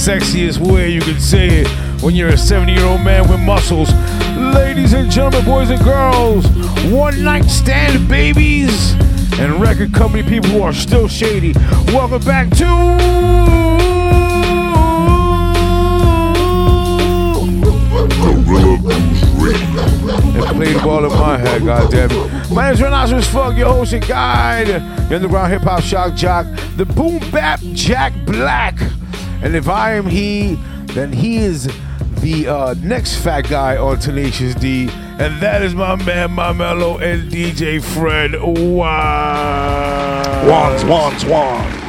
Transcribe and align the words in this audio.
sexiest 0.00 0.56
way 0.58 0.88
you 0.88 1.00
can 1.02 1.20
say 1.20 1.60
it 1.60 1.68
when 2.02 2.14
you're 2.14 2.30
a 2.30 2.38
70 2.38 2.72
year 2.72 2.86
old 2.86 3.02
man 3.02 3.28
with 3.28 3.38
muscles. 3.40 3.92
Ladies 4.34 4.94
and 4.94 5.10
gentlemen, 5.10 5.44
boys 5.44 5.68
and 5.68 5.84
girls, 5.84 6.46
one 6.90 7.22
night 7.22 7.44
stand 7.44 8.08
babies, 8.08 8.94
and 9.38 9.60
record 9.60 9.92
company 9.92 10.22
people 10.22 10.48
who 10.48 10.62
are 10.62 10.72
still 10.72 11.06
shady. 11.06 11.52
Welcome 11.88 12.22
back 12.22 12.48
to. 12.56 12.64
And 20.50 20.76
the 20.76 20.80
ball 20.82 21.04
in 21.04 21.10
my 21.12 21.36
head, 21.36 21.60
goddammit. 21.60 22.54
My 22.54 22.68
name's 22.68 22.80
Rhinoceros 22.80 23.28
Funk, 23.28 23.58
your 23.58 23.68
host 23.68 23.92
and 23.92 24.06
guide, 24.06 24.66
the 24.66 25.16
underground 25.16 25.52
hip 25.52 25.62
hop 25.62 25.82
shock 25.82 26.14
jock, 26.14 26.46
the 26.76 26.86
boom 26.86 27.18
bap 27.30 27.60
Jack 27.74 28.14
Black. 28.24 28.69
And 29.42 29.56
if 29.56 29.68
I 29.68 29.94
am 29.94 30.06
he, 30.06 30.58
then 30.88 31.12
he 31.12 31.38
is 31.38 31.64
the 32.20 32.46
uh, 32.46 32.74
next 32.82 33.16
fat 33.16 33.48
guy 33.48 33.76
on 33.76 33.98
Tenacious 33.98 34.54
D, 34.54 34.88
and 34.92 35.40
that 35.42 35.62
is 35.62 35.74
my 35.74 35.96
man, 35.96 36.32
my 36.32 36.52
mellow, 36.52 36.98
and 36.98 37.30
DJ 37.30 37.82
Fred 37.82 38.32
Ones. 38.40 38.60
Wands, 40.46 40.84
wands, 40.84 41.24
wands. 41.24 41.79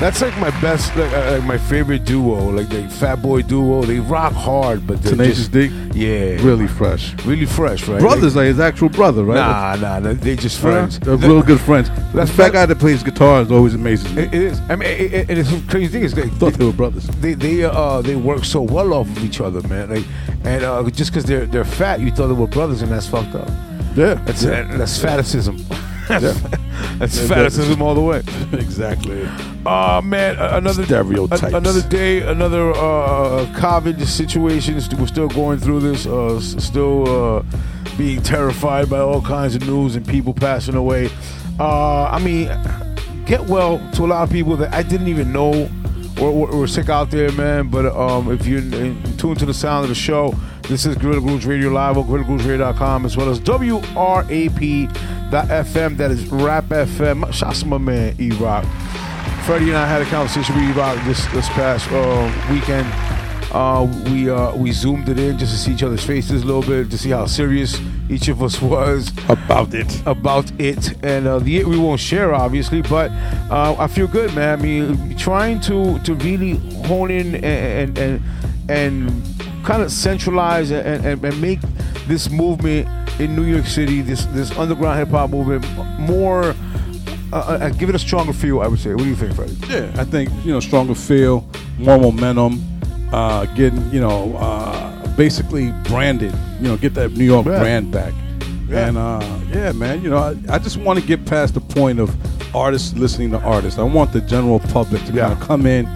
That's 0.00 0.22
like 0.22 0.34
my 0.38 0.48
best, 0.62 0.96
like, 0.96 1.12
uh, 1.12 1.32
like 1.32 1.44
my 1.44 1.58
favorite 1.58 2.06
duo, 2.06 2.48
like 2.48 2.70
the 2.70 2.88
Fat 2.88 3.16
Boy 3.16 3.42
duo. 3.42 3.82
They 3.82 4.00
rock 4.00 4.32
hard, 4.32 4.86
but 4.86 5.02
they're 5.02 5.12
Tenacious 5.12 5.48
just, 5.48 5.52
D? 5.52 5.66
yeah, 5.92 6.42
Really 6.42 6.66
fresh. 6.66 7.12
really 7.26 7.44
fresh, 7.44 7.86
right? 7.86 8.00
Brothers, 8.00 8.34
like 8.34 8.46
his 8.46 8.58
actual 8.58 8.88
brother, 8.88 9.24
right? 9.24 9.34
Nah, 9.34 9.76
nah, 9.76 9.98
nah, 9.98 10.14
they 10.14 10.36
just 10.36 10.58
friends. 10.58 10.98
They're 11.00 11.18
real 11.18 11.42
good 11.42 11.60
friends. 11.60 11.90
That's 12.14 12.14
That 12.14 12.28
fat 12.30 12.52
guy 12.54 12.64
that 12.64 12.78
plays 12.78 13.02
guitar 13.02 13.42
is 13.42 13.52
always 13.52 13.74
amazing. 13.74 14.16
It, 14.16 14.32
it 14.32 14.42
is. 14.42 14.60
I 14.70 14.76
mean, 14.76 14.88
it, 14.88 15.12
it, 15.12 15.38
it's 15.38 15.50
crazy 15.70 15.88
thing 15.88 16.02
is 16.04 16.14
they, 16.14 16.22
I 16.22 16.28
thought 16.28 16.54
they 16.54 16.64
were 16.64 16.72
brothers. 16.72 17.06
they 17.20 17.34
they 17.34 17.64
uh 17.64 18.00
they 18.00 18.16
work 18.16 18.46
so 18.46 18.62
well 18.62 18.94
off 18.94 19.06
of 19.06 19.22
each 19.22 19.42
other, 19.42 19.60
man. 19.68 19.90
Like, 19.90 20.06
and 20.44 20.64
uh, 20.64 20.82
just 20.88 21.10
because 21.10 21.26
they're 21.26 21.44
they're 21.44 21.64
fat, 21.66 22.00
you 22.00 22.10
thought 22.10 22.28
they 22.28 22.32
were 22.32 22.46
brothers, 22.46 22.80
and 22.80 22.90
that's 22.90 23.06
fucked 23.06 23.34
up. 23.34 23.48
Yeah. 23.94 24.14
That's 24.24 24.44
yeah. 24.44 24.62
that's 24.78 24.98
faticism. 24.98 25.58
Yeah. 26.10 26.32
that's 26.98 27.16
Yeah, 27.20 27.28
faticism 27.28 27.80
all 27.82 27.94
the 27.94 28.00
way. 28.00 28.22
exactly. 28.52 29.28
Oh 29.66 30.00
man, 30.00 30.36
another 30.38 30.84
Stereotypes. 30.86 31.42
a- 31.42 31.54
another 31.54 31.82
day, 31.82 32.22
another 32.22 32.70
uh, 32.70 33.44
COVID 33.58 34.02
situation. 34.06 34.74
We're 34.98 35.06
still 35.06 35.28
going 35.28 35.58
through 35.58 35.80
this. 35.80 36.06
Uh, 36.06 36.40
still 36.40 37.38
uh, 37.38 37.42
being 37.98 38.22
terrified 38.22 38.88
by 38.88 39.00
all 39.00 39.20
kinds 39.20 39.54
of 39.56 39.66
news 39.66 39.96
and 39.96 40.08
people 40.08 40.32
passing 40.32 40.76
away. 40.76 41.10
Uh, 41.58 42.04
I 42.04 42.18
mean, 42.20 42.46
get 43.26 43.42
well 43.48 43.78
to 43.96 44.04
a 44.04 44.06
lot 44.06 44.22
of 44.22 44.30
people 44.30 44.56
that 44.56 44.72
I 44.72 44.82
didn't 44.82 45.08
even 45.08 45.30
know 45.30 45.68
were, 46.18 46.30
were, 46.32 46.56
were 46.60 46.66
sick 46.66 46.88
out 46.88 47.10
there, 47.10 47.30
man. 47.32 47.68
But 47.68 47.84
um, 47.94 48.32
if 48.32 48.46
you're 48.46 48.60
in, 48.60 48.72
in 48.72 49.16
tune 49.18 49.36
to 49.36 49.44
the 49.44 49.52
sound 49.52 49.82
of 49.84 49.90
the 49.90 49.94
show, 49.94 50.34
this 50.70 50.86
is 50.86 50.96
Guerrilla 50.96 51.20
Grooves 51.20 51.44
Radio 51.46 51.68
Live 51.70 51.98
on 51.98 52.04
GuerrillaGroovesRadio.com 52.04 53.04
as 53.04 53.16
well 53.16 53.28
as 53.28 53.40
WRAP.FM. 53.40 54.88
That 55.96 56.10
is 56.12 56.26
Rap 56.28 56.64
FM. 56.66 57.32
Shouts 57.32 57.60
to 57.60 57.66
my 57.66 57.78
man 57.78 58.14
E 58.20 58.30
Rock. 58.32 58.64
Freddie 59.44 59.68
and 59.70 59.76
I 59.76 59.86
had 59.86 60.00
a 60.00 60.04
conversation 60.06 60.54
with 60.54 60.64
E-Rock 60.70 61.04
this 61.06 61.26
this 61.32 61.48
past 61.50 61.90
uh, 61.90 62.30
weekend. 62.52 62.86
Uh, 63.52 63.84
we 64.12 64.30
uh, 64.30 64.54
we 64.54 64.70
zoomed 64.70 65.08
it 65.08 65.18
in 65.18 65.36
just 65.38 65.50
to 65.52 65.58
see 65.58 65.72
each 65.72 65.82
other's 65.82 66.04
faces 66.04 66.42
a 66.42 66.46
little 66.46 66.62
bit, 66.62 66.88
to 66.90 66.96
see 66.98 67.10
how 67.10 67.26
serious 67.26 67.80
each 68.08 68.28
of 68.28 68.40
us 68.42 68.62
was 68.62 69.10
About 69.28 69.74
it. 69.74 70.02
about 70.06 70.52
it, 70.60 70.92
and 71.04 71.26
uh, 71.26 71.40
the 71.40 71.56
it 71.58 71.66
we 71.66 71.76
won't 71.78 71.98
share 72.00 72.32
obviously, 72.32 72.80
but 72.82 73.10
uh, 73.50 73.74
I 73.76 73.88
feel 73.88 74.06
good, 74.06 74.32
man. 74.36 74.56
I 74.58 74.62
mean, 74.62 75.16
trying 75.16 75.58
to 75.62 75.98
to 76.00 76.14
really 76.14 76.58
hone 76.86 77.10
in 77.10 77.34
and 77.36 77.98
and 77.98 77.98
and, 77.98 78.22
and 78.70 79.10
kind 79.70 79.82
of 79.82 79.92
centralize 79.92 80.72
and, 80.72 81.06
and, 81.06 81.24
and 81.24 81.40
make 81.40 81.60
this 82.08 82.28
movement 82.28 82.88
in 83.20 83.36
New 83.36 83.44
York 83.44 83.66
City, 83.66 84.00
this 84.00 84.24
this 84.26 84.50
underground 84.58 84.98
hip 84.98 85.08
hop 85.08 85.30
movement, 85.30 85.64
more. 86.00 86.54
Uh, 87.32 87.36
uh, 87.36 87.68
give 87.70 87.88
it 87.88 87.94
a 87.94 87.98
stronger 87.98 88.32
feel, 88.32 88.60
I 88.60 88.66
would 88.66 88.80
say. 88.80 88.90
What 88.90 89.04
do 89.04 89.08
you 89.08 89.14
think, 89.14 89.34
Freddie? 89.36 89.56
Yeah, 89.68 89.92
I 89.96 90.04
think 90.04 90.30
you 90.44 90.52
know 90.52 90.58
stronger 90.58 90.96
feel, 90.96 91.46
more 91.78 91.96
momentum, 91.96 92.60
uh, 93.12 93.46
getting 93.54 93.88
you 93.92 94.00
know 94.00 94.34
uh, 94.36 95.06
basically 95.16 95.70
branded. 95.84 96.34
You 96.60 96.68
know, 96.68 96.76
get 96.76 96.94
that 96.94 97.12
New 97.12 97.24
York 97.24 97.46
Yeah. 97.46 97.60
brand 97.60 97.92
back. 97.92 98.12
Yeah. 98.68 98.88
And 98.88 98.98
uh, 98.98 99.38
yeah, 99.52 99.70
man, 99.70 100.02
you 100.02 100.10
know, 100.10 100.16
I, 100.18 100.54
I 100.54 100.58
just 100.58 100.76
want 100.78 100.98
to 100.98 101.06
get 101.06 101.24
past 101.24 101.54
the 101.54 101.60
point 101.60 102.00
of 102.00 102.10
artists 102.54 102.94
listening 102.94 103.30
to 103.30 103.38
artists. 103.38 103.78
I 103.78 103.84
want 103.84 104.12
the 104.12 104.20
general 104.22 104.58
public 104.58 105.04
to 105.04 105.12
Yeah. 105.12 105.28
kind 105.28 105.40
of 105.40 105.46
come 105.46 105.66
in, 105.66 105.86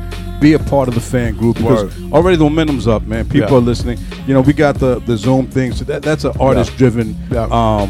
be 0.44 0.53
a 0.53 0.59
part 0.59 0.88
of 0.88 0.94
the 0.94 1.00
fan 1.00 1.34
group 1.34 1.56
because 1.56 1.91
already 2.12 2.37
the 2.37 2.44
momentum's 2.44 2.87
up, 2.87 3.03
man. 3.06 3.25
People 3.25 3.50
Yeah. 3.53 3.56
are 3.56 3.60
listening. 3.72 3.99
You 4.27 4.34
know, 4.34 4.43
we 4.43 4.53
got 4.53 4.75
the 4.78 5.00
the 5.06 5.16
Zoom 5.16 5.47
thing, 5.47 5.72
so 5.72 5.84
that 5.87 6.03
that's 6.03 6.25
an 6.25 6.32
artist 6.38 6.77
driven, 6.77 7.16
Yeah. 7.31 7.44
um, 7.60 7.88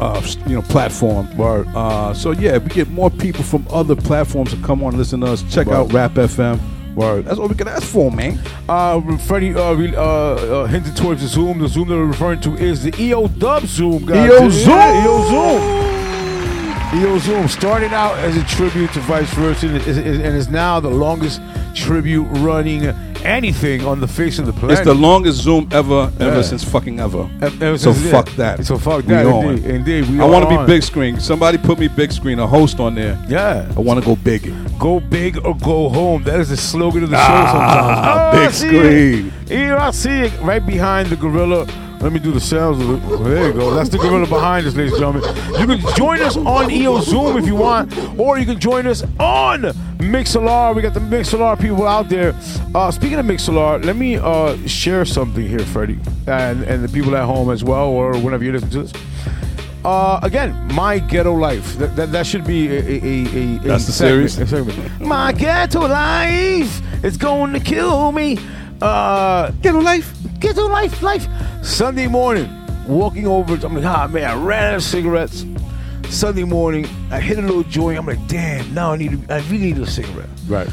uh, 0.00 0.22
you 0.46 0.54
know, 0.56 0.62
platform. 0.62 1.28
Word. 1.36 1.66
Uh, 1.74 2.14
so 2.14 2.30
yeah, 2.32 2.56
we 2.56 2.68
get 2.70 2.88
more 2.90 3.10
people 3.10 3.44
from 3.44 3.66
other 3.70 3.94
platforms 3.94 4.50
to 4.52 4.56
come 4.68 4.82
on 4.82 4.88
and 4.94 4.98
listen 4.98 5.20
to 5.20 5.26
us. 5.26 5.42
Check 5.50 5.66
Word. 5.66 5.76
out 5.76 5.92
Rap 5.92 6.14
FM. 6.14 6.58
Word. 6.96 7.26
That's 7.26 7.38
all 7.38 7.48
we 7.48 7.54
can 7.54 7.68
ask 7.68 7.82
for, 7.84 8.10
man. 8.10 8.38
Uh, 8.68 9.00
Freddie 9.28 9.54
uh, 9.54 9.60
uh, 9.62 10.02
uh, 10.02 10.66
hinted 10.66 10.96
towards 10.96 11.20
the 11.20 11.28
Zoom. 11.28 11.58
The 11.60 11.68
Zoom 11.68 11.86
that 11.88 11.94
we're 11.96 12.06
referring 12.16 12.40
to 12.40 12.54
is 12.56 12.82
the 12.82 12.92
EO 12.98 13.28
Dub 13.28 13.64
Zoom, 13.66 14.06
guys. 14.06 14.28
EO 14.30 14.42
Yeah, 14.42 14.50
Zoom! 14.50 15.04
EO 15.04 15.16
Zoom. 15.30 15.60
EO 16.92 17.18
Zoom 17.18 17.46
started 17.46 17.92
out 17.92 18.18
as 18.18 18.36
a 18.36 18.42
tribute 18.56 18.92
to 18.94 19.00
Vice 19.00 19.32
Versa 19.34 19.66
and 19.68 19.76
is, 19.76 19.96
is- 19.98 20.18
and 20.26 20.36
is 20.36 20.48
now 20.48 20.80
the 20.80 20.90
longest 20.90 21.40
tribute 21.74 22.24
running 22.40 22.84
anything 23.24 23.84
on 23.84 24.00
the 24.00 24.08
face 24.08 24.38
of 24.38 24.46
the 24.46 24.52
planet. 24.52 24.78
It's 24.78 24.86
the 24.86 24.94
longest 24.94 25.42
Zoom 25.42 25.68
ever, 25.72 26.10
Yeah. 26.18 26.26
ever 26.28 26.42
since 26.42 26.64
fucking 26.64 27.00
ever. 27.00 27.28
Ev- 27.42 27.62
ever 27.62 27.78
so 27.78 27.92
fuck 27.92 28.28
that. 28.36 28.64
So 28.64 28.78
fuck 28.78 28.98
We 29.06 29.12
that. 29.14 29.26
on. 29.26 29.44
Indeed, 29.44 29.64
indeed. 29.74 30.10
We 30.10 30.20
I 30.20 30.24
want 30.24 30.48
to 30.48 30.58
be 30.58 30.64
big 30.66 30.82
screen. 30.82 31.20
Somebody 31.20 31.58
put 31.58 31.78
me 31.78 31.88
big 31.88 32.12
screen, 32.12 32.38
a 32.38 32.46
host 32.46 32.80
on 32.80 32.94
there. 32.94 33.18
Yeah. 33.28 33.66
I 33.76 33.80
want 33.80 34.00
to 34.00 34.06
go 34.06 34.16
big. 34.16 34.52
Go 34.78 35.00
big 35.00 35.36
or 35.44 35.54
go 35.56 35.88
home. 35.90 36.22
That 36.24 36.40
is 36.40 36.48
the 36.48 36.56
slogan 36.56 37.04
of 37.04 37.10
the 37.10 37.16
show 37.16 37.22
Ah, 37.28 38.30
sometimes. 38.32 38.60
big 38.62 38.68
screen. 38.70 39.32
It. 39.46 39.52
Here 39.58 39.76
I 39.76 39.90
see 39.90 40.10
it 40.20 40.32
right 40.40 40.64
behind 40.64 41.08
the 41.10 41.16
gorilla. 41.16 41.66
Let 42.00 42.12
me 42.12 42.18
do 42.18 42.32
the 42.32 42.40
sounds 42.40 42.80
of 42.82 42.88
it. 42.94 43.02
Oh, 43.12 43.22
there 43.24 43.48
you 43.48 43.52
go. 43.52 43.74
That's 43.74 43.90
the 43.90 43.98
gorilla 43.98 44.26
behind 44.26 44.66
us, 44.66 44.74
ladies 44.74 44.94
and 44.94 45.00
gentlemen. 45.02 45.22
You 45.60 45.66
can 45.66 45.94
join 45.96 46.22
us 46.22 46.34
on 46.38 46.70
EO 46.70 47.00
Zoom 47.00 47.36
if 47.36 47.46
you 47.46 47.54
want, 47.56 47.92
or 48.18 48.38
you 48.38 48.46
can 48.46 48.58
join 48.58 48.86
us 48.86 49.04
on 49.18 49.70
Mixlr. 50.00 50.74
We 50.74 50.82
got 50.82 50.94
the 50.94 51.00
Mixlr 51.00 51.58
people 51.60 51.86
out 51.86 52.08
there. 52.08 52.34
Uh, 52.74 52.90
speaking 52.90 53.18
of 53.18 53.26
Mixlr, 53.26 53.84
let 53.84 53.96
me 53.96 54.16
uh, 54.16 54.56
share 54.66 55.04
something 55.04 55.46
here, 55.46 55.60
Freddie, 55.60 55.98
and, 56.26 56.62
and 56.64 56.82
the 56.84 56.88
people 56.88 57.16
at 57.16 57.24
home 57.24 57.50
as 57.50 57.62
well, 57.64 57.88
or 57.88 58.16
whenever 58.18 58.44
you 58.44 58.52
listen 58.52 58.70
to 58.70 58.82
this. 58.84 58.92
Uh, 59.84 60.20
again, 60.22 60.54
my 60.74 60.98
ghetto 60.98 61.32
life. 61.34 61.76
That, 61.78 61.96
that, 61.96 62.12
that 62.12 62.26
should 62.26 62.44
be 62.46 62.68
a, 62.68 62.80
a, 62.80 62.82
a, 62.82 63.56
a 63.56 63.58
That's 63.60 63.86
the 63.86 63.92
segment, 63.92 64.30
series? 64.30 64.52
a 64.52 64.64
segment. 64.66 65.00
My 65.00 65.32
ghetto 65.32 65.80
life 65.88 66.82
is 67.04 67.16
going 67.16 67.52
to 67.54 67.60
kill 67.60 68.12
me. 68.12 68.38
Uh, 68.82 69.50
ghetto 69.62 69.80
life, 69.80 70.12
ghetto 70.38 70.66
life, 70.68 71.02
life. 71.02 71.26
Sunday 71.62 72.08
morning, 72.08 72.48
walking 72.86 73.26
over. 73.26 73.54
I'm 73.66 73.74
like, 73.74 73.84
ah 73.84 74.06
man, 74.06 74.24
I 74.24 74.34
ran 74.34 74.64
out 74.64 74.74
of 74.76 74.82
cigarettes. 74.82 75.44
Sunday 76.10 76.44
morning, 76.44 76.86
I 77.10 77.20
hit 77.20 77.38
a 77.38 77.42
little 77.42 77.62
joint. 77.64 77.98
I'm 77.98 78.06
like, 78.06 78.24
damn, 78.26 78.72
now 78.74 78.92
I 78.92 78.96
need. 78.96 79.12
A, 79.30 79.34
I 79.34 79.38
really 79.48 79.72
need 79.72 79.78
a 79.78 79.86
cigarette. 79.86 80.28
Right. 80.48 80.68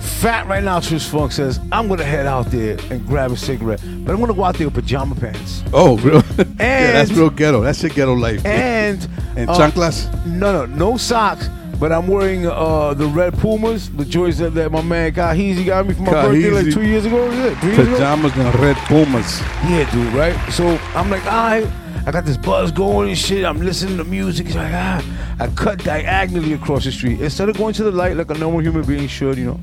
Fat 0.00 0.46
right 0.46 0.62
now, 0.62 0.80
Tris 0.80 1.06
Funk 1.08 1.32
says, 1.32 1.60
I'm 1.70 1.88
gonna 1.88 2.04
head 2.04 2.26
out 2.26 2.46
there 2.46 2.76
and 2.90 3.04
grab 3.06 3.30
a 3.32 3.36
cigarette, 3.36 3.80
but 3.84 4.12
I'm 4.12 4.20
gonna 4.20 4.34
go 4.34 4.44
out 4.44 4.56
there 4.56 4.68
with 4.68 4.74
pajama 4.74 5.14
pants. 5.14 5.62
Oh, 5.72 5.96
real? 5.98 6.22
yeah, 6.36 6.92
that's 6.92 7.12
real 7.12 7.30
ghetto. 7.30 7.60
That's 7.60 7.82
your 7.82 7.90
ghetto 7.90 8.14
life. 8.14 8.44
And 8.46 9.06
And 9.36 9.50
uh, 9.50 9.54
chanclas? 9.54 10.26
No, 10.26 10.52
no, 10.52 10.66
no 10.66 10.96
socks. 10.96 11.48
But 11.78 11.92
I'm 11.92 12.08
wearing 12.08 12.44
uh, 12.44 12.94
the 12.94 13.06
red 13.06 13.38
Pumas, 13.38 13.88
the 13.90 14.04
joints 14.04 14.38
that, 14.38 14.50
that 14.54 14.72
my 14.72 14.82
man 14.82 15.12
Kahizi 15.12 15.64
got 15.64 15.86
me 15.86 15.94
for 15.94 16.02
my 16.02 16.10
birthday 16.10 16.50
like 16.50 16.74
two 16.74 16.82
years 16.82 17.04
ago. 17.04 17.30
Three 17.60 17.70
years 17.70 17.78
ago? 17.86 17.92
Pajamas 17.92 18.36
and 18.36 18.54
red 18.58 18.76
pumas. 18.88 19.40
Yeah, 19.62 19.88
dude, 19.92 20.12
right? 20.12 20.34
So 20.52 20.76
I'm 20.96 21.08
like, 21.08 21.24
all 21.26 21.30
right, 21.32 21.64
I 22.06 22.10
got 22.10 22.24
this 22.24 22.36
buzz 22.36 22.72
going 22.72 23.08
and 23.08 23.18
shit. 23.18 23.44
I'm 23.44 23.60
listening 23.60 23.96
to 23.98 24.04
music. 24.04 24.46
He's 24.46 24.56
like, 24.56 24.72
ah, 24.72 25.36
I 25.40 25.48
cut 25.48 25.82
diagonally 25.84 26.52
across 26.54 26.84
the 26.84 26.92
street 26.92 27.20
instead 27.20 27.48
of 27.48 27.56
going 27.56 27.74
to 27.74 27.84
the 27.84 27.92
light 27.92 28.16
like 28.16 28.30
a 28.30 28.34
normal 28.34 28.60
human 28.60 28.82
being 28.84 29.08
should, 29.08 29.38
you 29.38 29.46
know. 29.46 29.60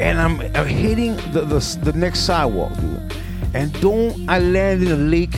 And 0.00 0.18
I'm, 0.18 0.40
I'm 0.56 0.66
hitting 0.66 1.16
the, 1.32 1.42
the 1.42 1.78
the 1.82 1.92
next 1.92 2.20
sidewalk, 2.20 2.74
dude. 2.80 3.14
And 3.54 3.72
don't 3.80 4.28
I 4.28 4.38
land 4.38 4.82
in 4.82 4.92
a 4.92 4.96
lake 4.96 5.34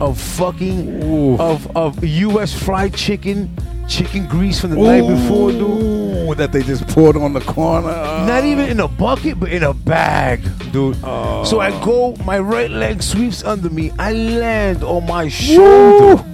of 0.00 0.18
fucking 0.18 1.02
Oof. 1.02 1.40
of 1.40 1.76
of 1.76 2.04
U.S. 2.04 2.52
fried 2.52 2.94
chicken, 2.94 3.54
chicken 3.88 4.26
grease 4.26 4.60
from 4.60 4.70
the 4.70 4.76
night 4.76 5.06
before, 5.06 5.52
dude. 5.52 6.09
Ooh, 6.30 6.34
that 6.36 6.52
they 6.52 6.62
just 6.62 6.86
poured 6.88 7.16
on 7.16 7.32
the 7.32 7.40
corner. 7.40 7.88
Not 7.88 8.44
even 8.44 8.68
in 8.68 8.80
a 8.80 8.88
bucket, 8.88 9.40
but 9.40 9.50
in 9.50 9.62
a 9.62 9.74
bag, 9.74 10.42
dude. 10.72 10.96
Oh. 11.02 11.44
So 11.44 11.60
I 11.60 11.70
go, 11.84 12.14
my 12.24 12.38
right 12.38 12.70
leg 12.70 13.02
sweeps 13.02 13.42
under 13.44 13.70
me. 13.70 13.90
I 13.98 14.12
land 14.12 14.84
on 14.84 15.06
my 15.06 15.28
shoulder. 15.28 16.24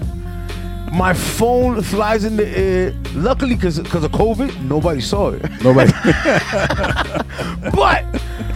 My 0.92 1.12
phone 1.12 1.82
flies 1.82 2.24
in 2.24 2.36
the 2.36 2.46
air. 2.46 2.94
Luckily, 3.14 3.54
because 3.54 3.78
of 3.78 3.86
COVID, 3.86 4.62
nobody 4.62 5.00
saw 5.00 5.30
it. 5.30 5.42
Nobody. 5.62 5.92
But 7.72 8.04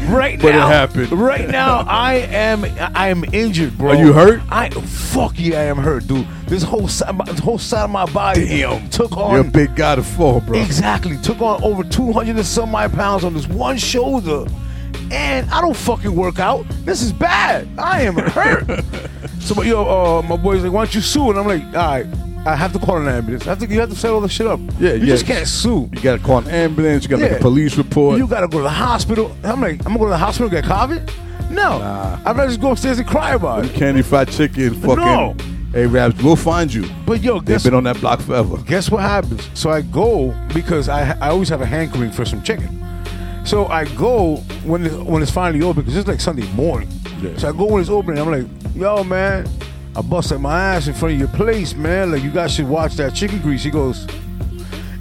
right 0.08 0.40
But 0.40 0.54
it 0.54 0.60
happened. 0.60 1.12
Right 1.12 1.48
now, 1.48 1.84
I 1.86 2.14
am 2.14 2.64
I 2.94 3.08
am 3.08 3.24
injured, 3.32 3.76
bro. 3.76 3.90
Are 3.90 3.96
you 3.96 4.12
hurt? 4.12 4.42
I 4.50 4.70
fuck 4.70 5.34
yeah, 5.38 5.60
I 5.60 5.64
am 5.64 5.78
hurt, 5.78 6.06
dude. 6.06 6.26
This 6.46 6.62
whole 6.62 6.88
side, 6.88 7.16
this 7.26 7.38
whole 7.38 7.58
side 7.58 7.84
of 7.84 7.90
my 7.90 8.06
body 8.06 8.46
Damn. 8.46 8.88
took 8.90 9.16
on 9.16 9.32
You're 9.32 9.46
a 9.46 9.50
big 9.50 9.76
guy 9.76 9.96
to 9.96 10.02
fall, 10.02 10.40
bro. 10.40 10.58
Exactly. 10.58 11.16
Took 11.18 11.40
on 11.40 11.62
over 11.62 11.84
200 11.84 12.36
and 12.36 12.46
some 12.46 12.70
my 12.70 12.88
pounds 12.88 13.24
on 13.24 13.34
this 13.34 13.46
one 13.48 13.78
shoulder. 13.78 14.46
And 15.12 15.50
I 15.50 15.60
don't 15.60 15.76
fucking 15.76 16.14
work 16.14 16.38
out. 16.38 16.64
This 16.84 17.02
is 17.02 17.12
bad. 17.12 17.68
I 17.78 18.02
am 18.02 18.14
hurt. 18.14 18.66
so, 19.40 19.54
but 19.54 19.66
yo, 19.66 19.82
uh, 19.82 20.22
my 20.22 20.36
boy's 20.36 20.62
like, 20.62 20.72
why 20.72 20.84
don't 20.84 20.94
you 20.94 21.00
sue? 21.00 21.30
And 21.30 21.38
I'm 21.38 21.46
like, 21.46 21.64
all 21.66 21.72
right, 21.72 22.06
I 22.46 22.56
have 22.56 22.72
to 22.72 22.78
call 22.78 22.96
an 22.96 23.06
ambulance. 23.06 23.46
I 23.46 23.50
have 23.50 23.58
to, 23.58 23.66
you 23.66 23.80
have 23.80 23.90
to 23.90 23.96
set 23.96 24.10
all 24.10 24.20
this 24.20 24.32
shit 24.32 24.46
up. 24.46 24.60
Yeah, 24.78 24.94
you 24.94 25.00
yeah. 25.00 25.06
just 25.06 25.26
can't 25.26 25.46
sue. 25.46 25.90
You 25.92 26.00
gotta 26.00 26.22
call 26.22 26.38
an 26.38 26.48
ambulance. 26.48 27.04
You 27.04 27.10
gotta 27.10 27.22
make 27.22 27.32
a 27.32 27.42
police 27.42 27.76
report. 27.76 28.18
You 28.18 28.26
gotta 28.26 28.48
go 28.48 28.58
to 28.58 28.62
the 28.64 28.70
hospital. 28.70 29.36
I'm 29.44 29.60
like, 29.60 29.80
I'm 29.80 29.92
gonna 29.92 29.98
go 29.98 30.04
to 30.06 30.10
the 30.10 30.18
hospital 30.18 30.48
and 30.48 30.52
get 30.52 30.64
COVID? 30.64 31.50
No. 31.50 31.78
Nah. 31.78 32.18
I'd 32.24 32.36
rather 32.36 32.48
just 32.48 32.60
go 32.60 32.70
upstairs 32.72 32.98
and 32.98 33.06
cry 33.06 33.34
about 33.34 33.66
it. 33.66 33.74
Candy 33.74 34.02
Fried 34.02 34.30
Chicken, 34.30 34.74
fucking 34.74 34.96
No. 34.96 35.34
we'll 36.22 36.36
find 36.36 36.72
you. 36.72 36.88
But 37.04 37.22
yo, 37.22 37.40
guess 37.40 37.40
what? 37.40 37.46
They've 37.46 37.64
been 37.64 37.74
on 37.74 37.84
that 37.84 38.00
block 38.00 38.20
forever. 38.20 38.56
guess 38.58 38.90
what 38.90 39.02
happens? 39.02 39.48
So 39.54 39.70
I 39.70 39.82
go 39.82 40.34
because 40.54 40.88
I 40.88 41.10
I 41.20 41.28
always 41.28 41.50
have 41.50 41.60
a 41.60 41.66
hankering 41.66 42.10
for 42.10 42.24
some 42.24 42.42
chicken. 42.42 42.80
So 43.44 43.66
I 43.66 43.84
go 43.96 44.36
when 44.64 44.86
it, 44.86 44.92
when 44.92 45.22
it's 45.22 45.30
finally 45.30 45.62
open 45.64 45.82
because 45.82 45.96
it's 45.96 46.08
like 46.08 46.20
Sunday 46.20 46.50
morning. 46.52 46.88
Yeah. 47.20 47.36
So 47.36 47.48
I 47.48 47.52
go 47.52 47.66
when 47.66 47.80
it's 47.80 47.90
open. 47.90 48.16
I'm 48.16 48.30
like, 48.30 48.46
yo, 48.74 49.02
man, 49.04 49.46
I 49.96 50.02
busted 50.02 50.40
my 50.40 50.76
ass 50.76 50.86
in 50.86 50.94
front 50.94 51.14
of 51.14 51.18
your 51.18 51.28
place, 51.28 51.74
man. 51.74 52.12
Like 52.12 52.22
you 52.22 52.30
guys 52.30 52.52
should 52.52 52.68
watch 52.68 52.94
that 52.94 53.14
chicken 53.14 53.40
grease. 53.40 53.64
He 53.64 53.70
goes, 53.70 54.06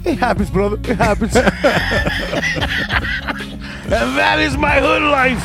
it 0.04 0.18
happens, 0.18 0.50
brother. 0.50 0.76
It 0.90 0.96
happens. 0.96 1.36
and 1.36 1.46
that 4.16 4.38
is 4.40 4.56
my 4.56 4.80
hood 4.80 5.02
life. 5.02 5.42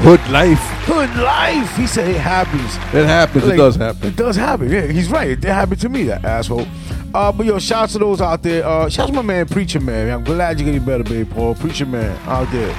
Hood 0.00 0.30
life. 0.30 0.58
Hood 0.86 1.14
life. 1.16 1.76
He 1.76 1.86
said 1.86 2.08
it 2.08 2.20
happens. 2.20 2.76
It 2.94 3.06
happens. 3.06 3.44
Like, 3.44 3.54
it 3.54 3.56
does 3.58 3.76
happen. 3.76 4.08
It 4.08 4.16
does 4.16 4.36
happen. 4.36 4.70
Yeah, 4.70 4.86
he's 4.86 5.10
right. 5.10 5.30
It 5.30 5.44
happened 5.44 5.80
to 5.82 5.88
me, 5.88 6.04
that 6.04 6.24
asshole. 6.24 6.66
Uh, 7.14 7.32
but 7.32 7.46
yo, 7.46 7.58
shouts 7.58 7.92
to 7.94 7.98
those 7.98 8.20
out 8.20 8.42
there. 8.42 8.64
Uh, 8.64 8.88
shouts 8.88 9.10
to 9.10 9.16
my 9.16 9.22
man, 9.22 9.46
Preacher 9.46 9.80
Man. 9.80 10.10
I'm 10.10 10.24
glad 10.24 10.58
you're 10.58 10.66
getting 10.66 10.84
better, 10.84 11.04
babe, 11.04 11.30
Paul. 11.30 11.54
Preacher 11.54 11.86
Man 11.86 12.16
out 12.26 12.50
there. 12.50 12.74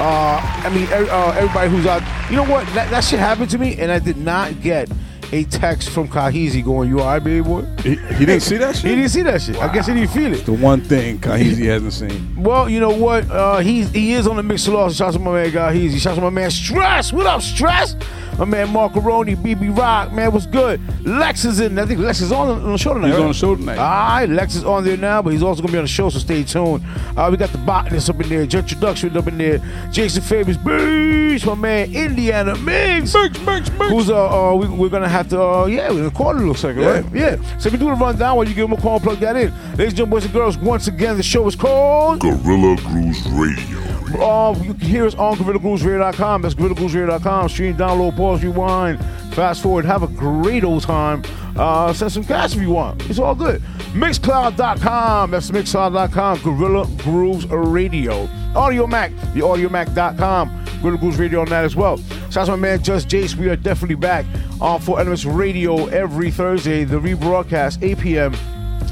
Uh, 0.00 0.40
I 0.64 0.70
mean, 0.74 0.88
every, 0.88 1.10
uh, 1.10 1.32
everybody 1.32 1.70
who's 1.70 1.86
out. 1.86 2.02
You 2.30 2.36
know 2.36 2.44
what? 2.44 2.66
That, 2.74 2.90
that 2.90 3.04
shit 3.04 3.18
happened 3.18 3.50
to 3.50 3.58
me, 3.58 3.78
and 3.78 3.90
I 3.90 3.98
did 3.98 4.16
not 4.16 4.60
get 4.60 4.88
a 5.32 5.44
text 5.44 5.90
from 5.90 6.08
Kahizi 6.08 6.64
going, 6.64 6.88
"You 6.88 7.00
all 7.00 7.06
right, 7.06 7.22
baby 7.22 7.42
boy?" 7.46 7.62
He, 7.82 7.96
he 7.96 8.26
didn't 8.26 8.40
see 8.40 8.56
that 8.56 8.76
shit. 8.76 8.84
He 8.90 8.96
didn't 8.96 9.10
see 9.10 9.22
that 9.22 9.42
shit. 9.42 9.56
I 9.56 9.72
guess 9.72 9.86
he 9.86 9.94
didn't 9.94 10.10
feel 10.10 10.32
it. 10.34 10.44
The 10.46 10.52
one 10.52 10.80
thing 10.80 11.18
Kahizi 11.18 11.66
hasn't 11.66 11.92
seen. 11.92 12.42
Well, 12.42 12.68
you 12.68 12.80
know 12.80 12.90
what? 12.90 13.30
Uh, 13.30 13.58
he's 13.58 13.90
he 13.90 14.12
is 14.12 14.26
on 14.26 14.36
the 14.36 14.42
mix 14.42 14.66
law. 14.68 14.88
Shouts 14.90 15.16
to 15.16 15.22
my 15.22 15.32
man 15.32 15.50
Gahizi. 15.50 15.98
Shouts 15.98 16.16
to 16.16 16.22
my 16.22 16.30
man 16.30 16.50
Stress. 16.50 17.12
What 17.12 17.26
up, 17.26 17.42
Stress? 17.42 17.94
My 18.38 18.44
man 18.44 18.68
Marcaroni, 18.68 19.34
BB 19.34 19.76
Rock. 19.76 20.12
Man, 20.12 20.30
what's 20.32 20.46
good? 20.46 20.80
Lex 21.04 21.44
is 21.44 21.58
in. 21.58 21.76
I 21.78 21.86
think 21.86 21.98
Lex 21.98 22.20
is 22.20 22.30
on, 22.30 22.48
on 22.48 22.72
the 22.72 22.78
show 22.78 22.94
tonight. 22.94 23.08
He's 23.08 23.16
right? 23.16 23.22
on 23.22 23.28
the 23.28 23.34
show 23.34 23.56
tonight. 23.56 23.78
All 23.78 23.84
right, 23.84 24.28
Lex 24.28 24.54
is 24.54 24.64
on 24.64 24.84
there 24.84 24.96
now, 24.96 25.20
but 25.22 25.32
he's 25.32 25.42
also 25.42 25.60
gonna 25.60 25.72
be 25.72 25.78
on 25.78 25.84
the 25.84 25.88
show, 25.88 26.08
so 26.08 26.20
stay 26.20 26.44
tuned. 26.44 26.84
Uh, 27.16 27.28
we 27.30 27.36
got 27.36 27.50
the 27.50 27.58
botanist 27.58 28.08
up 28.08 28.20
in 28.20 28.28
there, 28.28 28.46
Judge 28.46 28.72
Introduction 28.72 29.16
up 29.16 29.26
in 29.26 29.38
there, 29.38 29.58
Jason 29.90 30.22
Famous 30.22 30.56
Beast, 30.56 31.46
my 31.46 31.54
man 31.54 31.92
Indiana 31.94 32.56
Mix. 32.58 33.12
Mix, 33.14 33.40
mix, 33.40 33.70
mix. 33.70 33.90
Who's 33.90 34.08
uh, 34.10 34.50
uh 34.50 34.54
we, 34.54 34.68
we're 34.68 34.88
gonna 34.88 35.08
have 35.08 35.28
to 35.30 35.42
uh 35.42 35.66
yeah 35.66 35.90
we're 35.90 35.96
gonna 35.96 36.10
call 36.10 36.30
it 36.30 36.36
a 36.36 36.38
little 36.38 36.54
second 36.54 36.82
Yeah. 36.82 37.00
right 37.00 37.04
yeah 37.12 37.58
so 37.58 37.66
if 37.66 37.72
we 37.72 37.78
do 37.78 37.86
the 37.86 37.92
rundown 37.92 38.36
while 38.36 38.46
you 38.46 38.54
give 38.54 38.70
him 38.70 38.76
a 38.76 38.80
call 38.80 38.94
and 38.96 39.02
plug 39.02 39.18
that 39.18 39.36
in 39.36 39.50
ladies 39.70 39.88
and 39.88 39.96
gentlemen 39.96 40.10
boys 40.10 40.24
and 40.24 40.32
girls 40.34 40.58
once 40.58 40.86
again 40.86 41.16
the 41.16 41.22
show 41.22 41.46
is 41.48 41.56
called 41.56 42.20
Guerrilla 42.20 42.76
Grooves 42.76 43.26
Radio. 43.30 43.97
Uh, 44.14 44.54
you 44.62 44.74
can 44.74 44.86
hear 44.86 45.06
us 45.06 45.14
on 45.14 45.36
GuerrillaGrooveRadio.com. 45.36 46.42
That's 46.42 46.54
GuerrillaGrooveRadio.com. 46.54 47.48
Stream, 47.48 47.76
download, 47.76 48.16
pause, 48.16 48.42
rewind, 48.42 49.04
fast 49.34 49.62
forward. 49.62 49.84
Have 49.84 50.02
a 50.02 50.08
great 50.08 50.64
old 50.64 50.82
time. 50.82 51.22
Uh, 51.56 51.92
send 51.92 52.12
some 52.12 52.24
cash 52.24 52.54
if 52.54 52.62
you 52.62 52.70
want. 52.70 53.08
It's 53.10 53.18
all 53.18 53.34
good. 53.34 53.60
Mixcloud.com. 53.92 55.30
That's 55.30 55.50
Mixcloud.com. 55.50 56.38
Guerrilla 56.38 56.86
Grooves 56.98 57.46
Radio. 57.46 58.26
Audiomack. 58.54 59.10
The 59.34 59.40
Audiomack.com. 59.40 60.64
Guerrilla 60.80 60.98
Grooves 60.98 61.18
Radio 61.18 61.40
on 61.40 61.48
that 61.48 61.64
as 61.64 61.74
well. 61.74 61.96
Shout 62.30 62.36
out 62.36 62.44
to 62.46 62.50
my 62.52 62.56
man 62.56 62.82
Just 62.82 63.08
Jace. 63.08 63.34
We 63.34 63.48
are 63.48 63.56
definitely 63.56 63.96
back 63.96 64.24
on 64.60 64.80
for 64.80 65.00
Enemies 65.00 65.26
Radio 65.26 65.86
every 65.86 66.30
Thursday. 66.30 66.84
The 66.84 67.00
rebroadcast 67.00 67.82
8 67.82 67.98
p.m. 67.98 68.34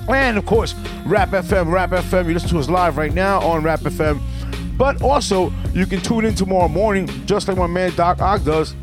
And 0.09 0.39
of 0.39 0.47
course, 0.47 0.75
Rap 1.05 1.31
FM, 1.31 1.73
Rap 1.73 1.91
FM. 1.91 2.27
You 2.27 2.35
listen 2.35 2.51
to 2.51 2.59
us 2.59 2.69
live 2.69 2.97
right 2.97 3.13
now 3.13 3.41
on 3.41 3.63
Rap 3.63 3.81
FM. 3.81 4.21
But 4.77 5.03
also, 5.03 5.53
you 5.73 5.87
can 5.87 6.01
tune 6.01 6.25
in 6.25 6.35
tomorrow 6.35 6.69
morning, 6.69 7.07
just 7.27 7.49
like 7.49 7.57
my 7.57 7.67
man 7.67 7.95
Doc 7.95 8.21
Ock 8.21 8.45
does, 8.45 8.75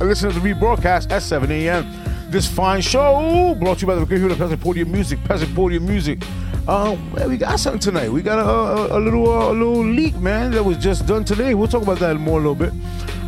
listen 0.00 0.30
to 0.30 0.38
the 0.38 0.54
rebroadcast 0.54 1.10
at 1.10 1.22
7 1.22 1.50
a.m. 1.50 2.30
This 2.30 2.46
fine 2.46 2.80
show 2.80 3.54
brought 3.58 3.78
to 3.78 3.82
you 3.82 3.86
by 3.88 3.94
the 3.94 4.06
Great 4.06 4.20
Hero 4.20 4.34
Peasant 4.34 4.60
Podium 4.60 4.90
Music, 4.90 5.22
Peasant 5.24 5.54
Podium 5.54 5.86
Music. 5.86 6.22
Um, 6.66 7.12
well, 7.12 7.28
we 7.28 7.36
got 7.36 7.58
something 7.58 7.80
tonight. 7.80 8.10
We 8.10 8.22
got 8.22 8.38
a, 8.38 8.94
a, 8.94 8.98
a 8.98 9.00
little 9.00 9.28
uh, 9.28 9.50
a 9.50 9.52
little 9.52 9.84
leak, 9.84 10.14
man, 10.16 10.52
that 10.52 10.62
was 10.62 10.78
just 10.78 11.06
done 11.06 11.24
today. 11.24 11.54
We'll 11.54 11.66
talk 11.66 11.82
about 11.82 11.98
that 11.98 12.16
more 12.18 12.38
a 12.38 12.42
little 12.42 12.54
bit 12.54 12.72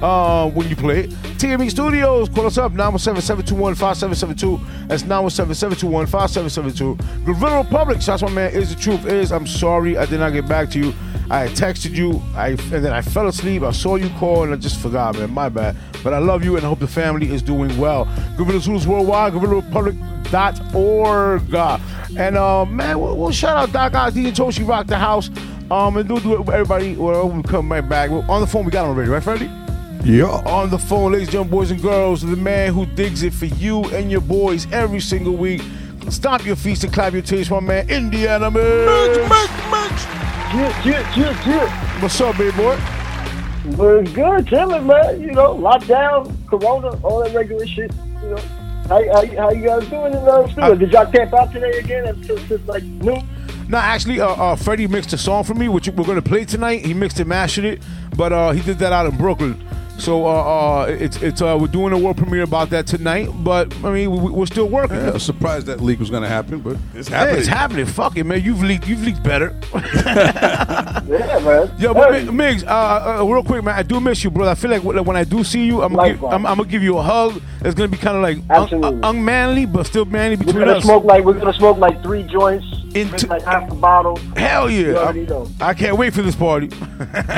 uh, 0.02 0.48
when 0.50 0.68
you 0.68 0.76
play 0.76 1.00
it. 1.00 1.10
TME 1.10 1.68
Studios, 1.68 2.28
call 2.28 2.46
us 2.46 2.58
up 2.58 2.72
917-721-5772. 2.72 4.88
That's 4.88 5.02
917-721-5772. 5.02 7.24
Gorilla 7.24 7.62
Republic, 7.62 8.00
shots 8.00 8.22
my 8.22 8.30
man, 8.30 8.52
is 8.52 8.72
the 8.72 8.80
truth 8.80 9.04
is. 9.06 9.32
I'm 9.32 9.46
sorry 9.46 9.98
I 9.98 10.06
did 10.06 10.20
not 10.20 10.32
get 10.32 10.48
back 10.48 10.70
to 10.70 10.78
you. 10.78 10.94
I 11.30 11.48
texted 11.48 11.94
you, 11.94 12.22
I 12.34 12.48
and 12.50 12.84
then 12.84 12.92
I 12.92 13.00
fell 13.00 13.26
asleep. 13.28 13.62
I 13.62 13.70
saw 13.70 13.96
you 13.96 14.10
call 14.18 14.42
and 14.44 14.52
I 14.52 14.56
just 14.56 14.78
forgot, 14.80 15.16
man. 15.18 15.32
My 15.32 15.48
bad. 15.48 15.74
But 16.02 16.12
I 16.12 16.18
love 16.18 16.44
you 16.44 16.56
and 16.56 16.66
I 16.66 16.68
hope 16.68 16.80
the 16.80 16.86
family 16.86 17.32
is 17.32 17.40
doing 17.40 17.74
well. 17.78 18.06
Gorilla 18.36 18.60
Zeus 18.60 18.86
Worldwide, 18.86 19.32
GorillaRepublic.org. 19.32 21.54
And 22.18 22.36
uh, 22.36 22.66
man, 22.66 23.00
we'll, 23.00 23.16
we'll 23.16 23.32
shout 23.32 23.56
out 23.56 23.72
Doc 23.72 23.94
Ock, 23.94 24.12
DJ 24.12 24.34
Toshi 24.34 24.68
Rock 24.68 24.86
the 24.86 24.98
house. 24.98 25.30
Um, 25.70 25.96
and 25.96 26.06
do 26.06 26.20
do 26.20 26.34
it 26.34 26.40
with 26.40 26.50
everybody. 26.50 26.94
Well, 26.94 27.30
we 27.30 27.42
come 27.42 27.72
right 27.72 27.88
back. 27.88 28.10
Well, 28.10 28.30
on 28.30 28.42
the 28.42 28.46
phone, 28.46 28.66
we 28.66 28.70
got 28.70 28.84
him 28.84 28.90
already, 28.90 29.08
right, 29.10 29.22
Freddie? 29.22 29.50
Yeah. 30.04 30.26
on 30.26 30.68
the 30.68 30.78
phone, 30.78 31.12
ladies 31.12 31.28
and 31.28 31.32
gentlemen, 31.32 31.50
boys 31.50 31.70
and 31.70 31.80
girls, 31.80 32.20
the 32.20 32.36
man 32.36 32.74
who 32.74 32.84
digs 32.84 33.22
it 33.22 33.32
for 33.32 33.46
you 33.46 33.86
and 33.86 34.10
your 34.10 34.20
boys 34.20 34.70
every 34.70 35.00
single 35.00 35.34
week. 35.34 35.62
Stomp 36.10 36.44
your 36.44 36.56
feet 36.56 36.84
and 36.84 36.92
clap 36.92 37.14
your 37.14 37.22
teeth, 37.22 37.50
my 37.50 37.60
man, 37.60 37.88
Indiana 37.88 38.50
man. 38.50 39.30
Yeah, 40.54 40.86
yeah, 40.86 41.16
yeah, 41.16 41.48
yeah. 41.48 42.00
What's 42.00 42.20
up, 42.20 42.38
baby 42.38 42.56
boy? 42.56 42.78
But 43.76 43.96
it's 43.96 44.12
good, 44.12 44.46
chilling, 44.46 44.86
man. 44.86 45.20
You 45.20 45.32
know, 45.32 45.52
lockdown, 45.56 46.32
corona, 46.46 46.96
all 47.02 47.24
that 47.24 47.34
regular 47.34 47.66
shit. 47.66 47.92
You 48.22 48.30
know, 48.30 48.36
how, 48.88 49.02
how, 49.12 49.26
how 49.36 49.50
you 49.50 49.64
guys 49.64 49.88
doing 49.88 50.12
in 50.12 50.24
the 50.24 50.46
studio? 50.46 50.74
Did 50.76 50.92
y'all 50.92 51.10
camp 51.10 51.34
out 51.34 51.52
today 51.52 51.76
again 51.80 52.06
until 52.06 52.38
since 52.46 52.68
like 52.68 52.84
noon? 52.84 53.26
No, 53.68 53.78
actually, 53.78 54.20
uh, 54.20 54.28
uh, 54.28 54.54
Freddie 54.54 54.86
mixed 54.86 55.12
a 55.12 55.18
song 55.18 55.42
for 55.42 55.54
me, 55.54 55.68
which 55.68 55.88
we're 55.88 56.04
gonna 56.04 56.22
play 56.22 56.44
tonight. 56.44 56.86
He 56.86 56.94
mixed 56.94 57.18
and 57.18 57.28
mastered 57.28 57.64
it, 57.64 57.82
but 58.16 58.32
uh, 58.32 58.52
he 58.52 58.60
did 58.62 58.78
that 58.78 58.92
out 58.92 59.06
in 59.06 59.16
Brooklyn. 59.16 59.60
So 59.98 60.26
uh, 60.26 60.30
uh, 60.82 60.86
it's 60.86 61.22
it's 61.22 61.40
uh, 61.40 61.56
we're 61.58 61.68
doing 61.68 61.92
a 61.92 61.98
world 61.98 62.16
premiere 62.16 62.42
about 62.42 62.68
that 62.70 62.86
tonight. 62.86 63.28
But 63.32 63.74
I 63.84 63.90
mean, 63.92 64.10
we, 64.10 64.30
we're 64.32 64.46
still 64.46 64.68
working. 64.68 64.96
I 64.98 65.10
was 65.12 65.22
surprised 65.22 65.66
that 65.66 65.80
leak 65.80 65.98
was 66.00 66.10
going 66.10 66.22
to 66.24 66.28
happen, 66.28 66.60
but 66.60 66.76
it's 66.94 67.08
Hey, 67.08 67.14
happening. 67.16 67.38
it's 67.38 67.48
happening. 67.48 67.86
Fuck 67.86 68.16
it, 68.16 68.24
man. 68.24 68.42
You've 68.42 68.62
leaked. 68.62 68.86
You've 68.88 69.02
leaked 69.02 69.22
better. 69.22 69.54
Yeah, 71.06 71.38
man. 71.40 71.70
Yo, 71.78 71.92
but 71.92 72.14
Hey. 72.14 72.24
Migs, 72.26 72.64
uh, 72.66 73.20
uh, 73.20 73.24
real 73.24 73.42
quick, 73.44 73.62
man. 73.62 73.74
I 73.74 73.82
do 73.82 74.00
miss 74.00 74.24
you, 74.24 74.30
bro. 74.30 74.48
I 74.48 74.54
feel 74.54 74.70
like 74.70 74.82
when 74.82 75.02
when 75.04 75.16
I 75.16 75.24
do 75.24 75.44
see 75.44 75.64
you, 75.66 75.82
I'm 75.82 75.94
gonna, 75.94 76.14
give, 76.14 76.24
I'm, 76.24 76.46
I'm 76.46 76.56
gonna 76.56 76.68
give 76.68 76.82
you 76.82 76.96
a 76.98 77.02
hug. 77.02 77.40
It's 77.60 77.74
gonna 77.74 77.88
be 77.88 77.98
kind 77.98 78.16
of 78.16 78.22
like 78.22 78.38
un- 78.38 78.44
Absolutely. 78.50 78.88
un- 79.02 79.04
unmanly, 79.16 79.66
but 79.66 79.84
still 79.86 80.06
manly 80.06 80.36
between 80.36 80.56
We're 80.56 80.64
gonna 80.64 80.78
us. 80.78 80.84
smoke 80.84 81.04
like 81.04 81.24
we're 81.24 81.34
gonna 81.34 81.52
smoke 81.52 81.76
like 81.78 82.02
three 82.02 82.22
joints, 82.24 82.66
Into- 82.94 83.26
like 83.26 83.42
half 83.42 83.68
the 83.68 83.74
bottle. 83.74 84.16
Hell 84.36 84.70
yeah! 84.70 85.12
I, 85.60 85.68
I 85.68 85.74
can't 85.74 85.98
wait 85.98 86.14
for 86.14 86.22
this 86.22 86.34
party. 86.36 86.70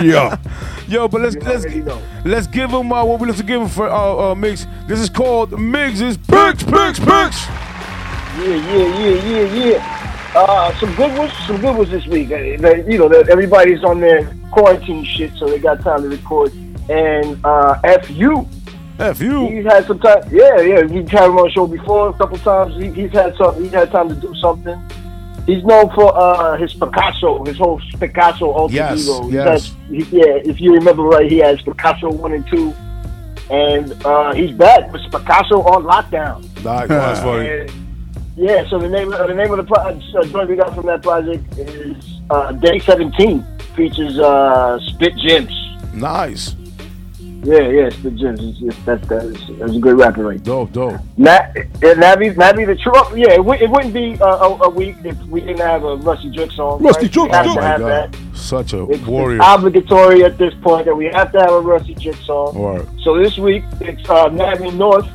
yeah. 0.03 0.37
Yo, 0.89 1.09
but 1.09 1.21
let's 1.21 1.35
You 1.35 1.41
let's 1.43 1.65
know. 1.67 2.01
let's 2.25 2.47
give 2.47 2.71
him 2.71 2.93
uh, 2.93 3.05
what 3.05 3.21
we 3.21 3.27
like 3.27 3.37
to 3.39 3.43
give 3.43 3.61
him 3.61 3.69
for 3.69 3.89
uh, 3.89 3.93
uh, 3.97 4.35
Migs. 4.35 4.67
This 4.87 5.01
is 5.01 5.09
called 5.11 5.51
Migs' 5.51 6.17
Picks, 6.29 6.63
Picks, 6.63 6.99
Picks. 7.01 7.47
Yeah, 8.39 8.55
yeah, 8.55 8.99
yeah, 9.01 9.23
yeah, 9.25 9.65
yeah. 9.75 10.33
Uh, 10.37 10.73
some 10.79 10.95
good 10.95 11.17
ones, 11.19 11.33
some 11.47 11.61
good 11.61 11.77
ones 11.77 11.91
this 11.91 12.07
week. 12.07 12.31
Uh, 12.31 12.37
they- 12.37 12.85
you 12.87 12.99
know, 12.99 13.09
everybody's 13.09 13.83
on 13.83 14.01
their 14.01 14.31
quarantine 14.53 15.03
shit, 15.05 15.33
so 15.35 15.47
they 15.49 15.59
got 15.59 15.81
time 15.81 16.03
to 16.03 16.09
record. 16.09 16.53
And 16.89 17.39
uh, 17.45 17.81
FU, 18.03 18.47
F 19.01 19.21
you. 19.21 19.49
he's 19.49 19.65
had 19.65 19.87
some 19.87 19.99
time. 19.99 20.23
Yeah, 20.31 20.61
yeah, 20.61 20.83
we've 20.85 21.09
had 21.09 21.25
him 21.31 21.37
on 21.39 21.45
the 21.49 21.51
show 21.51 21.67
before 21.67 22.11
a 22.11 22.13
couple 22.13 22.39
times. 22.39 22.77
He, 22.77 22.91
he's 22.93 23.11
had 23.13 23.35
some. 23.37 23.61
He's 23.61 23.73
had 23.73 23.91
time 23.91 24.09
to 24.09 24.15
do 24.15 24.33
something. 24.37 24.81
He's 25.47 25.63
known 25.65 25.89
for 25.95 26.13
uh, 26.17 26.57
his 26.57 26.75
Picasso, 26.75 27.45
his 27.45 27.57
whole 27.57 27.81
Picasso 28.01 28.47
alter 28.51 28.75
Yes, 28.75 29.05
ego. 29.05 29.29
Yes. 29.31 29.75
he- 29.89 30.03
yeah, 30.19 30.41
if 30.45 30.61
you 30.61 30.75
remember 30.75 31.03
right, 31.05 31.31
he 31.31 31.39
has 31.39 31.63
Picasso 31.63 32.11
one 32.11 32.33
and 32.33 32.45
two, 32.49 32.75
and 33.51 33.93
uh, 34.05 34.35
he's 34.35 34.51
back 34.51 34.93
with 34.93 35.03
Picasso 35.13 35.63
on 35.63 35.85
lockdown. 35.85 36.45
Funny. 37.21 37.49
And, 37.49 37.71
yeah, 38.37 38.69
so 38.69 38.79
the 38.79 38.89
name 38.89 39.13
of 39.13 39.29
the 39.29 39.35
name 39.35 39.51
of 39.53 39.57
the 39.59 39.65
pro- 39.65 39.83
uh, 39.83 40.47
we 40.47 40.57
got 40.57 40.75
from 40.75 40.87
that 40.87 41.03
project 41.03 41.45
is 41.57 42.21
uh, 42.29 42.53
Day 42.53 42.79
Seventeen. 42.81 43.45
Features 43.77 44.19
uh, 44.19 44.79
Spit 44.81 45.15
Gems. 45.17 45.53
Nice, 45.95 46.55
Yeah, 47.45 47.69
yeah, 47.69 47.89
Spit 47.91 48.17
Gems. 48.17 48.41
It's, 48.43 48.59
it's, 48.63 48.85
that's, 48.85 49.07
that's, 49.07 49.47
that's 49.59 49.73
a 49.75 49.79
good 49.79 49.97
rapper 49.99 50.25
right 50.25 50.43
there. 50.43 50.55
dope, 50.55 50.73
dope. 50.73 51.01
Na- 51.17 51.47
yeah, 51.55 51.95
Navi, 51.95 52.35
Navi 52.35 52.67
the 52.67 52.75
True. 52.75 52.93
Yeah, 53.17 53.35
it, 53.35 53.37
w- 53.37 53.63
it 53.63 53.71
wouldn't 53.71 53.95
be 53.95 54.19
uh, 54.21 54.27
a, 54.49 54.63
a 54.65 54.69
week 54.69 54.97
if 55.05 55.17
we 55.25 55.41
didn't 55.41 55.59
have 55.59 55.85
a 55.85 55.97
Rusty 55.97 56.31
Juke 56.31 56.51
song. 56.53 56.83
Rusty 56.83 57.03
right? 57.05 57.11
Juke, 57.13 57.29
We 57.31 57.37
have 57.37 57.47
oh 57.47 57.55
to 57.55 57.61
have 57.63 57.81
God, 57.81 58.13
that. 58.13 58.37
such 58.37 58.73
a 58.73 58.83
It's, 58.91 59.05
warrior. 59.07 59.37
it's 59.37 59.47
obligatory 59.49 60.25
at 60.25 60.39
this 60.39 60.55
point 60.63 60.87
that 60.87 60.95
we 60.97 61.05
have 61.07 61.31
to 61.33 61.39
have 61.41 61.53
a 61.53 61.61
Rusty 61.61 61.95
Juke 61.95 62.17
song. 62.17 62.55
Word. 62.57 62.89
So 63.03 63.17
this 63.23 63.39
week 63.39 63.63
it's 63.81 64.09
uh, 64.11 64.29
Navi 64.29 64.75
North, 64.75 65.07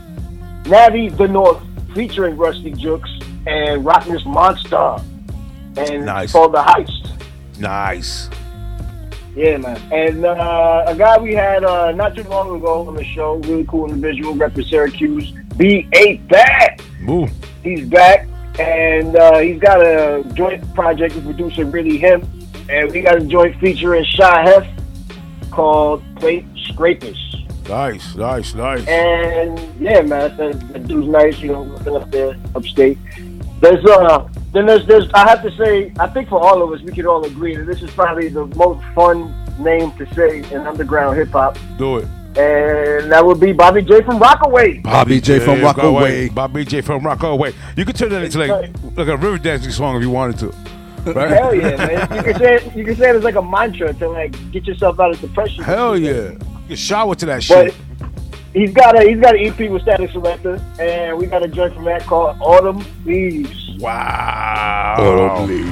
Navi 0.63 1.15
the 1.17 1.27
North, 1.27 1.61
featuring 1.93 2.37
Rusty 2.37 2.71
Jukes 2.71 3.11
and 3.47 3.83
Rockness 3.83 4.23
Monstah, 4.23 5.03
and 5.75 6.05
Nice. 6.05 6.31
called 6.31 6.53
the 6.53 6.61
Heist. 6.61 7.11
Nice. 7.59 8.29
Yeah, 9.35 9.57
man. 9.57 9.79
And 9.91 10.25
uh, 10.25 10.83
a 10.87 10.95
guy 10.95 11.17
we 11.17 11.33
had 11.33 11.63
uh, 11.63 11.91
not 11.91 12.15
too 12.15 12.23
long 12.23 12.55
ago 12.55 12.87
on 12.87 12.95
the 12.95 13.03
show, 13.03 13.35
really 13.35 13.65
cool 13.65 13.89
individual, 13.89 14.33
repping 14.35 14.67
Syracuse, 14.67 15.31
B8 15.55 16.27
back. 16.27 16.81
Ooh. 17.07 17.27
He's 17.63 17.87
back, 17.87 18.27
and 18.59 19.15
uh, 19.15 19.39
he's 19.39 19.59
got 19.59 19.81
a 19.81 20.23
joint 20.33 20.73
project 20.73 21.15
with 21.15 21.25
producer 21.25 21.65
Really 21.65 21.97
Him, 21.97 22.27
and 22.69 22.91
we 22.91 23.01
got 23.01 23.17
a 23.17 23.25
joint 23.25 23.57
featuring 23.59 24.03
Shy 24.03 24.41
Hef 24.41 24.67
called 25.51 26.03
Plate 26.17 26.45
Scrapers. 26.69 27.35
Nice, 27.69 28.15
nice, 28.15 28.53
nice. 28.53 28.85
And 28.87 29.57
yeah, 29.79 30.01
man, 30.01 30.35
that, 30.35 30.73
that 30.73 30.87
dude's 30.87 31.07
nice. 31.07 31.39
You 31.39 31.53
know, 31.53 31.75
up 31.95 32.11
there, 32.11 32.35
upstate. 32.53 32.97
There's 33.61 33.85
uh, 33.85 34.27
then 34.53 34.65
there's 34.65 34.85
there's. 34.87 35.07
I 35.13 35.29
have 35.29 35.41
to 35.43 35.51
say, 35.55 35.93
I 35.99 36.07
think 36.07 36.29
for 36.29 36.41
all 36.41 36.61
of 36.63 36.71
us, 36.73 36.81
we 36.83 36.91
could 36.91 37.05
all 37.05 37.23
agree 37.25 37.55
that 37.55 37.65
this 37.65 37.81
is 37.83 37.91
probably 37.91 38.27
the 38.27 38.47
most 38.47 38.83
fun 38.95 39.33
name 39.59 39.91
to 39.93 40.13
say 40.15 40.39
in 40.51 40.65
underground 40.67 41.15
hip 41.17 41.29
hop, 41.29 41.57
Do 41.77 41.97
it. 41.97 42.05
and 42.37 43.11
that 43.11 43.23
would 43.23 43.39
be 43.39 43.51
Bobby 43.53 43.83
J 43.83 44.01
from 44.01 44.17
Rockaway. 44.17 44.79
Bobby 44.79 45.21
J 45.21 45.39
from 45.39 45.59
Yeah, 45.59 45.65
Rockaway. 45.65 46.29
Bobby 46.29 46.65
J 46.65 46.81
from 46.81 47.05
Rockaway. 47.05 47.53
You 47.77 47.85
could 47.85 47.95
turn 47.95 48.09
that 48.09 48.23
into 48.23 48.39
like 48.39 48.49
like 48.97 49.07
a 49.07 49.15
river 49.17 49.37
dancing 49.37 49.71
song 49.71 49.95
if 49.97 50.01
you 50.01 50.09
wanted 50.09 50.39
to. 50.39 51.11
Right? 51.13 51.29
Hell 51.31 51.53
yeah, 51.55 51.77
man! 51.77 52.17
You 52.17 52.23
can 52.23 52.39
say 52.39 52.55
it, 52.55 52.75
you 52.75 52.83
can 52.85 52.95
say 52.95 53.09
it 53.11 53.15
as 53.15 53.23
like 53.23 53.35
a 53.35 53.41
mantra 53.41 53.93
to 53.93 54.09
like 54.09 54.51
get 54.51 54.65
yourself 54.65 54.99
out 54.99 55.11
of 55.11 55.19
depression. 55.21 55.63
Hell 55.63 55.97
yeah. 55.97 56.31
You 56.67 56.75
shower 56.75 57.13
to 57.15 57.25
that 57.27 57.43
But 57.47 57.65
shit. 57.71 57.75
He's 58.53 58.73
got 58.73 58.99
a 58.99 59.07
he's 59.07 59.19
got 59.19 59.35
an 59.35 59.45
EP 59.45 59.57
with 59.71 59.83
Statik 59.83 60.09
Selektah, 60.11 60.59
and 60.79 61.17
we 61.17 61.25
got 61.25 61.41
a 61.43 61.47
joint 61.47 61.73
from 61.73 61.85
that 61.85 62.01
called 62.03 62.35
Autumn 62.41 62.83
Leaves. 63.05 63.77
Wow. 63.79 64.95
Oh, 64.99 65.45
please. 65.45 65.65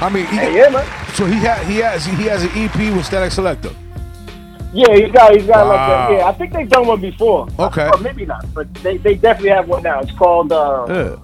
I 0.00 0.08
mean, 0.12 0.26
he, 0.26 0.36
Hey, 0.36 0.56
yeah, 0.56 0.68
man. 0.70 0.86
so 1.14 1.26
he 1.26 1.34
had 1.34 1.66
he 1.66 1.76
has 1.78 2.06
he 2.06 2.24
has 2.24 2.42
an 2.44 2.50
EP 2.54 2.74
with 2.94 3.04
Statik 3.06 3.32
Selektah. 3.34 3.74
Yeah, 4.72 4.94
he's 4.94 5.10
got 5.12 5.34
he's 5.34 5.46
got 5.46 5.66
like 5.66 5.76
Wow. 5.76 6.08
that. 6.08 6.16
Yeah, 6.18 6.26
I 6.28 6.32
think 6.32 6.52
they've 6.54 6.68
done 6.68 6.86
one 6.86 7.00
before. 7.00 7.46
Okay. 7.58 7.88
or 7.92 7.98
maybe 7.98 8.24
not, 8.24 8.46
but 8.54 8.72
they, 8.76 8.96
they 8.96 9.14
definitely 9.14 9.50
have 9.50 9.68
one 9.68 9.82
now. 9.82 10.00
It's 10.00 10.12
called 10.12 10.52
uh, 10.52 10.86
Yeah. 10.88 11.16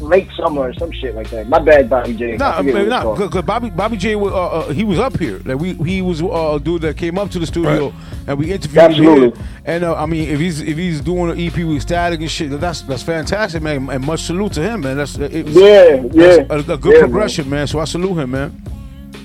Late 0.00 0.28
Summer 0.36 0.62
or 0.62 0.74
some 0.74 0.92
shit 0.92 1.14
like 1.14 1.30
that. 1.30 1.48
My 1.48 1.58
bad, 1.58 1.88
Bobby 1.88 2.14
J. 2.14 2.36
No, 2.36 2.46
I 2.46 2.56
forget 2.58 2.74
what 2.74 2.78
maybe 2.78 2.90
not. 2.90 3.02
called. 3.02 3.18
Because 3.18 3.42
Bobby 3.44 3.70
Bobby 3.70 3.96
J 3.96 4.14
was, 4.16 4.32
uh, 4.32 4.46
uh, 4.48 4.72
he 4.72 4.84
was 4.84 4.98
up 4.98 5.18
here. 5.18 5.40
Like 5.44 5.58
we 5.58 5.72
he 5.74 6.02
was 6.02 6.22
uh, 6.22 6.26
a 6.56 6.60
dude 6.60 6.82
that 6.82 6.96
came 6.96 7.18
up 7.18 7.30
to 7.30 7.38
the 7.38 7.46
studio 7.46 7.92
and 8.26 8.38
we 8.38 8.52
interviewed 8.52 8.76
him. 8.76 8.90
Absolutely. 8.90 9.38
Here. 9.38 9.48
And 9.64 9.84
uh, 9.84 9.94
I 9.94 10.06
mean, 10.06 10.28
if 10.28 10.38
he's 10.38 10.60
if 10.60 10.76
he's 10.76 11.00
doing 11.00 11.30
an 11.30 11.40
EP 11.40 11.54
with 11.56 11.86
Statik 11.86 12.20
and 12.20 12.30
shit, 12.30 12.60
that's 12.60 12.82
that's 12.82 13.02
fantastic, 13.02 13.62
man. 13.62 13.88
And 13.90 14.04
much 14.04 14.20
salute 14.24 14.52
to 14.54 14.62
him, 14.62 14.82
man. 14.82 14.96
That's 14.98 15.16
it, 15.16 15.44
was- 15.46 15.54
Yeah, 15.54 15.94
yeah, 16.12 16.42
that's 16.44 16.68
a, 16.68 16.72
a 16.74 16.76
good 16.76 16.92
Yeah, 16.94 17.00
man. 17.00 17.10
progression, 17.10 17.48
man. 17.50 17.66
So 17.66 17.78
I 17.78 17.84
salute 17.86 18.16
him, 18.18 18.30
man. 18.32 18.62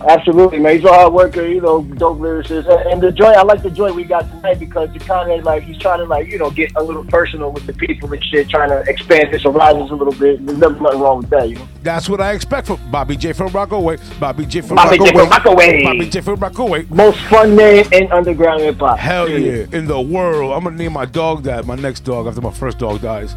Absolutely, 0.07 0.59
man. 0.59 0.75
He's 0.75 0.85
a 0.85 0.89
hard 0.89 1.13
worker, 1.13 1.45
you 1.47 1.61
know, 1.61 1.83
dope 1.83 2.19
lyricist. 2.19 2.91
And 2.91 3.01
the 3.01 3.11
joint, 3.11 3.37
I 3.37 3.43
like 3.43 3.63
the 3.63 3.69
joint 3.69 3.95
we 3.95 4.03
got 4.03 4.29
tonight 4.29 4.59
because 4.59 4.93
it 4.95 5.01
kind 5.01 5.31
of 5.31 5.43
like 5.43 5.63
he's 5.63 5.77
trying 5.77 5.99
to 5.99 6.05
like 6.05 6.27
you 6.27 6.37
know 6.37 6.49
get 6.49 6.75
a 6.75 6.83
little 6.83 7.03
personal 7.05 7.51
with 7.51 7.65
the 7.65 7.73
people 7.73 8.11
and 8.11 8.23
shit, 8.23 8.49
trying 8.49 8.69
to 8.69 8.81
expand 8.89 9.29
his 9.29 9.43
horizons 9.43 9.91
a 9.91 9.95
little 9.95 10.13
bit. 10.13 10.45
There's 10.45 10.57
nothing, 10.57 10.81
nothing 10.81 10.99
wrong 10.99 11.17
with 11.19 11.29
that, 11.29 11.49
you 11.49 11.55
know. 11.55 11.67
That's 11.83 12.09
what 12.09 12.21
I 12.21 12.33
expect 12.33 12.67
from 12.67 12.79
Bobby 12.91 13.15
J 13.15 13.33
from 13.33 13.51
Rockaway. 13.51 13.97
Bobby 14.19 14.45
J 14.45 14.61
from 14.61 14.75
Bobby 14.77 14.97
J 14.97 15.03
Rockaway. 15.03 15.19
from 15.19 15.29
Rockaway. 15.29 15.83
Bobby 15.83 16.09
J 16.09 16.21
from 16.21 16.39
Rockaway. 16.39 16.85
Most 16.89 17.19
fun 17.21 17.55
name 17.55 17.85
in 17.91 18.11
underground 18.11 18.61
hip 18.61 18.77
hop. 18.77 18.97
Hell 18.97 19.29
yeah, 19.29 19.65
in 19.71 19.87
the 19.87 20.01
world. 20.01 20.53
I'm 20.53 20.63
gonna 20.63 20.75
name 20.75 20.93
my 20.93 21.05
dog 21.05 21.43
that, 21.43 21.65
my 21.65 21.75
next 21.75 22.01
dog 22.01 22.27
after 22.27 22.41
my 22.41 22.51
first 22.51 22.79
dog 22.79 23.01
dies. 23.01 23.35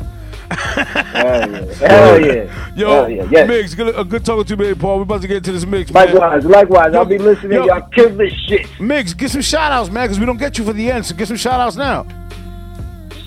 Hell 0.50 1.50
yeah, 1.50 1.74
hell 1.88 2.20
yeah, 2.20 2.74
Yo, 2.76 2.88
hell 2.88 3.10
yeah. 3.10 3.26
Yes. 3.30 3.48
Mix, 3.48 3.74
good, 3.74 3.94
a 3.98 4.04
good 4.04 4.24
talking 4.24 4.44
to 4.44 4.50
you, 4.50 4.56
baby 4.56 4.78
Paul. 4.78 4.96
We're 4.98 5.02
about 5.04 5.22
to 5.22 5.28
get 5.28 5.38
into 5.38 5.52
this 5.52 5.64
mix, 5.66 5.92
man. 5.92 6.06
Likewise, 6.14 6.44
likewise. 6.44 6.94
I'll 6.94 7.04
be 7.04 7.18
listening. 7.18 7.52
yo. 7.52 7.66
Y'all 7.66 7.82
kill 7.88 8.10
this 8.16 8.32
shit. 8.46 8.66
Mix, 8.80 9.14
get 9.14 9.30
some 9.30 9.40
shout 9.42 9.72
outs, 9.72 9.90
man, 9.90 10.04
because 10.06 10.20
we 10.20 10.26
don't 10.26 10.36
get 10.38 10.58
you 10.58 10.64
for 10.64 10.72
the 10.72 10.90
end. 10.90 11.06
So 11.06 11.14
get 11.14 11.28
some 11.28 11.36
shout 11.36 11.60
outs 11.60 11.76
now. 11.76 12.06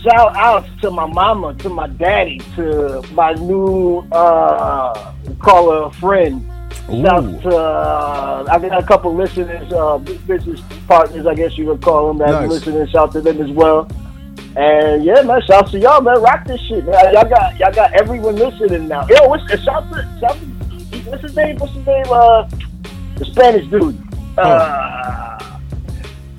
Shout 0.03 0.35
outs 0.35 0.69
to 0.81 0.91
my 0.91 1.05
mama, 1.07 1.53
to 1.55 1.69
my 1.69 1.87
daddy, 1.87 2.39
to 2.55 3.01
my 3.13 3.33
new 3.33 3.99
uh 4.11 5.13
call 5.39 5.71
her 5.71 5.83
a 5.87 5.91
friend. 5.93 6.45
Shout 6.87 7.23
Ooh. 7.25 7.41
to 7.41 7.49
uh, 7.57 8.45
I 8.49 8.59
got 8.59 8.81
a 8.83 8.85
couple 8.85 9.13
listeners, 9.15 9.71
uh 9.73 9.97
business 9.97 10.61
partners, 10.87 11.25
I 11.25 11.33
guess 11.35 11.57
you 11.57 11.65
would 11.65 11.81
call 11.81 12.07
them 12.09 12.19
that 12.19 12.31
Nice. 12.41 12.49
listening. 12.49 12.87
Shout 12.87 13.11
to 13.13 13.21
them 13.21 13.41
as 13.41 13.51
well. 13.51 13.89
And 14.57 15.03
yeah, 15.03 15.21
man, 15.21 15.39
shout 15.43 15.69
to 15.71 15.77
y'all, 15.79 16.01
man. 16.01 16.19
Rock 16.21 16.45
this 16.45 16.59
shit, 16.61 16.83
man. 16.85 17.13
Y'all 17.13 17.29
got 17.29 17.57
y'all 17.59 17.71
got 17.71 17.93
everyone 17.93 18.35
listening 18.37 18.87
now. 18.87 19.05
Yo, 19.07 19.27
what's 19.27 19.43
uh, 19.51 19.57
shout 19.63 19.87
to 19.91 20.17
shout 20.19 20.33
to 20.33 20.97
what's 21.09 21.21
his 21.21 21.35
name? 21.35 21.57
What's 21.57 21.73
his 21.73 21.85
name? 21.85 22.05
Uh, 22.09 22.49
the 23.17 23.25
Spanish 23.25 23.67
dude. 23.69 23.95
Uh, 24.35 25.37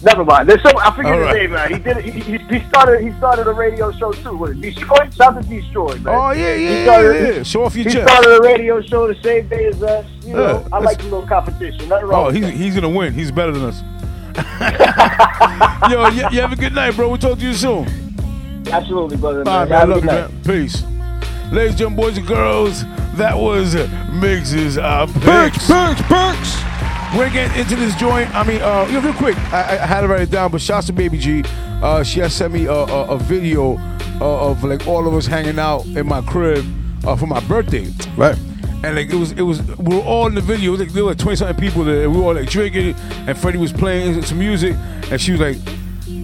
never 0.03 0.25
mind. 0.25 0.49
There's 0.49 0.61
some 0.63 0.77
I 0.79 0.91
forget 0.97 1.13
All 1.13 1.19
his 1.19 1.27
right. 1.27 1.37
name, 1.43 1.51
man. 1.53 1.73
He 1.73 1.79
did 1.79 1.97
he, 1.99 2.11
he, 2.39 2.59
he 2.59 2.69
started 2.69 3.03
he 3.05 3.13
started 3.19 3.47
a 3.47 3.53
radio 3.53 3.93
show 3.93 4.11
too. 4.11 4.37
What, 4.37 4.61
Destroy? 4.61 5.09
Shout 5.11 5.41
to 5.41 5.49
Destroy, 5.49 5.95
man. 5.99 6.09
Oh, 6.09 6.31
yeah, 6.33 6.57
He 6.57 6.65
yeah, 6.65 6.83
started- 6.85 7.15
yeah, 7.23 7.33
yeah. 7.37 7.43
Show 7.45 7.65
off 7.67 7.77
your 7.77 7.85
He 7.85 7.91
chest. 7.93 8.09
started 8.09 8.37
a 8.37 8.41
radio 8.43 8.81
show 8.83 9.07
the 9.07 9.21
same 9.23 9.47
day 9.47 9.67
as 9.67 9.81
us. 9.81 10.07
You 10.25 10.35
know, 10.35 10.61
Yeah, 10.69 10.77
I 10.77 10.81
like 10.81 10.99
a 11.01 11.05
little 11.05 11.27
competition. 11.27 11.89
Nothing 11.89 12.07
wrong 12.09 12.27
Oh, 12.27 12.31
he's, 12.31 12.43
that. 12.43 12.51
he's 12.53 12.75
going 12.75 12.83
to 12.93 12.99
win. 12.99 13.13
He's 13.15 13.31
better 13.31 13.53
than 13.53 13.63
us. 13.65 13.81
Yo, 15.91 16.09
you, 16.09 16.23
you 16.33 16.41
have 16.41 16.53
a 16.53 16.57
good 16.57 16.75
night, 16.75 16.95
bro. 16.97 17.09
We'll 17.09 17.19
talk 17.19 17.39
to 17.39 17.45
you 17.45 17.55
soon. 17.55 17.87
Absolutely, 18.71 19.17
brother. 19.17 19.41
All 19.41 19.45
right, 19.45 19.69
man. 19.69 19.69
man. 19.69 19.81
I 19.81 19.85
love 19.85 20.05
you, 20.05 20.11
man. 20.11 20.43
Peace. 20.45 20.83
Ladies 21.53 21.71
and 21.71 21.79
gentlemen, 21.79 21.97
boys 21.97 22.19
and 22.19 22.27
girls, 22.27 22.85
that 23.17 23.37
was 23.37 23.75
Mix's 24.13 24.77
uh, 24.79 25.07
picks. 25.07 25.67
Perks, 25.67 26.03
perks. 26.03 26.63
We're 27.17 27.31
getting 27.31 27.59
into 27.59 27.75
this 27.75 27.95
joint. 27.97 28.33
I 28.35 28.45
mean, 28.45 28.61
uh, 28.61 28.85
you 28.87 28.95
know, 28.95 29.01
real 29.01 29.15
quick, 29.15 29.37
I, 29.51 29.79
I 29.83 29.87
had 29.87 30.03
to 30.03 30.09
write 30.09 30.21
it 30.21 30.31
down, 30.31 30.51
but 30.51 30.61
shouts 30.61 30.89
to 30.89 30.93
Baby 30.93 31.19
G. 31.19 31.43
Uh, 31.83 32.03
she 32.03 32.21
has 32.21 32.35
sent 32.35 32.53
me 32.53 32.67
a, 32.67 32.73
a, 32.73 33.15
a 33.15 33.19
video 33.19 33.79
uh, 34.21 34.51
of 34.51 34.63
like 34.63 34.87
all 34.87 35.09
of 35.09 35.15
us 35.15 35.27
hanging 35.27 35.59
out 35.59 35.87
in 35.87 36.07
my 36.07 36.21
crib 36.21 36.65
uh, 37.07 37.17
for 37.17 37.27
my 37.27 37.41
birthday. 37.41 37.89
Right. 38.15 38.37
And 38.85 38.95
like 38.95 39.09
it 39.09 39.17
was, 39.17 39.33
it 39.33 39.43
was, 39.43 39.63
we 39.79 39.97
were 39.97 40.03
all 40.03 40.27
in 40.27 40.35
the 40.35 40.43
video. 40.43 40.69
It 40.69 40.73
was 40.73 40.81
like 40.81 40.91
there 40.91 41.03
were 41.03 41.11
like 41.11 41.19
twenty 41.19 41.37
something 41.37 41.57
people 41.57 41.83
there. 41.83 42.05
And 42.05 42.13
we 42.13 42.21
were 42.21 42.27
all 42.27 42.35
like 42.35 42.51
drinking, 42.51 42.95
and 43.27 43.39
Freddie 43.39 43.59
was 43.59 43.73
playing 43.73 44.21
some 44.23 44.39
music, 44.39 44.77
and 45.11 45.19
she 45.19 45.33
was 45.33 45.41
like, 45.41 45.57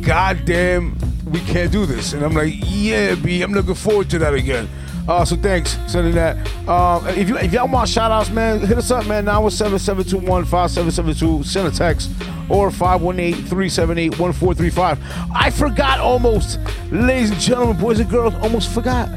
God 0.03 0.45
damn, 0.45 0.99
we 1.27 1.41
can't 1.41 1.73
do 1.73 1.87
this. 1.87 2.13
And 2.13 2.23
I'm 2.25 2.35
like, 2.35 2.55
yeah, 2.59 3.15
B, 3.15 3.41
I'm 3.43 3.53
looking 3.53 3.75
forward 3.75 4.11
to 4.11 4.19
that 4.21 4.35
again. 4.35 4.69
Uh, 5.07 5.23
so 5.25 5.37
thanks 5.37 5.79
sending 5.87 6.15
that. 6.15 6.37
Um, 6.67 7.07
if 7.09 7.29
you 7.29 7.37
if 7.37 7.53
y'all 7.53 7.69
want 7.69 7.91
shout 7.91 8.11
outs, 8.11 8.31
man, 8.31 8.61
hit 8.61 8.79
us 8.79 8.91
up, 8.91 9.07
man. 9.07 9.27
917-721-5772. 9.27 11.45
Send 11.45 11.69
a 11.69 11.71
text 11.71 12.11
or 12.49 12.71
518-378-1435. 12.71 14.99
I 15.35 15.51
forgot 15.51 16.01
almost, 16.01 16.59
ladies 16.91 17.33
and 17.33 17.41
gentlemen, 17.41 17.77
boys 17.79 18.01
and 18.01 18.09
girls, 18.09 18.35
almost 18.37 18.73
forgot. 18.73 19.11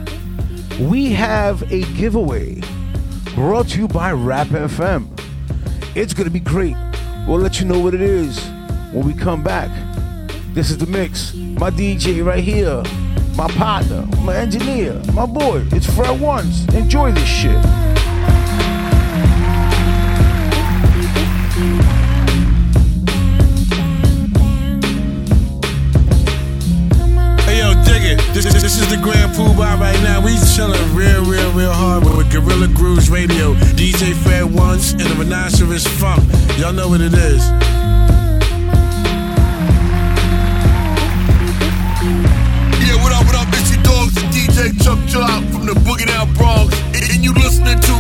We 0.80 1.14
have 1.14 1.64
a 1.72 1.84
giveaway 1.94 2.60
brought 3.34 3.70
to 3.70 3.80
you 3.80 3.88
by 3.88 4.12
Rap 4.12 4.48
FM. 4.48 5.08
It's 5.96 6.14
gonna 6.14 6.30
be 6.30 6.42
great. 6.42 6.76
We'll 7.28 7.40
let 7.40 7.62
you 7.62 7.66
know 7.66 7.80
what 7.80 7.94
it 7.94 8.02
is 8.02 8.46
when 8.92 9.08
we 9.08 9.14
come 9.14 9.42
back. 9.42 9.72
This 10.58 10.72
is 10.72 10.80
the 10.80 10.88
mix. 10.88 11.36
My 11.36 11.70
DJ 11.70 12.26
right 12.26 12.44
here, 12.44 12.82
my 13.36 13.48
partner, 13.48 14.08
my 14.24 14.36
engineer, 14.38 15.00
my 15.14 15.28
boy. 15.28 15.64
It's 15.72 15.86
Fred 15.86 16.20
Ones. 16.20 16.66
Enjoy 16.74 17.12
this 17.12 17.30
shit. 17.30 17.64
This, 28.34 28.46
this, 28.46 28.62
this 28.62 28.80
is 28.80 28.90
the 28.90 29.00
Grand 29.02 29.34
Poobah 29.34 29.80
right 29.80 30.00
now. 30.02 30.24
We 30.24 30.36
chilling 30.56 30.96
real, 30.96 31.24
real, 31.26 31.52
real 31.52 31.72
hard 31.72 32.04
with, 32.04 32.32
Guerrilla 32.32 32.68
Grooves 32.68 33.12
Radio, 33.12 33.54
DJ 33.54 34.14
Fred 34.24 34.52
Ones, 34.52 34.94
and 34.94 35.02
the 35.02 35.16
Rhinoceros 35.16 35.86
Funk. 35.86 36.24
Y'all 36.58 36.74
know 36.74 36.88
what 36.88 37.02
it 37.02 37.14
is. 37.14 37.44
Boogie 45.98 46.06
Down 46.06 46.32
Bronx. 46.34 46.80
And 46.94 47.24
you 47.24 47.34
listening 47.34 47.80
to 47.80 47.97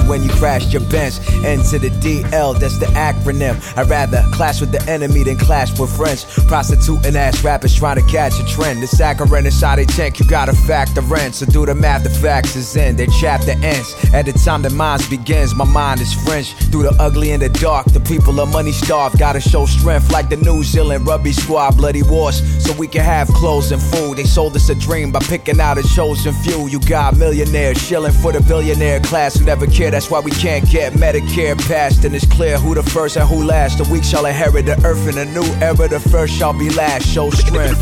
when 0.00 0.22
you 0.22 0.30
crash 0.30 0.72
your 0.72 0.82
bench. 0.82 1.18
N 1.44 1.58
to 1.70 1.78
the 1.78 1.90
DL, 2.02 2.58
that's 2.58 2.78
the 2.78 2.86
acronym. 2.86 3.56
I'd 3.76 3.88
rather 3.88 4.24
clash 4.32 4.60
with 4.60 4.72
the 4.72 4.82
enemy 4.90 5.24
than 5.24 5.36
clash 5.38 5.78
with 5.78 5.94
friends. 5.96 6.24
Prostituting 6.46 7.16
ass 7.16 7.42
rappers 7.44 7.74
trying 7.74 7.96
to 7.96 8.06
catch 8.10 8.38
a 8.40 8.46
trend. 8.46 8.82
The 8.82 8.86
saccharin 8.86 9.44
inside 9.44 9.78
a 9.78 9.86
tank, 9.86 10.18
you 10.18 10.26
gotta 10.26 10.52
factor 10.52 11.02
in. 11.16 11.32
So 11.32 11.46
do 11.46 11.66
the 11.66 11.74
math, 11.74 12.04
the 12.04 12.10
facts 12.10 12.56
is 12.56 12.76
in. 12.76 12.96
Their 12.96 13.06
chapter 13.20 13.52
ends. 13.62 13.94
At 14.12 14.26
the 14.26 14.32
time 14.32 14.62
the 14.62 14.70
minds 14.70 15.08
begins, 15.08 15.54
my 15.54 15.64
mind 15.64 16.00
is 16.00 16.12
French. 16.12 16.54
Through 16.70 16.84
the 16.84 16.96
ugly 16.98 17.32
and 17.32 17.42
the 17.42 17.48
dark, 17.48 17.86
the 17.86 18.00
people 18.00 18.40
are 18.40 18.46
money 18.46 18.72
starved. 18.72 19.18
Gotta 19.18 19.40
show 19.40 19.66
strength 19.66 20.10
like 20.12 20.28
the 20.28 20.36
New 20.36 20.62
Zealand 20.62 21.06
rugby 21.06 21.32
squad, 21.32 21.76
bloody 21.76 22.02
wars. 22.02 22.42
So 22.64 22.72
we 22.74 22.86
can 22.86 23.04
have 23.04 23.28
clothes 23.28 23.72
and 23.72 23.82
food. 23.82 24.16
They 24.16 24.24
sold 24.24 24.56
us 24.56 24.68
a 24.68 24.74
dream 24.74 25.12
by 25.12 25.20
picking 25.20 25.60
out 25.60 25.78
a 25.78 25.82
chosen 25.82 26.32
few. 26.32 26.68
You 26.68 26.80
got 26.80 27.16
millionaires 27.16 27.80
shilling 27.80 28.12
for 28.12 28.32
the 28.32 28.40
billionaire 28.40 29.00
class 29.00 29.36
who 29.36 29.44
never 29.44 29.66
care. 29.82 29.90
That's 29.90 30.10
why 30.10 30.20
we 30.20 30.30
can't 30.30 30.68
get 30.70 30.92
Medicare 30.94 31.58
passed. 31.68 32.04
And 32.04 32.14
it's 32.14 32.26
clear 32.26 32.58
who 32.58 32.74
the 32.74 32.82
first 32.82 33.16
and 33.16 33.28
who 33.28 33.44
last. 33.44 33.78
The 33.78 33.84
weak 33.90 34.04
shall 34.04 34.26
inherit 34.26 34.66
the 34.66 34.76
earth 34.84 35.08
in 35.08 35.18
a 35.18 35.24
new 35.24 35.46
era. 35.60 35.88
The 35.88 36.00
first 36.00 36.34
shall 36.34 36.52
be 36.52 36.70
last. 36.70 37.06
Show 37.06 37.30
strength. 37.30 37.80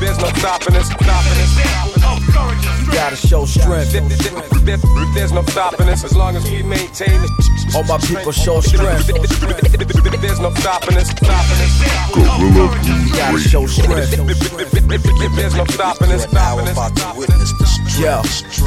There's 0.00 0.18
no 0.18 0.28
stopping 0.40 0.76
us, 0.76 0.86
stopping 0.86 1.38
us. 1.42 1.52
You 2.84 2.92
gotta 2.92 3.16
show 3.16 3.44
strength. 3.44 3.92
There's 5.14 5.32
no 5.32 5.42
stopping 5.42 5.88
us 5.88 6.04
as 6.04 6.14
long 6.16 6.36
as 6.36 6.44
we 6.50 6.62
maintain 6.62 7.20
it. 7.26 7.30
All 7.74 7.84
my 7.84 7.98
people 7.98 8.32
show 8.32 8.60
strength. 8.60 9.06
There's 9.06 10.40
no 10.40 10.50
stopping 10.54 10.96
us, 10.96 11.08
stopping 11.10 11.60
us. 11.64 11.74
Guerrilla 12.14 12.38
Grooves 12.38 13.10
You 13.10 13.16
gotta 13.16 13.38
show 13.38 13.66
strength. 13.66 14.10
There's 15.36 15.54
no 15.56 15.64
stopping 15.64 16.12
us, 16.12 16.22
stopping 16.24 16.68
us. 16.68 17.83
Yo, 17.98 18.20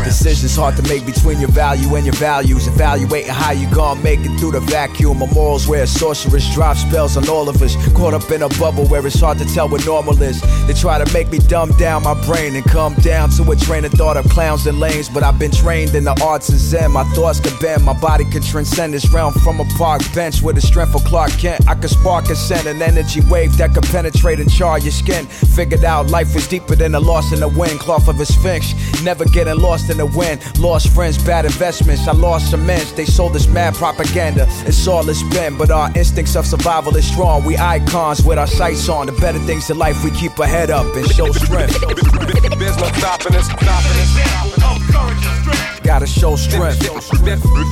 decisions 0.05 0.55
hard 0.55 0.77
to 0.77 0.83
make 0.83 1.05
between 1.05 1.37
your 1.37 1.49
value 1.49 1.95
and 1.95 2.05
your 2.05 2.15
values. 2.15 2.65
Evaluating 2.65 3.29
how 3.29 3.51
you 3.51 3.69
gonna 3.75 4.01
make 4.01 4.19
it 4.21 4.39
through 4.39 4.51
the 4.51 4.61
vacuum. 4.61 5.21
A 5.21 5.27
morals 5.33 5.67
where 5.67 5.83
a 5.83 5.87
sorceress 5.87 6.45
spells 6.45 7.17
on 7.17 7.27
all 7.27 7.49
of 7.49 7.61
us. 7.61 7.75
Caught 7.93 8.13
up 8.13 8.31
in 8.31 8.41
a 8.43 8.49
bubble 8.57 8.85
where 8.85 9.05
it's 9.05 9.19
hard 9.19 9.37
to 9.39 9.45
tell 9.53 9.67
what 9.67 9.85
normal 9.85 10.21
is. 10.21 10.41
They 10.65 10.73
try 10.73 11.03
to 11.03 11.13
make 11.13 11.29
me 11.29 11.39
dumb 11.39 11.71
down 11.71 12.03
my 12.03 12.13
brain 12.25 12.55
and 12.55 12.63
come 12.65 12.93
down 12.95 13.29
to 13.31 13.51
a 13.51 13.55
train 13.57 13.83
of 13.83 13.91
thought 13.91 14.15
of 14.15 14.29
clowns 14.29 14.65
and 14.65 14.79
lanes. 14.79 15.09
But 15.09 15.23
I've 15.23 15.37
been 15.37 15.51
trained 15.51 15.93
in 15.93 16.05
the 16.05 16.17
arts 16.23 16.47
and 16.47 16.57
zen. 16.57 16.93
My 16.93 17.03
thoughts 17.13 17.41
can 17.41 17.57
bend, 17.59 17.83
my 17.83 17.99
body 17.99 18.23
can 18.23 18.41
transcend 18.41 18.93
this 18.93 19.11
realm 19.11 19.33
from 19.33 19.59
a 19.59 19.65
park 19.77 20.01
bench 20.15 20.41
with 20.41 20.55
the 20.55 20.61
strength 20.61 20.95
of 20.95 21.03
Clark 21.03 21.31
Kent. 21.31 21.67
I 21.67 21.75
can 21.75 21.89
spark 21.89 22.29
and 22.29 22.37
send 22.37 22.65
an 22.65 22.81
energy 22.81 23.19
wave 23.29 23.57
that 23.57 23.73
could 23.73 23.83
penetrate 23.83 24.39
and 24.39 24.49
char 24.49 24.79
your 24.79 24.91
skin. 24.91 25.25
Figured 25.25 25.83
out 25.83 26.09
life 26.09 26.33
was 26.33 26.47
deeper 26.47 26.75
than 26.75 26.95
a 26.95 26.99
loss 26.99 27.33
in 27.33 27.41
the 27.41 27.49
wind. 27.49 27.79
Cloth 27.81 28.07
of 28.07 28.19
a 28.21 28.25
sphinx, 28.25 28.73
never 29.03 29.16
getting 29.25 29.60
lost 29.60 29.89
in 29.89 29.97
the 29.97 30.06
wind. 30.06 30.41
Lost 30.60 30.89
friends, 30.93 31.17
bad 31.17 31.45
investments. 31.45 32.08
I 32.08 32.13
lost 32.13 32.51
some 32.51 32.65
men. 32.65 32.86
They 32.95 33.06
sold 33.06 33.36
us 33.36 33.47
mad 33.47 33.75
propaganda. 33.75 34.45
It's 34.65 34.88
all 34.88 35.08
it's 35.10 35.23
been, 35.34 35.58
but 35.58 35.71
our 35.71 35.91
instincts 35.95 36.36
of 36.36 36.45
survival 36.45 36.95
is 36.95 37.08
strong. 37.08 37.43
We 37.45 37.58
icons 37.58 38.23
with 38.23 38.38
our 38.38 38.47
sights 38.47 38.88
on. 38.89 39.08
The 39.08 39.13
better 39.13 39.39
things 39.39 39.69
in 39.69 39.77
life, 39.77 40.03
we 40.03 40.12
keep 40.12 40.38
our 40.39 40.45
head 40.45 40.69
up 40.69 40.95
and 40.95 41.08
show 41.10 41.32
strength. 41.32 41.80
There's 42.60 42.77
no 42.77 42.88
stopping 42.97 43.36
us, 43.36 43.45
stopping 43.45 43.97
us. 44.01 44.17
Gotta 45.84 46.08
show 46.08 46.36
strength. 46.36 46.80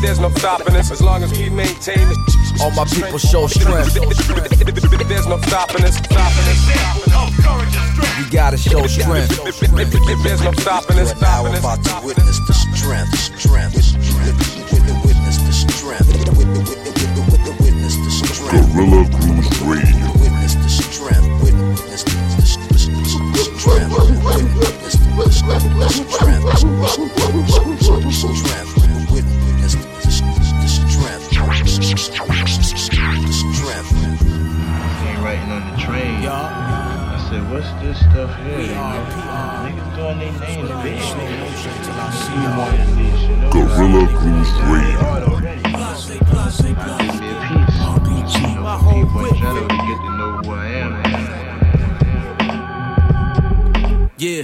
There's 0.02 0.20
no 0.20 0.30
stopping 0.30 0.76
us 0.76 0.92
as 0.92 1.02
long 1.02 1.24
as 1.24 1.32
we 1.38 1.50
maintain 1.50 2.00
it. 2.00 2.62
All 2.62 2.72
my 2.72 2.86
people 2.86 3.18
show 3.18 3.48
strength. 3.48 3.94
There's 3.94 5.28
no 5.28 5.38
stopping 5.42 5.84
us, 5.84 5.98
stopping 5.98 6.48
us. 6.48 7.15
We 8.18 8.24
gotta 8.30 8.58
show 8.58 8.86
strength. 8.88 9.36
There's 10.24 10.42
no 10.42 10.54
stopping 10.54 10.98
us, 11.00 11.20
Now 11.20 11.46
stopping 11.46 11.56
about 11.56 11.84
to 11.84 12.00
witness 12.06 12.40
the 12.48 12.54
strength, 12.54 13.14
strength, 13.18 13.76
witness 13.76 15.38
the 15.38 15.52
strength, 15.52 16.08
witness 17.60 17.96
the 17.98 18.12
strength, 18.12 18.74
Guerrilla 18.74 19.04
Grooves 19.20 19.62
Radio. 19.62 20.08
witness 20.22 20.56
the 20.56 20.70
strength, 20.70 21.28
witness 21.44 21.84
the 21.84 21.98
strength, 21.98 22.72
witness 22.72 23.26
the 24.96 25.30
strength, 25.30 26.08
strength, 26.08 27.65
what's 37.56 37.72
this 37.82 37.98
stuff 38.00 38.36
here? 38.44 38.68
Niggas 39.64 39.96
doing 39.96 40.20
their 40.20 40.32
names 40.36 40.76
big. 40.84 41.00
You 42.36 42.52
wanted 42.60 42.84
this, 43.00 43.20
you 43.24 43.36
know? 43.38 43.50
Guerrilla 43.50 44.04
Grooves 44.20 44.54
Radio. 44.68 45.00
Hard 45.00 45.24
already. 45.24 45.62
A 45.64 45.74
piece. 48.04 48.36
You 48.36 48.48
know, 48.56 48.66
for 48.84 48.92
people 48.94 49.24
in 49.26 49.36
general 49.36 49.68
to 49.68 49.78
get 49.88 50.00
to 50.04 50.12
know 50.18 50.32
who 50.44 50.50
I 50.52 50.68
am. 50.84 50.92
Yeah. 54.18 54.44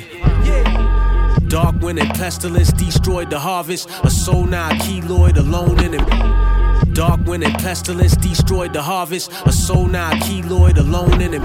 Dark 1.50 1.76
wind 1.82 2.00
and 2.00 2.10
pestilence 2.12 2.72
destroyed 2.72 3.30
the 3.30 3.40
harvest. 3.40 3.90
A 4.04 4.10
soul 4.10 4.46
now 4.46 4.70
keloid 4.70 5.36
alone 5.38 5.84
in 5.84 5.96
it. 5.96 6.94
Dark 6.94 7.26
wind 7.26 7.44
and 7.44 7.56
pestilence 7.56 8.16
destroyed 8.16 8.72
the 8.72 8.82
harvest. 8.82 9.32
A 9.46 9.52
soul 9.52 9.88
now 9.88 10.12
keloid 10.12 10.78
alone 10.78 11.20
in 11.20 11.34
it. 11.34 11.42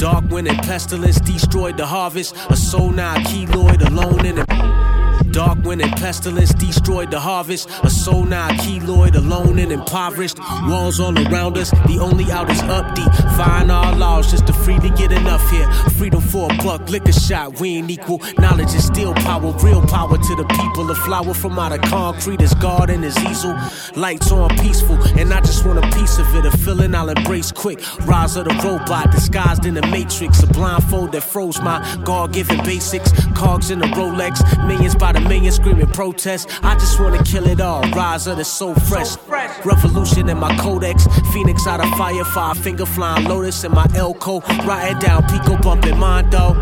Dark 0.00 0.30
wind 0.30 0.48
and 0.48 0.56
pestilence 0.60 1.20
destroyed 1.20 1.76
the 1.76 1.84
harvest. 1.84 2.34
A 2.48 2.56
soul 2.56 2.90
now 2.90 3.16
keloid 3.16 3.86
alone 3.86 4.24
in 4.24 4.38
it. 4.38 4.89
Dark 5.32 5.62
wind 5.62 5.80
and 5.80 5.92
pestilence 5.92 6.52
destroyed 6.54 7.10
the 7.10 7.20
harvest. 7.20 7.68
A 7.82 7.90
soul 7.90 8.24
now 8.24 8.48
keloid, 8.50 9.14
alone 9.14 9.58
and 9.58 9.70
impoverished. 9.70 10.38
Walls 10.64 10.98
all 10.98 11.16
around 11.16 11.56
us, 11.56 11.70
the 11.86 11.98
only 12.00 12.30
out 12.32 12.50
is 12.50 12.60
up 12.62 12.94
deep. 12.94 13.12
Find 13.36 13.70
our 13.70 13.94
laws 13.94 14.30
just 14.30 14.46
to 14.48 14.52
freely 14.52 14.90
get 14.90 15.12
enough 15.12 15.48
here. 15.50 15.70
Freedom 15.98 16.20
for 16.20 16.50
a 16.52 16.56
buck, 16.56 16.88
liquor 16.88 17.12
shot, 17.12 17.60
we 17.60 17.76
ain't 17.76 17.90
equal. 17.90 18.20
Knowledge 18.38 18.74
is 18.74 18.84
still 18.84 19.14
power, 19.14 19.52
real 19.62 19.82
power 19.86 20.18
to 20.18 20.36
the 20.36 20.44
people. 20.44 20.90
A 20.90 20.94
flower 20.94 21.32
from 21.32 21.58
out 21.58 21.72
of 21.72 21.80
concrete 21.82 22.40
is 22.40 22.54
God 22.54 22.90
and 22.90 23.04
easel. 23.04 23.56
Lights 23.94 24.32
on 24.32 24.50
peaceful, 24.58 24.96
and 25.18 25.32
I 25.32 25.40
just 25.40 25.64
want 25.64 25.78
a 25.78 25.88
piece 25.96 26.18
of 26.18 26.26
it. 26.34 26.44
A 26.44 26.56
feeling 26.58 26.94
I'll 26.94 27.08
embrace 27.08 27.52
quick. 27.52 27.80
Rise 28.06 28.36
of 28.36 28.46
the 28.46 28.54
robot, 28.64 29.12
disguised 29.12 29.64
in 29.64 29.74
the 29.74 29.86
matrix. 29.86 30.42
A 30.42 30.46
blindfold 30.48 31.12
that 31.12 31.22
froze 31.22 31.60
my 31.60 31.80
God 32.04 32.32
given 32.32 32.58
basics. 32.64 33.12
Cogs 33.36 33.70
in 33.70 33.80
a 33.82 33.86
Rolex, 33.86 34.40
millions 34.66 34.94
by 34.94 35.12
the 35.12 35.19
Million 35.28 35.52
screaming 35.52 35.86
protest. 35.88 36.48
I 36.62 36.74
just 36.74 37.00
wanna 37.00 37.22
kill 37.24 37.46
it 37.46 37.60
all. 37.60 37.82
Rise 37.90 38.26
of 38.26 38.36
the 38.36 38.44
so 38.44 38.74
fresh. 38.74 39.16
Revolution 39.64 40.28
in 40.28 40.38
my 40.38 40.54
codex. 40.56 41.06
Phoenix 41.32 41.66
out 41.66 41.80
of 41.80 41.90
fire. 41.98 42.24
Five 42.24 42.58
finger 42.58 42.86
flying 42.86 43.26
lotus 43.26 43.64
in 43.64 43.72
my 43.72 43.86
Elko. 43.94 44.40
Riding 44.66 44.98
down 44.98 45.22
Pico 45.24 45.56
bumping 45.58 45.98
Mondo. 45.98 46.54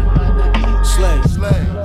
Slay. 0.83 1.23
Slay. 1.23 1.79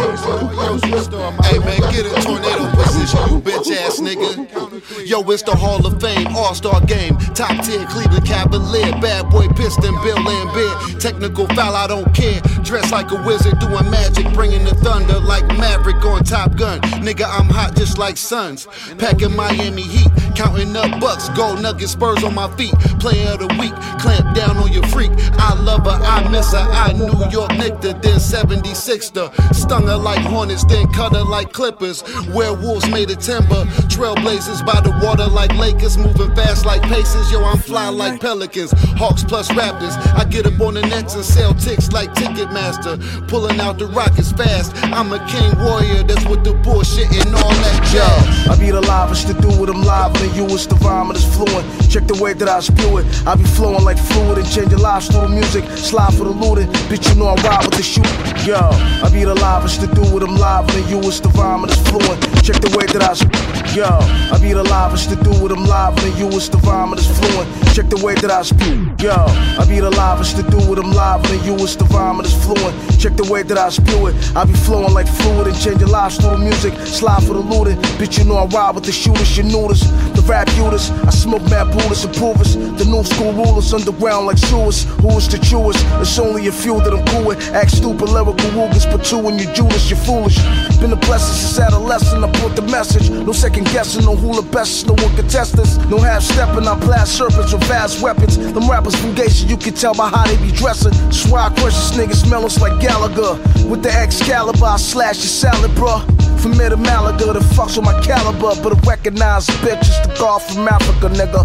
Hey 0.00 1.58
man, 1.58 1.80
get 1.92 2.06
in 2.06 2.14
tornado 2.22 2.70
position, 2.72 3.20
you 3.28 3.40
bitch 3.40 3.70
ass 3.76 4.00
nigga. 4.00 5.06
Yo, 5.06 5.20
it's 5.30 5.42
the 5.42 5.54
Hall 5.54 5.84
of 5.86 6.00
Fame, 6.00 6.28
All 6.28 6.54
Star 6.54 6.80
game, 6.86 7.16
top 7.34 7.62
tier 7.64 7.84
Cleveland 7.86 8.24
Cavalier, 8.24 8.92
bad 9.00 9.28
boy 9.28 9.48
Piston, 9.48 9.94
Bill 10.02 10.16
Laimbeer. 10.16 11.00
Technical 11.00 11.46
foul, 11.48 11.74
I 11.74 11.86
don't 11.86 12.14
care. 12.14 12.40
Dressed 12.62 12.92
like 12.92 13.10
a 13.10 13.22
wizard, 13.26 13.58
doing 13.58 13.90
magic, 13.90 14.32
bringing 14.32 14.64
the 14.64 14.74
thunder 14.76 15.20
like 15.20 15.46
Maverick 15.58 16.02
on 16.04 16.24
Top 16.24 16.56
Gun. 16.56 16.80
Nigga, 17.04 17.26
I'm 17.28 17.48
hot 17.48 17.76
just 17.76 17.98
like 17.98 18.16
suns. 18.16 18.66
Packing 18.96 19.36
Miami 19.36 19.82
Heat, 19.82 20.08
counting 20.34 20.74
up 20.76 20.98
bucks, 21.00 21.28
gold 21.30 21.60
nuggets, 21.60 21.92
spurs 21.92 22.24
on 22.24 22.34
my 22.34 22.48
feet. 22.56 22.72
Player 23.00 23.32
of 23.32 23.40
the 23.40 23.48
week, 23.60 23.74
clamp 24.00 24.34
down 24.34 24.56
on 24.56 24.72
your 24.72 24.86
freak. 24.86 25.10
I 25.34 25.54
love 25.60 25.84
her, 25.84 25.98
I 26.02 26.26
miss 26.30 26.52
her. 26.52 26.58
I 26.58 26.92
New 26.92 27.28
York 27.30 27.50
Nictor, 27.58 28.00
then 28.00 28.18
76 28.18 29.12
er 29.16 29.30
Stung 29.52 29.89
her 29.90 29.96
like 29.96 30.20
hornets, 30.20 30.64
then 30.64 30.86
cut 30.92 31.12
her 31.12 31.24
like 31.24 31.52
clippers. 31.52 32.02
Werewolves 32.28 32.88
made 32.88 33.10
of 33.10 33.18
timber. 33.18 33.64
Trailblazers 33.90 34.64
by 34.64 34.80
the 34.80 34.92
water 35.02 35.26
like 35.26 35.52
Lakers, 35.56 35.98
moving 35.98 36.34
fast 36.34 36.64
like 36.64 36.82
Pacers. 36.82 37.30
Yo, 37.32 37.42
I'm 37.44 37.58
fly 37.58 37.88
like 37.88 38.20
Pelicans. 38.20 38.72
Hawks 38.96 39.24
plus 39.24 39.48
Raptors. 39.50 39.96
I 40.14 40.24
get 40.24 40.46
up 40.46 40.60
on 40.60 40.74
the 40.74 40.82
nets 40.82 41.14
and 41.14 41.24
sell 41.24 41.54
ticks 41.54 41.90
like 41.90 42.14
Ticketmaster. 42.14 42.94
Pulling 43.28 43.60
out 43.60 43.78
the 43.78 43.86
rockets 43.86 44.32
fast. 44.32 44.72
I'm 44.94 45.12
a 45.12 45.18
king 45.26 45.58
warrior, 45.58 46.02
that's 46.04 46.24
what 46.26 46.44
the 46.44 46.54
bullshit 46.54 47.10
and 47.10 47.34
all 47.34 47.50
that 47.50 47.78
jazz. 47.90 48.48
I 48.48 48.58
be 48.58 48.70
the 48.70 48.80
livest 48.80 49.26
to 49.26 49.34
do 49.34 49.50
it, 49.64 49.70
I'm 49.70 49.82
live 49.82 50.14
than 50.14 50.32
you, 50.34 50.44
it's 50.54 50.66
the 50.66 50.76
vomit 50.76 51.16
is 51.16 51.24
fluent. 51.34 51.66
Check 51.90 52.06
the 52.06 52.18
way 52.22 52.32
that 52.34 52.48
I 52.48 52.60
spew 52.60 52.98
it. 52.98 53.06
I 53.26 53.34
be 53.34 53.44
flowing 53.44 53.84
like 53.84 53.98
fluid 53.98 54.38
and 54.38 54.48
changing 54.48 54.78
lives 54.78 55.08
through 55.08 55.22
the 55.22 55.28
music. 55.28 55.64
Slide 55.76 56.14
for 56.14 56.24
the 56.24 56.30
looting. 56.30 56.68
Bitch, 56.88 57.08
you 57.08 57.18
know 57.18 57.28
I 57.28 57.34
ride 57.42 57.64
with 57.66 57.74
the 57.74 57.82
shoot. 57.82 58.06
Yo, 58.46 58.56
I 58.56 59.10
be 59.12 59.24
the 59.24 59.34
livest 59.34 59.79
to 59.80 59.86
do 59.94 60.02
it, 60.16 60.22
I'm 60.22 60.36
live 60.36 60.66
than 60.68 60.88
you, 60.88 60.98
it's 61.08 61.20
the 61.20 61.28
vomit 61.28 61.70
is 61.70 61.80
fluent. 61.88 62.20
Check 62.44 62.60
the 62.60 62.72
way 62.76 62.86
that 62.86 63.02
I 63.02 63.14
spew 63.14 63.40
Yo, 63.74 63.86
I 63.86 64.38
be 64.40 64.52
the 64.52 64.62
livest 64.62 65.10
to 65.10 65.16
do 65.16 65.32
it, 65.46 65.52
I'm 65.52 65.64
live 65.64 65.96
than 65.96 66.16
you, 66.16 66.28
it's 66.28 66.48
the 66.48 66.58
vomit 66.58 66.98
is 66.98 67.08
fluent. 67.18 67.48
Check 67.74 67.88
the 67.88 68.00
way 68.04 68.14
that 68.14 68.30
I 68.30 68.42
spew 68.42 68.92
Yo, 68.98 69.14
I 69.58 69.64
be 69.68 69.80
the 69.80 69.90
livest 69.90 70.36
to 70.36 70.42
do 70.42 70.58
it, 70.72 70.78
I'm 70.78 70.92
live 70.92 71.22
than 71.28 71.42
you, 71.44 71.54
it's 71.54 71.76
the 71.76 71.84
vomit 71.84 72.26
is 72.26 72.34
fluent. 72.44 72.74
Check 73.00 73.16
the 73.16 73.24
way 73.32 73.42
that 73.42 73.56
I 73.56 73.70
spew 73.70 74.08
it. 74.08 74.14
I 74.36 74.44
be 74.44 74.52
flowing 74.52 74.92
like 74.92 75.08
fluid 75.08 75.46
and 75.46 75.56
changing 75.58 75.88
lives 75.88 76.16
through 76.18 76.36
the 76.36 76.38
music. 76.38 76.74
Slide 76.86 77.22
for 77.24 77.32
the 77.34 77.40
looting. 77.40 77.76
Bitch, 77.96 78.18
you 78.18 78.24
know 78.24 78.36
I 78.36 78.44
ride 78.46 78.74
with 78.74 78.84
the 78.84 78.92
shooters, 78.92 79.36
you 79.38 79.44
this. 79.68 79.80
The 80.12 80.22
rap 80.28 80.48
Judas, 80.48 80.90
I 81.08 81.10
smoke 81.10 81.42
mad 81.48 81.72
bullets 81.72 82.04
and 82.04 82.14
provers. 82.14 82.56
The 82.56 82.84
new 82.84 83.02
school 83.04 83.32
rulers 83.32 83.72
underground 83.72 84.26
like 84.26 84.38
sewers. 84.38 84.84
Who 85.00 85.16
is 85.16 85.28
the 85.28 85.38
truest? 85.38 85.80
It's 86.00 86.18
only 86.18 86.48
a 86.48 86.52
few 86.52 86.76
that 86.84 86.92
I'm 86.92 87.04
cool 87.06 87.24
with. 87.24 87.40
Act 87.54 87.70
stupid, 87.70 88.08
lyrical 88.10 88.50
woogers, 88.52 88.84
but 88.84 89.04
two 89.04 89.18
when 89.18 89.38
you 89.38 89.48
Judas, 89.60 89.90
you're 89.90 89.98
foolish. 89.98 90.38
Been 90.80 90.92
a 90.92 90.96
blessing 90.96 91.36
since 91.36 91.60
adolescent, 91.60 92.24
I 92.24 92.30
brought 92.40 92.56
the 92.56 92.62
message. 92.62 93.10
No 93.10 93.32
second 93.32 93.66
guessing, 93.66 94.06
no 94.06 94.16
hula 94.16 94.40
best, 94.42 94.86
no 94.86 94.94
one 94.94 95.14
can 95.14 95.28
test 95.28 95.54
this. 95.54 95.76
No 95.90 95.98
half 95.98 96.22
stepping, 96.22 96.66
I 96.66 96.78
blast 96.78 97.18
serpents 97.18 97.52
with 97.52 97.64
vast 97.64 98.00
weapons. 98.02 98.38
Them 98.38 98.70
rappers 98.70 98.96
Geisha, 99.14 99.46
you 99.46 99.58
can 99.58 99.74
tell 99.74 99.94
by 99.94 100.08
how 100.08 100.26
they 100.26 100.38
be 100.38 100.50
dressing. 100.52 100.94
Swear 101.12 101.42
I 101.42 101.48
crush 101.50 101.74
this 101.74 101.92
nigga 101.92 102.14
smell 102.14 102.46
us 102.46 102.58
like 102.58 102.80
Gallagher. 102.80 103.34
With 103.68 103.82
the 103.82 103.92
Excalibur, 103.92 104.64
I 104.64 104.76
slash 104.78 105.18
your 105.18 105.26
salad, 105.26 105.70
bruh. 105.72 106.29
From 106.40 106.54
here 106.54 106.70
to 106.70 106.76
Malaga, 106.78 107.34
the 107.34 107.40
fucks 107.40 107.76
with 107.76 107.84
my 107.84 108.00
caliber, 108.00 108.54
but 108.62 108.74
I 108.74 108.80
recognize 108.88 109.46
bitch 109.60 109.82
is 109.82 110.08
the 110.08 110.14
god 110.18 110.40
from 110.40 110.66
Africa, 110.66 111.08
nigga. 111.08 111.44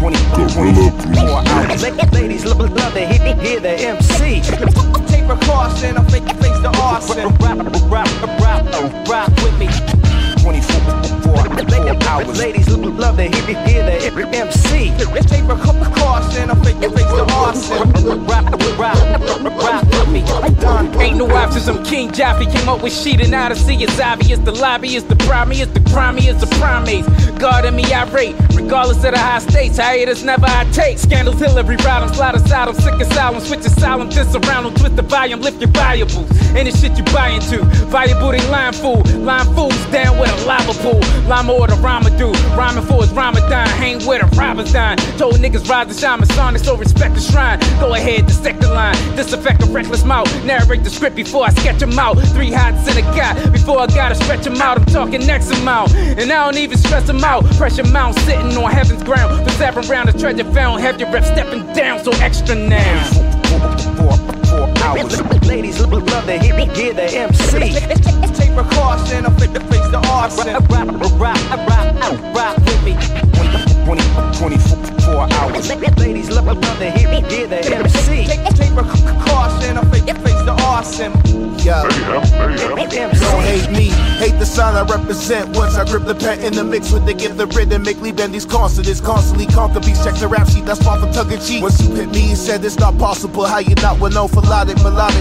24 0.00 1.46
hours. 1.46 2.12
Ladies 2.12 2.44
love, 2.44 2.58
love 2.58 2.92
to 2.94 3.06
hear, 3.06 3.36
hear 3.36 3.60
the 3.60 3.70
MC. 3.70 4.42
Take 5.06 5.26
precaution, 5.26 5.96
I 5.96 6.04
fake 6.10 6.26
face 6.42 6.58
the 6.60 6.76
arson. 6.82 7.28
Rap, 7.36 7.58
rap, 7.88 8.08
rap, 8.40 9.08
rap 9.08 9.30
with 9.42 9.58
me. 9.60 9.68
24 10.42 11.11
hours. 12.12 12.38
Ladies 12.38 12.68
love 13.02 13.16
to 13.16 13.22
hear, 13.22 13.56
hear 13.66 13.82
the 13.84 14.28
MC. 14.32 14.92
Take 15.26 15.46
precaution, 15.46 16.50
I 16.50 16.54
fake 16.62 16.80
face 16.80 17.12
the 17.18 17.26
arson. 17.34 18.26
Rap, 18.26 18.44
rap, 18.78 18.96
rap 19.64 19.84
with 19.84 20.10
me. 20.10 20.20
Ain't 21.02 21.16
no 21.16 21.26
options, 21.30 21.68
I'm 21.68 21.82
King 21.84 22.10
Joffrey. 22.10 22.50
Came 22.52 22.68
up 22.68 22.82
with 22.82 22.92
shit 22.92 23.20
and 23.20 23.34
Odyssey. 23.34 23.76
It's 23.82 23.98
obvious. 24.00 24.38
The 24.38 24.52
lobby 24.52 24.94
is 24.94 25.04
the 25.04 25.16
primary, 25.16 25.58
it's 25.58 25.72
the 25.72 25.80
primary, 25.90 26.26
it's 26.26 26.40
the 26.40 26.50
primates. 26.58 27.08
Guarding 27.38 27.76
me 27.76 27.84
I 27.92 28.04
rate. 28.10 28.36
regardless 28.54 29.04
of 29.04 29.12
the 29.12 29.18
high 29.18 29.40
stakes. 29.40 29.78
Hiatus 29.78 30.22
never 30.22 30.46
I 30.46 30.64
take. 30.72 30.98
Scandals 30.98 31.40
hill 31.40 31.58
every 31.58 31.76
ride, 31.76 32.02
I'm 32.02 32.14
slide 32.14 32.34
aside, 32.34 32.68
I'm 32.68 32.74
sick 32.74 32.94
asylum. 33.00 33.40
Switch 33.40 33.64
asylum, 33.66 34.08
this 34.10 34.34
around, 34.34 34.64
them, 34.64 34.74
twist 34.74 34.96
the 34.96 35.02
volume, 35.02 35.40
lift 35.40 35.60
your 35.60 35.70
valuables. 35.70 36.30
Ain't 36.54 36.70
the 36.70 36.76
shit 36.76 36.96
you 36.96 37.04
buy 37.12 37.30
into. 37.30 37.64
Valuable, 37.90 38.30
they 38.30 38.46
line 38.48 38.72
fool. 38.72 39.02
Line 39.18 39.46
fools 39.54 39.84
down 39.86 40.18
with 40.18 40.30
a 40.30 40.46
lava 40.46 40.72
pool. 40.84 41.00
Lama 41.28 41.52
or 41.52 41.66
the 41.66 41.76
Rama 41.76 42.10
do. 42.16 42.32
Rhyming 42.56 42.84
for 42.84 43.02
his 43.02 43.10
Ramadan. 43.12 43.68
Hang 43.68 44.04
with 44.06 44.20
the 44.20 44.36
robbers 44.36 44.72
dine. 44.72 44.96
Told 45.18 45.34
niggas 45.36 45.68
rise 45.68 45.88
and 45.88 45.98
shine, 45.98 46.20
Masonic, 46.20 46.62
so 46.62 46.76
respect 46.76 47.14
the 47.14 47.20
shrine. 47.20 47.58
Go 47.80 47.94
ahead, 47.94 48.26
dissect 48.26 48.60
the 48.60 48.68
line. 48.72 48.94
Disaffect 49.16 49.62
a 49.62 49.66
reckless 49.66 50.04
mouth. 50.04 50.28
Narrate 50.44 50.84
the 50.84 50.90
script 50.90 51.16
before 51.16 51.44
I 51.44 51.50
sketch 51.50 51.78
them 51.78 51.98
out. 51.98 52.18
Three 52.34 52.52
hots 52.52 52.88
in 52.90 52.98
a 52.98 53.06
guy. 53.16 53.34
Before 53.50 53.80
I 53.80 53.86
gotta 53.86 54.14
stretch 54.14 54.44
them 54.44 54.60
out, 54.60 54.78
I'm 54.78 54.86
talking 54.86 55.26
next 55.26 55.50
amount. 55.50 55.94
And 55.94 56.30
I 56.32 56.44
don't 56.44 56.58
even 56.58 56.78
stress 56.78 57.06
them 57.06 57.22
out. 57.24 57.44
Pressure 57.56 57.84
mount 57.84 58.18
sitting 58.20 58.56
on 58.56 58.70
heaven's 58.70 59.02
ground. 59.02 59.44
For 59.44 59.50
seven 59.56 59.86
round 59.88 60.08
the 60.08 60.18
treasure 60.18 60.50
found. 60.52 60.80
Have 60.80 61.00
your 61.00 61.10
rep 61.10 61.24
stepping 61.24 61.64
down, 61.74 62.02
so 62.02 62.12
extra 62.12 62.54
now. 62.54 64.31
Hours. 64.92 65.46
Ladies 65.46 65.80
love 65.80 66.04
to 66.06 66.38
hear, 66.38 66.56
hear 66.72 66.94
the 66.94 67.04
MC. 67.04 67.72
Take 68.34 68.54
precaution, 68.54 69.26
I 69.26 69.30
fake 69.38 69.52
the 69.52 69.60
face 69.60 69.88
the 69.90 69.98
arson. 70.08 70.46
Rap, 70.46 70.68
rap, 70.70 70.88
rap, 71.18 71.68
rap, 71.68 72.34
rap 72.34 72.58
with 72.58 72.82
me. 72.84 72.94
20, 73.84 74.02
24 74.38 75.32
hours. 75.32 75.68
Ladies 75.98 76.30
love, 76.30 76.60
to 76.60 76.90
hear, 76.90 77.08
hear 77.28 77.46
the 77.46 77.60
MC. 77.74 78.26
Take 78.56 78.74
precaution, 78.74 79.78
I 79.78 79.84
fake 79.90 80.06
the 80.06 80.14
face 80.22 80.42
the 80.44 80.54
arson. 80.64 81.12
Yo, 81.62 81.80
don't 81.80 83.44
hate 83.46 83.70
me, 83.70 83.86
hate 84.18 84.36
the 84.40 84.44
sign 84.44 84.74
I 84.74 84.82
represent. 84.82 85.56
Once 85.56 85.76
I 85.76 85.84
grip 85.84 86.04
the 86.04 86.14
pen 86.14 86.40
in 86.40 86.54
the 86.54 86.64
mix 86.64 86.90
with 86.90 87.06
the 87.06 87.14
gift 87.14 87.38
of 87.38 87.54
rhythmically 87.54 88.10
bend 88.10 88.34
these 88.34 88.44
consonants, 88.44 89.00
constantly 89.00 89.46
conquer 89.46 89.78
beats. 89.78 90.02
Check 90.02 90.16
the 90.16 90.26
rap 90.26 90.48
sheet, 90.48 90.66
that's 90.66 90.82
far 90.82 90.98
from 90.98 91.12
tongue 91.12 91.30
in 91.30 91.40
cheek. 91.40 91.62
Once 91.62 91.80
you 91.80 91.94
hit 91.94 92.08
me, 92.08 92.30
you 92.30 92.34
said 92.34 92.64
it's 92.64 92.80
not 92.80 92.98
possible. 92.98 93.46
How 93.46 93.58
you 93.58 93.76
not 93.76 94.00
with 94.00 94.12
no 94.12 94.26
for 94.26 94.42
melodic, 94.42 94.76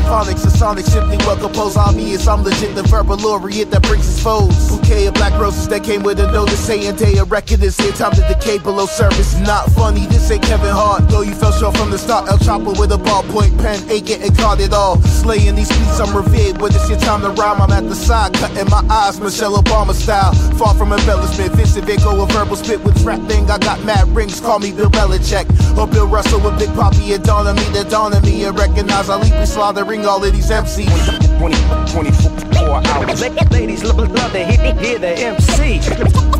phonics 0.09 0.41
and 0.41 0.51
sonic, 0.51 0.85
simply 0.85 1.17
well 1.17 1.37
composed. 1.37 1.77
Obvious, 1.77 2.27
I'm 2.27 2.43
legit 2.43 2.73
the 2.73 2.81
verbal 2.83 3.17
laureate 3.17 3.69
that 3.69 3.83
brings 3.83 4.07
his 4.07 4.19
foes. 4.23 4.69
Bouquet 4.69 5.05
of 5.05 5.13
black 5.13 5.39
roses 5.39 5.67
that 5.67 5.83
came 5.83 6.01
with 6.01 6.19
a 6.19 6.31
notice 6.31 6.65
saying 6.65 6.95
day 6.95 7.17
a 7.17 7.23
record 7.23 7.61
is 7.61 7.77
here. 7.77 7.91
Time 7.91 8.13
to 8.13 8.21
decay 8.27 8.57
below 8.57 8.87
surface. 8.87 9.37
Not 9.41 9.69
funny, 9.73 10.07
this 10.07 10.31
ain't 10.31 10.41
Kevin 10.41 10.71
Hart. 10.71 11.07
Though 11.07 11.21
you 11.21 11.35
fell 11.35 11.51
short 11.51 11.77
from 11.77 11.91
the 11.91 11.99
start, 11.99 12.29
El 12.29 12.39
Chapo 12.39 12.79
with 12.79 12.91
a 12.93 12.97
ballpoint 12.97 13.61
pen, 13.61 13.77
ain't 13.91 14.07
getting 14.07 14.33
caught 14.35 14.59
at 14.59 14.73
all. 14.73 14.99
Slaying 15.03 15.53
these 15.53 15.69
beats, 15.69 15.99
I'm 15.99 16.17
revered. 16.31 16.61
When 16.61 16.73
it's 16.73 16.89
your 16.89 16.99
time 16.99 17.21
to 17.21 17.29
rhyme, 17.29 17.61
I'm 17.61 17.71
at 17.71 17.87
the 17.87 17.95
side, 17.95 18.33
cutting 18.33 18.69
my 18.69 18.83
eyes, 18.89 19.19
Michelle 19.19 19.61
Obama 19.61 19.93
style. 19.93 20.33
Far 20.57 20.73
from 20.75 20.93
embellishment, 20.93 21.53
Vincent 21.53 21.85
Van 21.85 21.97
Gogh, 21.97 22.23
a 22.23 22.25
verbal 22.27 22.55
spit 22.55 22.83
with 22.83 23.01
trap 23.03 23.21
thing. 23.27 23.49
I 23.49 23.57
got 23.57 23.83
mad 23.83 24.07
rings, 24.15 24.39
call 24.39 24.59
me 24.59 24.71
Bill 24.71 24.89
Belichick. 24.89 25.47
Or 25.77 25.87
Bill 25.87 26.07
Russell 26.07 26.39
with 26.41 26.57
Big 26.59 26.73
Poppy 26.75 27.13
and 27.13 27.23
Dawn 27.23 27.47
on 27.47 27.55
me, 27.55 27.63
the 27.71 27.83
dawn 27.89 28.13
on 28.13 28.21
me, 28.23 28.43
and 28.45 28.57
recognize 28.57 29.09
I 29.09 29.17
leap 29.17 29.47
slaughtering 29.47 30.05
all 30.05 30.23
of 30.23 30.31
these 30.31 30.49
MCs. 30.49 31.39
20, 31.39 31.55
24 31.91 32.87
hours. 32.87 33.21
Ladies 33.51 33.83
love, 33.83 33.97
love 33.97 34.31
to 34.31 34.45
hear, 34.45 34.75
hear 34.75 34.99
the 34.99 35.17
MC. 35.17 35.79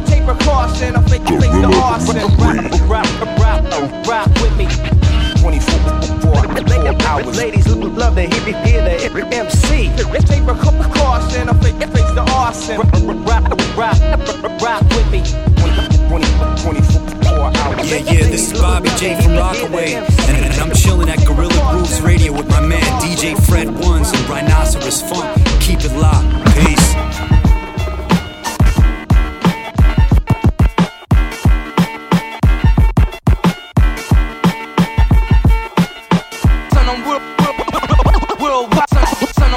Take 0.06 0.26
precaution, 0.26 0.96
I 0.96 1.02
fake 1.08 1.28
face 1.28 1.42
the 1.42 1.82
arson. 1.84 2.16
Rap, 2.38 3.06
rap, 3.40 3.40
rap, 3.40 4.08
rap 4.08 4.42
with 4.42 4.58
me. 4.58 5.01
24 5.42 6.96
hours. 7.08 7.38
Ladies 7.38 7.68
love 7.68 8.16
to 8.16 8.22
hear, 8.22 8.64
hear 8.64 8.82
the 8.84 9.04
every 9.04 9.24
MC. 9.24 9.90
Take 10.26 10.46
precaution, 10.46 11.50
I 11.50 11.54
face 11.60 12.12
the 12.14 12.24
arson. 12.36 12.78
Rap 13.26 14.84
with 14.96 15.12
me. 15.12 15.22
24 16.62 17.38
hours. 17.58 17.90
Yeah, 17.90 17.98
yeah, 17.98 18.28
this 18.30 18.52
is 18.52 18.60
Bobby 18.60 18.90
J 18.98 19.20
from 19.22 19.34
Rockaway, 19.34 19.94
and, 19.94 20.38
and 20.38 20.54
I'm 20.62 20.74
chilling 20.76 21.10
at 21.10 21.26
Guerrilla 21.26 21.72
Grooves 21.72 22.02
Radio 22.02 22.34
with 22.34 22.48
my 22.50 22.62
man 22.62 22.84
DJ 23.02 23.36
Fred 23.48 23.68
Ones 23.80 24.12
and 24.12 24.30
Rhinoceros 24.30 25.02
Funk. 25.02 25.26
Keep 25.60 25.80
it 25.82 25.94
locked. 25.98 26.28
Peace. 26.60 27.11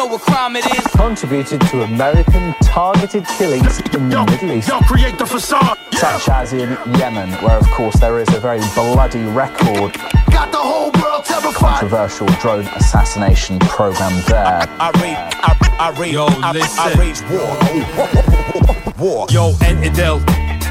know 0.00 0.06
what 0.06 0.22
crime 0.22 0.56
it 0.56 0.64
is. 0.78 0.86
contributed 0.94 1.60
to 1.60 1.82
American 1.82 2.54
targeted 2.62 3.22
killings 3.36 3.80
in 3.80 4.08
the 4.08 4.24
Middle 4.24 4.52
East, 4.52 4.68
Yo, 4.68 4.78
create 4.80 5.18
the 5.18 5.26
facade. 5.26 5.76
such 5.92 6.26
as 6.30 6.54
in 6.54 6.70
Yemen, 6.98 7.28
where 7.44 7.58
of 7.58 7.66
course 7.72 7.96
there 8.00 8.18
is 8.18 8.28
a 8.32 8.40
very 8.40 8.60
bloody 8.74 9.22
record 9.24 9.92
Got 10.30 10.52
the 10.52 10.58
whole 10.58 10.90
world 11.02 11.24
terrified. 11.26 11.52
controversial 11.80 12.26
drone 12.40 12.66
assassination 12.80 13.58
program 13.58 14.12
there. 14.26 14.66
I 14.80 14.90
rage, 15.02 15.16
I, 15.18 15.76
I 15.78 16.00
rage, 16.00 16.14
Yo, 16.14 16.26
I, 16.28 16.52
listen. 16.52 16.80
I 16.80 16.92
rage 16.94 17.20
war. 17.28 18.96
War. 18.98 19.26
Yo, 19.30 19.52
Entadel. 19.68 20.20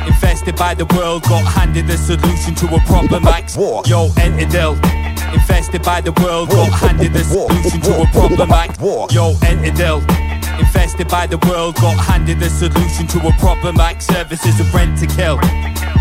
Infested 0.07 0.55
by 0.55 0.73
the 0.73 0.85
world, 0.97 1.21
got 1.23 1.45
handed 1.53 1.85
the 1.85 1.97
solution 1.97 2.55
to 2.55 2.75
a 2.75 2.79
problem 2.87 3.23
like 3.23 3.55
war. 3.55 3.83
Yo, 3.85 4.07
Entadel. 4.25 4.98
Infested 5.33 5.83
by 5.83 6.01
the 6.01 6.11
world, 6.23 6.49
got 6.49 6.71
handed 6.71 7.13
the 7.13 7.23
solution 7.23 7.81
to 7.81 8.01
a 8.01 8.05
problem 8.07 8.49
like. 8.49 8.77
Yo, 8.79 9.33
Entadel. 9.41 10.01
Infested 10.59 11.07
by 11.07 11.27
the 11.27 11.37
world, 11.47 11.75
got 11.75 11.97
handed 11.97 12.39
the 12.39 12.49
solution 12.49 13.07
to 13.07 13.27
a 13.27 13.31
problem 13.39 13.75
like 13.75 14.01
services 14.01 14.59
of 14.59 14.73
rent 14.73 14.97
to 14.99 15.07
kill. 15.07 15.39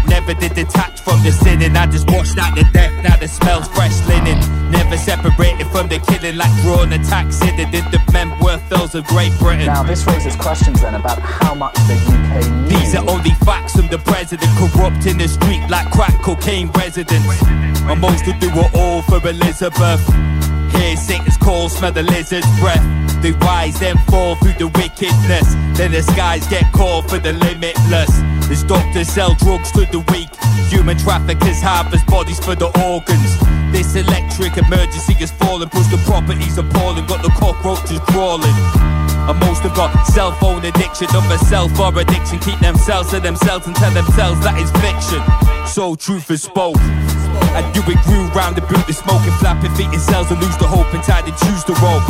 Never 0.08 0.34
did 0.34 0.54
detach 0.54 1.00
from 1.00 1.22
the 1.22 1.32
sinning, 1.32 1.76
I 1.76 1.86
just 1.86 2.10
watched 2.10 2.38
out 2.38 2.54
the 2.54 2.64
death, 2.72 2.92
now 3.02 3.16
the 3.16 3.28
smells 3.28 3.68
fresh 3.68 3.96
linen. 4.06 4.38
Never 4.70 4.96
separated 4.96 5.66
from 5.68 5.88
the 5.88 5.98
killing 6.00 6.36
like 6.36 6.52
raw 6.64 6.82
and 6.82 6.92
attack 6.92 7.32
sinning. 7.32 7.70
Did 7.70 7.84
the 7.92 8.00
men 8.12 8.38
worth 8.40 8.66
those 8.68 8.94
of 8.94 9.04
Great 9.06 9.32
Britain? 9.38 9.66
Now 9.66 9.82
this 9.82 10.06
raises 10.06 10.36
questions 10.36 10.80
then 10.82 10.94
about 10.94 11.18
how 11.18 11.54
much 11.54 11.74
the 11.88 11.94
UK 11.94 12.50
knew. 12.50 12.68
These 12.68 12.94
are 12.94 13.08
only 13.08 13.30
facts 13.44 13.76
from 13.76 13.88
the 13.88 13.98
president, 13.98 14.50
corrupt 14.58 15.06
in 15.06 15.18
the 15.18 15.28
street 15.28 15.62
like 15.68 15.90
crack 15.90 16.20
cocaine 16.22 16.70
residents. 16.72 17.42
And 17.42 18.00
most 18.00 18.26
will 18.26 18.38
do 18.38 18.50
it 18.52 18.74
all 18.74 19.02
for 19.02 19.26
Elizabeth. 19.26 20.04
Hear 20.72 20.96
Satan's 20.96 21.36
call, 21.38 21.68
smell 21.68 21.92
the 21.92 22.02
lizard's 22.02 22.46
breath. 22.60 22.84
They 23.22 23.32
rise, 23.32 23.80
then 23.80 23.96
fall 24.10 24.36
through 24.36 24.54
the 24.54 24.68
wickedness. 24.68 25.54
Then 25.76 25.92
the 25.92 26.02
skies 26.02 26.46
get 26.48 26.70
called 26.72 27.08
for 27.08 27.18
the 27.18 27.32
limitless. 27.32 28.37
As 28.50 28.64
doctors 28.64 29.08
sell 29.08 29.34
drugs 29.34 29.70
to 29.72 29.84
the 29.92 30.00
weak, 30.10 30.32
human 30.72 30.96
traffickers 30.96 31.60
harvest 31.60 32.06
bodies 32.06 32.40
for 32.40 32.54
the 32.54 32.72
organs. 32.80 33.36
This 33.72 33.94
electric 33.94 34.56
emergency 34.56 35.14
is 35.20 35.30
falling, 35.32 35.68
push 35.68 35.86
the 35.88 35.98
properties 36.08 36.56
appalling, 36.56 37.04
got 37.06 37.22
the 37.22 37.28
cockroaches 37.36 38.00
crawling. 38.08 38.56
And 39.28 39.38
most 39.40 39.60
have 39.60 39.76
got 39.76 39.92
cell 40.04 40.32
phone 40.32 40.64
addiction, 40.64 41.08
of 41.14 41.30
a 41.30 41.36
self 41.44 41.78
or 41.78 41.92
addiction. 42.00 42.38
Keep 42.38 42.60
themselves 42.60 43.10
to 43.10 43.20
themselves 43.20 43.66
and 43.66 43.76
tell 43.76 43.92
themselves 43.92 44.40
that 44.40 44.56
is 44.56 44.72
fiction. 44.80 45.20
So 45.68 45.94
truth 45.94 46.30
is 46.30 46.42
spoke. 46.42 46.80
I 47.52 47.60
do 47.76 47.84
it 47.84 48.00
grew 48.08 48.24
round 48.32 48.56
the 48.56 48.62
boot, 48.62 48.86
the 48.86 48.94
smoking, 48.94 49.32
flapping 49.36 49.74
feet 49.76 49.92
in 49.92 50.00
cells 50.00 50.30
and 50.30 50.40
lose 50.40 50.56
the 50.56 50.66
hope 50.66 50.88
and 50.94 51.02
tide 51.02 51.26
to 51.26 51.34
choose 51.44 51.64
the 51.64 51.76
rope. 51.84 52.06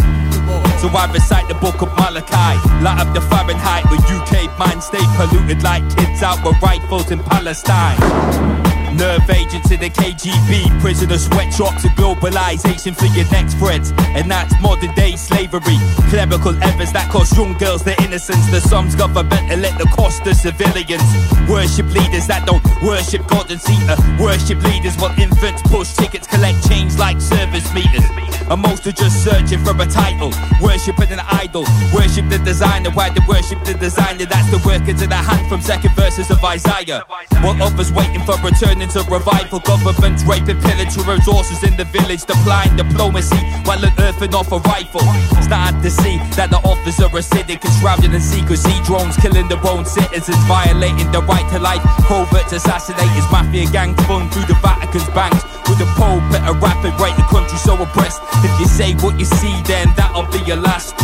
So 0.78 0.86
I 0.94 1.10
recite 1.12 1.48
the 1.48 1.58
book 1.58 1.82
of 1.82 1.90
Malachi, 1.98 2.54
light 2.86 3.02
up 3.02 3.10
the 3.14 3.20
Fahrenheit 3.20 3.84
where 3.90 3.98
UK 3.98 4.46
minds 4.58 4.86
stay 4.86 5.02
polluted 5.18 5.62
like 5.62 5.82
kids 5.96 6.22
out 6.28 6.44
with 6.44 6.60
rifles 6.60 7.10
in 7.10 7.18
Palestine. 7.20 8.77
Nerve 8.94 9.28
agents 9.30 9.70
in 9.70 9.80
the 9.80 9.90
KGB, 9.90 10.80
prisoner 10.80 11.18
sweatshops 11.18 11.84
and 11.84 11.94
globalization 11.96 12.96
for 12.96 13.06
your 13.06 13.28
next 13.30 13.54
friends. 13.54 13.92
And 14.16 14.30
that's 14.30 14.54
modern 14.60 14.94
day 14.94 15.16
slavery. 15.16 15.78
Clerical 16.08 16.56
errors 16.62 16.92
that 16.92 17.08
cost 17.10 17.36
young 17.36 17.54
girls 17.58 17.84
their 17.84 17.96
innocence. 18.02 18.50
The 18.50 18.60
sums 18.60 18.94
governmental 18.94 19.64
at 19.64 19.78
the 19.78 19.86
cost 19.86 20.26
of 20.26 20.36
civilians. 20.36 21.02
Worship 21.48 21.86
leaders 21.86 22.26
that 22.26 22.46
don't 22.46 22.64
worship 22.82 23.26
God 23.26 23.50
and 23.50 23.60
see 23.60 23.78
worship 24.20 24.62
leaders 24.62 24.96
while 24.96 25.14
infants 25.18 25.62
push 25.62 25.92
tickets, 25.94 26.26
collect 26.26 26.66
change 26.68 26.96
like 26.96 27.20
service 27.20 27.72
meters. 27.74 28.04
And 28.50 28.62
most 28.62 28.86
are 28.86 28.92
just 28.92 29.22
searching 29.22 29.62
for 29.62 29.76
a 29.76 29.86
title. 29.86 30.32
Worshiping 30.62 31.12
an 31.12 31.20
idol. 31.28 31.64
Worship 31.92 32.28
the 32.30 32.38
designer. 32.38 32.90
Why 32.90 33.10
they 33.10 33.20
worship 33.28 33.62
the 33.64 33.74
designer? 33.74 34.24
That's 34.24 34.50
the 34.50 34.60
work 34.64 34.88
into 34.88 35.06
the 35.06 35.16
hand 35.16 35.48
from 35.48 35.60
second 35.60 35.94
verses 35.94 36.30
of 36.30 36.42
Isaiah. 36.42 37.04
While 37.42 37.62
others 37.62 37.92
waiting 37.92 38.24
for 38.24 38.40
returning 38.78 39.04
to 39.04 39.10
revival. 39.10 39.60
Governments 39.60 40.22
raping, 40.24 40.60
pillaging 40.60 41.04
resources 41.04 41.62
in 41.62 41.76
the 41.76 41.84
village. 41.84 42.24
Deploying 42.24 42.76
diplomacy 42.76 43.38
while 43.64 43.82
unearthing 43.82 44.34
off 44.34 44.52
a 44.52 44.58
rifle. 44.68 45.00
Starting 45.42 45.80
to 45.82 45.90
see 45.90 46.18
that 46.36 46.50
the 46.50 46.58
offers 46.58 47.00
are 47.00 47.10
acidic 47.10 47.62
shrouded 47.80 48.14
in 48.14 48.20
secrecy. 48.20 48.72
Drones 48.84 49.16
killing 49.16 49.48
their 49.48 49.64
own 49.66 49.84
citizens, 49.84 50.38
violating 50.46 51.10
the 51.12 51.22
right 51.22 51.46
to 51.52 51.58
life. 51.58 51.82
Covert 52.06 52.50
assassinators, 52.50 53.30
mafia 53.30 53.70
gangs 53.70 54.00
fund 54.06 54.32
through 54.32 54.46
the 54.46 54.58
Vatican's 54.62 55.08
banks. 55.10 55.42
With 55.68 55.78
the 55.78 55.88
Pope 55.96 56.24
at 56.32 56.48
a 56.48 56.54
rapid 56.58 56.98
rate, 57.00 57.16
the 57.16 57.26
country 57.28 57.58
so 57.58 57.74
oppressed. 57.74 58.22
If 58.44 58.60
you 58.60 58.66
say 58.66 58.94
what 59.04 59.18
you 59.18 59.26
see, 59.26 59.54
then 59.64 59.92
that'll 59.96 60.26
be 60.32 60.38
your 60.46 60.56
last. 60.56 60.94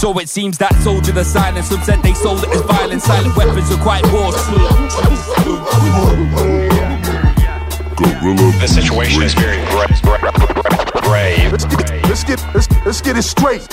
So 0.00 0.18
it 0.18 0.30
seems 0.30 0.56
that 0.56 0.72
soldier 0.80 1.12
the 1.12 1.22
silence. 1.22 1.68
Some 1.68 1.82
said 1.82 2.02
they 2.02 2.14
sold 2.14 2.42
it 2.42 2.48
as 2.56 2.62
violent. 2.62 3.02
Silent 3.02 3.36
weapons 3.36 3.70
are 3.70 3.82
quite 3.84 4.00
war. 4.08 4.32
The 8.32 8.66
situation 8.66 9.20
is 9.20 9.34
very 9.34 9.60
gra- 9.68 9.92
grave. 11.04 11.52
Let's 12.08 12.24
get 12.24 12.40
let's, 12.54 12.66
let's 12.86 13.02
get 13.02 13.18
it 13.18 13.24
straight. 13.24 13.70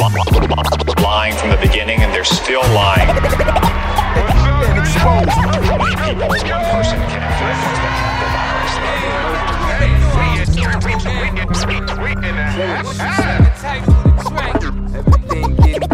Lying 1.00 1.34
from 1.38 1.52
the 1.52 1.60
beginning, 1.62 2.02
and 2.04 2.14
they're 2.14 2.26
still 2.26 2.60
lying. 2.76 3.08
And 3.08 4.80
exposed. 4.84 5.32
Many 5.80 5.96
people, 5.96 6.28
one 6.28 6.44
person 6.76 7.00
can 7.08 7.24
influence 7.24 7.64
that 7.72 8.28
Everything 10.76 11.24
getting 12.20 13.47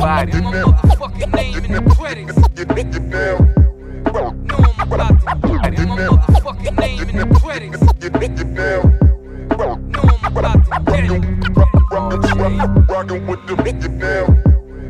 body. 0.03 0.31
My 0.33 0.51
motherfucking 0.51 1.33
name 1.33 1.63
in 1.63 1.71
the 1.71 1.81
credits. 1.95 2.35
Know 2.35 2.43
I'm 4.77 4.91
about 4.91 5.19
to 5.21 5.25
get. 5.47 5.71
My 5.87 5.95
motherfucking 5.95 6.75
name 6.77 7.09
in 7.09 7.15
the 7.17 7.27
credits. 7.39 7.79
Know 7.79 7.87
I'm 10.03 10.25
about 10.37 10.59
to 10.65 10.71
get 10.91 11.03
it. 11.05 11.23
Rockin' 12.89 13.27
with 13.27 13.41
the 13.47 13.55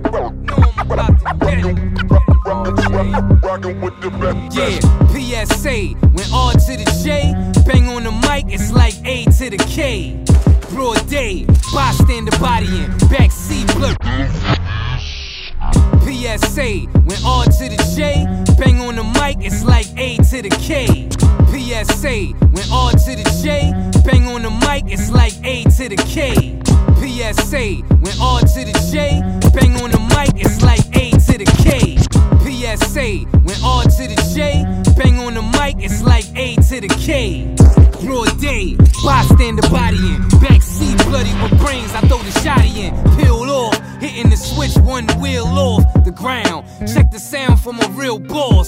Know 0.03 0.57
I'm 0.57 0.79
about 0.79 1.13
to 1.19 1.29
get 1.39 1.59
it. 1.59 1.77
Rockin' 3.43 3.81
with 3.81 3.97
the 4.01 4.09
best. 4.09 4.57
Yeah, 4.57 5.45
PSA, 5.45 5.77
when 6.15 6.27
R 6.33 6.53
to 6.53 6.73
the 6.77 6.85
J, 7.03 7.33
bang 7.67 7.87
on 7.87 8.03
the 8.03 8.11
mic, 8.11 8.45
it's 8.47 8.71
like 8.71 8.95
A 9.05 9.25
to 9.25 9.49
the 9.51 9.57
K. 9.57 10.23
Broad 10.71 11.07
day, 11.07 11.45
bystander 11.71 12.37
body 12.39 12.65
in, 12.65 12.91
backseat 13.09 13.67
blur. 13.75 13.95
PSA, 16.23 16.87
when 17.03 17.19
R 17.25 17.43
to 17.43 17.67
the 17.67 17.93
J, 17.97 18.23
bang 18.57 18.79
on 18.79 18.95
the 18.95 19.03
mic, 19.03 19.45
it's 19.45 19.61
like 19.65 19.87
A 19.97 20.15
to 20.15 20.41
the 20.41 20.47
K. 20.63 21.09
PSA, 21.51 22.31
when 22.47 22.63
R 22.71 22.91
to 22.91 23.15
the 23.19 23.27
J, 23.43 23.73
bang 24.05 24.25
on 24.27 24.43
the 24.43 24.49
mic, 24.49 24.85
it's 24.87 25.11
like 25.11 25.33
A 25.43 25.65
to 25.65 25.89
the 25.89 25.97
K. 26.07 26.55
PSA, 26.95 27.83
when 27.99 28.15
R 28.21 28.39
to 28.39 28.63
the 28.63 28.71
J, 28.89 29.19
bang 29.51 29.75
on 29.83 29.91
the 29.91 29.99
mic, 30.15 30.31
it's 30.37 30.63
like 30.63 30.79
A 30.95 31.11
to 31.11 31.37
the 31.37 31.49
K. 31.59 31.97
PSA, 32.39 33.27
when 33.43 33.59
R 33.61 33.83
to 33.83 34.07
the 34.07 34.31
J, 34.33 34.63
bang 34.95 35.19
on 35.19 35.33
the 35.33 35.41
mic, 35.41 35.75
it's 35.79 36.01
like 36.03 36.25
A 36.37 36.55
to 36.55 36.79
the 36.79 36.87
K. 36.87 37.53
Broad 38.03 38.39
day, 38.39 38.75
bystander 39.03 39.67
body 39.69 39.97
in, 39.97 40.21
backseat 40.43 40.97
bloody 41.05 41.33
with 41.41 41.57
brains, 41.59 41.93
I 41.93 42.01
throw 42.01 42.17
the 42.17 42.31
shotty 42.41 42.75
in, 42.75 42.93
peeled 43.17 43.49
off, 43.49 43.79
hitting 44.01 44.29
the 44.29 44.35
switch, 44.35 44.75
one 44.83 45.07
wheel 45.21 45.45
off 45.45 45.83
the 46.03 46.11
ground. 46.11 46.67
Check 46.93 47.11
the 47.11 47.19
sound 47.19 47.61
from 47.61 47.79
a 47.79 47.87
real 47.89 48.19
boss. 48.19 48.67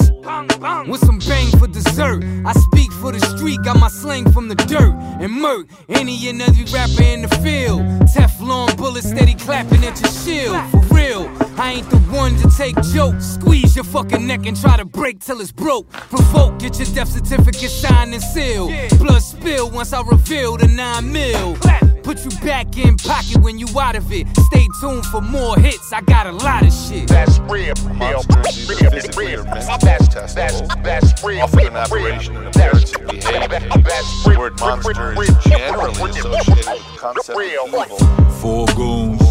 With 0.87 1.01
some 1.01 1.19
bang 1.19 1.47
for 1.59 1.67
dessert, 1.67 2.23
I 2.45 2.53
speak 2.53 2.91
for 2.93 3.11
the 3.11 3.19
street, 3.19 3.59
got 3.63 3.77
my 3.77 3.89
slang 3.89 4.31
from 4.31 4.47
the 4.47 4.55
dirt 4.55 4.95
and 5.19 5.31
murk. 5.31 5.67
Any 5.89 6.29
and 6.29 6.41
every 6.41 6.65
rapper 6.65 7.03
in 7.03 7.23
the 7.23 7.29
field, 7.43 7.81
Teflon 8.13 8.75
bullets 8.77 9.09
steady 9.09 9.33
clapping 9.35 9.83
at 9.83 9.99
your 9.99 10.11
shield. 10.11 10.57
For 10.71 10.95
real, 10.95 11.29
I 11.57 11.73
ain't 11.73 11.89
the 11.89 11.97
one 12.09 12.35
to 12.37 12.49
take 12.57 12.75
jokes. 12.93 13.25
Squeeze 13.35 13.75
your 13.75 13.85
fucking 13.85 14.25
neck 14.25 14.45
and 14.45 14.59
try 14.59 14.77
to 14.77 14.85
break 14.85 15.19
till 15.19 15.41
it's 15.41 15.51
broke. 15.51 15.89
Provoke, 15.91 16.59
get 16.59 16.79
your 16.79 16.87
death 16.95 17.09
certificate 17.09 17.69
signed 17.69 18.13
and 18.13 18.23
sealed. 18.23 18.71
Blood 18.99 19.21
spill 19.25 19.69
once 19.71 19.91
I 19.93 20.01
reveal 20.01 20.57
the 20.57 20.67
nine 20.67 21.11
mil. 21.11 21.57
Put 22.03 22.23
you 22.23 22.29
back 22.41 22.77
in 22.77 22.97
pocket 22.97 23.37
when 23.41 23.57
you 23.57 23.67
out 23.79 23.95
of 23.95 24.11
it. 24.11 24.27
Stay 24.37 24.67
tuned 24.79 25.05
for 25.07 25.21
more 25.21 25.57
hits. 25.57 25.91
I 25.91 26.01
got 26.01 26.27
a 26.27 26.31
lot 26.31 26.61
of 26.61 26.71
shit. 26.71 27.07
That's 27.07 27.39
real, 27.39 27.73
real, 27.89 28.21
real, 28.21 28.21
that's 28.21 29.17
real. 29.17 29.43
That's 29.43 30.33
that's 30.35 30.61
that's 30.83 31.23
real. 31.23 31.41
Often 31.41 31.67
an 31.67 31.75
aberration 31.75 32.35
in 32.35 32.45
appearance 32.45 32.93
and 32.93 33.07
behavior. 33.07 33.59
The 33.59 34.35
word 34.37 34.59
monster 34.59 35.21
is 35.23 35.35
generally 35.45 35.91
associated 36.11 36.29
with 36.29 36.65
the 36.65 36.97
concept 36.97 37.39
of 37.39 37.43
evil. 37.67 37.97
Four 38.39 38.67
goons, 38.75 39.19
two 39.19 39.23
hoopies, 39.23 39.24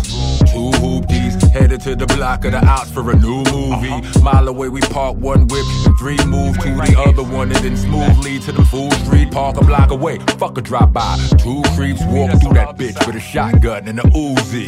Headed 1.55 1.83
to 1.83 1.95
the 1.95 2.07
block 2.07 2.45
of 2.45 2.51
the 2.51 2.67
ops 2.67 2.91
for 2.91 3.09
a 3.13 3.15
new 3.15 3.45
movie. 3.45 4.21
Mile 4.21 4.49
away, 4.49 4.69
we 4.69 4.81
park 4.81 5.17
one 5.19 5.47
whip 5.47 5.65
and 5.87 5.97
three 5.97 6.19
move 6.27 6.59
to 6.59 6.71
the 6.75 6.97
other 6.99 7.23
one, 7.23 7.53
and 7.53 7.65
then 7.65 7.77
smoothly 7.77 8.41
to 8.41 8.51
the 8.51 8.65
food 8.65 8.93
street. 9.05 9.31
Park 9.31 9.57
a 9.59 9.65
block 9.65 9.93
away, 9.93 10.19
fuck 10.37 10.59
a 10.59 10.61
drop 10.61 10.93
by. 10.93 11.17
Two 11.39 11.63
creeps 11.77 12.03
walk 12.07 12.33
through 12.41 12.55
that 12.55 12.77
bitch 12.77 13.07
with 13.07 13.15
a 13.15 13.21
shotgun 13.21 13.87
and 13.87 14.01
a 14.01 14.03
Uzi. 14.03 14.67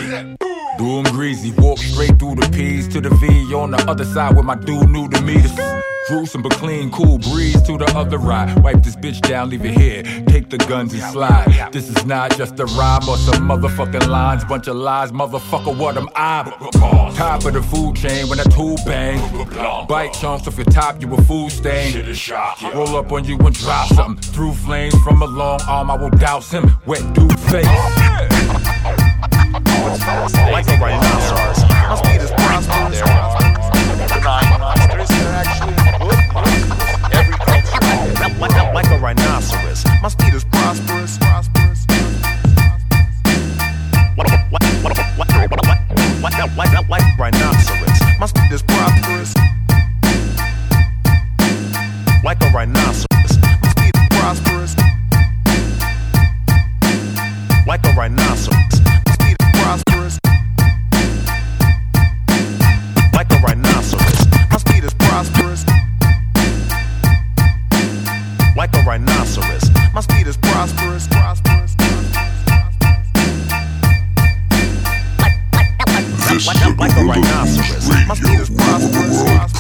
Doom 0.79 1.03
greasy, 1.07 1.51
walk 1.59 1.79
straight 1.79 2.21
through 2.21 2.37
the 2.37 2.49
P's 2.53 2.87
to 2.87 3.01
the 3.01 3.11
V 3.17 3.53
on 3.53 3.73
the 3.73 3.79
other 3.91 4.05
side 4.05 4.37
where 4.37 4.45
my 4.45 4.55
dude 4.55 4.89
knew 4.89 5.09
to 5.09 5.21
meet 5.23 5.45
us. 5.45 5.96
Gruesome 6.07 6.41
but 6.41 6.53
clean, 6.53 6.89
cool 6.93 7.19
breeze 7.19 7.61
to 7.63 7.77
the 7.77 7.93
other 7.97 8.19
ride. 8.19 8.57
Wipe 8.63 8.81
this 8.81 8.95
bitch 8.95 9.21
down, 9.23 9.51
leave 9.51 9.65
it 9.65 9.77
here. 9.77 10.05
Take 10.27 10.51
the 10.51 10.59
guns 10.59 10.95
and 10.95 11.03
slide. 11.03 11.73
This 11.73 11.89
is 11.89 12.07
not 12.07 12.37
just 12.37 12.61
a 12.61 12.67
rhyme 12.67 13.09
or 13.09 13.17
some 13.17 13.49
motherfucking 13.49 14.07
lines. 14.07 14.45
Bunch 14.45 14.69
of 14.69 14.77
lies, 14.77 15.11
motherfucker, 15.11 15.77
what 15.77 15.97
am 15.97 16.09
I? 16.15 16.45
Top 17.17 17.45
of 17.45 17.55
the 17.55 17.63
food 17.63 17.97
chain 17.97 18.29
when 18.29 18.39
I 18.39 18.45
tool 18.45 18.77
bang. 18.87 19.19
Bite 19.89 20.13
chunks 20.13 20.47
off 20.47 20.57
your 20.57 20.67
top, 20.67 21.01
you 21.03 21.13
a 21.13 21.21
food 21.23 21.51
stain. 21.51 22.07
Roll 22.73 22.97
up 22.97 23.11
on 23.11 23.25
you 23.25 23.37
and 23.39 23.55
drop 23.55 23.89
something. 23.89 24.23
Through 24.33 24.55
flames 24.55 24.95
from 25.03 25.23
a 25.23 25.27
long 25.27 25.61
arm, 25.67 25.91
I 25.91 25.97
will 25.97 26.11
douse 26.11 26.53
him. 26.53 26.71
Wet 26.87 27.03
dude 27.15 27.37
face. 27.41 27.67
Like 30.53 30.69
a 30.69 30.77
rhinoceros. 30.81 31.63
My 31.69 31.97
speed 31.97 32.21
is 32.21 32.31
prosperous. 32.31 33.03
Like, 38.73 38.91
a 38.91 38.99
rhinoceros. 38.99 39.85
My 40.03 40.09
speed 40.09 40.35
is 40.35 40.45
prosperous. 40.45 41.19
prosperous. 41.19 41.87
Like 46.89 47.03
rhinoceros. 47.19 48.01
My 48.21 48.27
speed 48.27 48.53
is 48.53 48.63
prosperous. 48.63 49.35
Like 52.23 52.43
a 52.43 52.51
rhinoceros. 52.51 53.07
My 53.63 53.69
speed 53.71 53.93
is 53.95 54.09
prosperous. 54.11 54.77
Like 57.67 57.85
a 57.85 57.93
rhinoceros. 57.93 58.66
My 78.07 78.15
is 78.15 78.51
prosperous. 78.51 79.56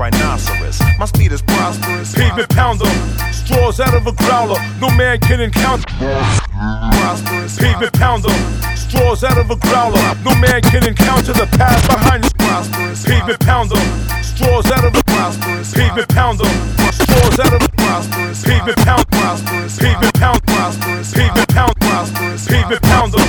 Rhinoceros. 0.00 0.80
My 0.98 1.04
speed 1.04 1.30
is 1.30 1.42
prosperous. 1.42 2.14
Pavement 2.14 2.48
pounder, 2.48 2.88
straws 3.32 3.80
out 3.80 3.92
of 3.92 4.06
a 4.06 4.12
growler, 4.12 4.56
no 4.80 4.88
man 4.96 5.20
can 5.20 5.40
encounter. 5.42 5.84
Prosperous. 5.92 7.58
Pavement 7.58 7.92
pounder, 7.92 8.32
straws 8.74 9.22
out 9.22 9.36
of 9.36 9.50
a 9.50 9.56
growler, 9.56 10.00
no 10.24 10.34
man 10.40 10.62
can 10.62 10.88
encounter 10.88 11.34
the 11.34 11.46
path 11.52 11.86
behind 11.86 12.24
the 12.24 12.32
prosperous. 12.38 13.04
Pavement 13.04 13.40
pounder, 13.40 13.76
straws 14.24 14.70
out 14.72 14.84
of 14.84 14.96
a 14.96 15.04
prosperous. 15.04 15.74
Pavement 15.74 16.08
pounder, 16.08 16.48
straws 16.96 17.38
out 17.38 17.52
of 17.52 17.62
a 17.62 17.68
prosperous. 17.76 18.42
Pavement 18.42 18.78
pound, 18.78 19.06
prosperous. 19.10 19.78
Pavement 19.78 20.14
pound, 20.14 20.40
prosperous. 20.46 21.12
Pavement 21.12 21.48
pound, 21.48 21.76
prosperous. 21.76 22.48
Pavement 22.48 22.82
pounder, 22.82 23.24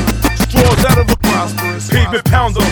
straws 0.47 0.86
out 0.86 0.99
of 0.99 1.12
a 1.12 1.17
prosperous. 1.17 1.89
Pavement 1.89 2.23
pounder, 2.25 2.63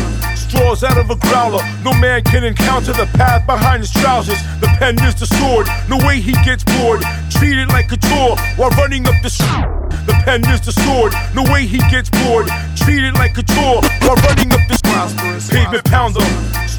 straws 0.60 0.84
out 0.84 0.98
of 0.98 1.10
a 1.10 1.16
growler. 1.16 1.64
No 1.84 1.94
man 2.00 2.24
can 2.24 2.44
encounter 2.44 2.92
the 2.94 3.08
path 3.18 3.46
behind 3.46 3.82
his 3.82 3.92
trousers. 3.92 4.40
The 4.60 4.68
pen 4.80 4.96
is 5.04 5.16
the 5.16 5.26
sword, 5.26 5.68
no 5.88 5.98
way 6.06 6.20
he 6.20 6.34
gets 6.44 6.64
bored. 6.64 7.02
Treated 7.30 7.70
like 7.70 7.92
a 7.92 7.98
chore 7.98 8.36
while 8.58 8.72
running 8.72 9.08
up 9.08 9.16
the 9.24 9.30
street. 9.30 9.68
The 10.06 10.16
pen 10.26 10.42
is 10.50 10.62
the 10.62 10.74
sword, 10.74 11.14
no 11.34 11.44
way 11.52 11.66
he 11.66 11.78
gets 11.90 12.10
bored. 12.10 12.48
Treated 12.76 13.14
like 13.16 13.38
a 13.38 13.44
chore 13.44 13.82
while 14.04 14.20
running 14.28 14.52
up 14.52 14.64
the 14.68 14.80
prosperous. 14.84 15.50
Pavement 15.50 15.86
pounder, 15.86 16.26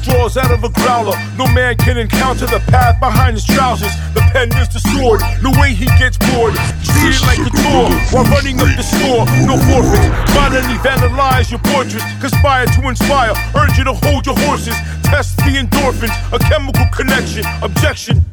straws 0.01 0.37
out 0.37 0.51
of 0.51 0.63
a 0.63 0.69
growler. 0.69 1.15
No 1.37 1.45
man 1.53 1.77
can 1.77 1.97
encounter 1.97 2.45
the 2.45 2.59
path 2.67 2.99
behind 2.99 3.35
his 3.35 3.45
trousers. 3.45 3.93
The 4.13 4.21
pen 4.33 4.49
is 4.57 4.69
the 4.69 4.81
sword, 4.91 5.21
way 5.61 5.73
he 5.73 5.85
gets 6.01 6.17
bored. 6.17 6.55
Treat 6.81 7.13
it 7.13 7.23
like 7.29 7.41
a 7.45 7.51
chore 7.61 7.93
while 8.11 8.27
running 8.33 8.59
up 8.59 8.71
the 8.73 8.83
score. 8.83 9.25
No 9.45 9.55
forfeit, 9.69 10.09
finally 10.33 10.77
vandalize 10.81 11.51
your 11.51 11.61
portraits. 11.71 12.05
Conspire 12.19 12.65
to 12.65 12.89
inspire, 12.89 13.33
urge 13.55 13.77
you 13.77 13.85
to 13.85 13.93
hold 13.93 14.25
your 14.25 14.37
horses. 14.49 14.75
Test 15.03 15.37
the 15.37 15.61
endorphins, 15.61 16.15
a 16.33 16.39
chemical 16.39 16.85
connection. 16.91 17.45
Objection 17.61 18.25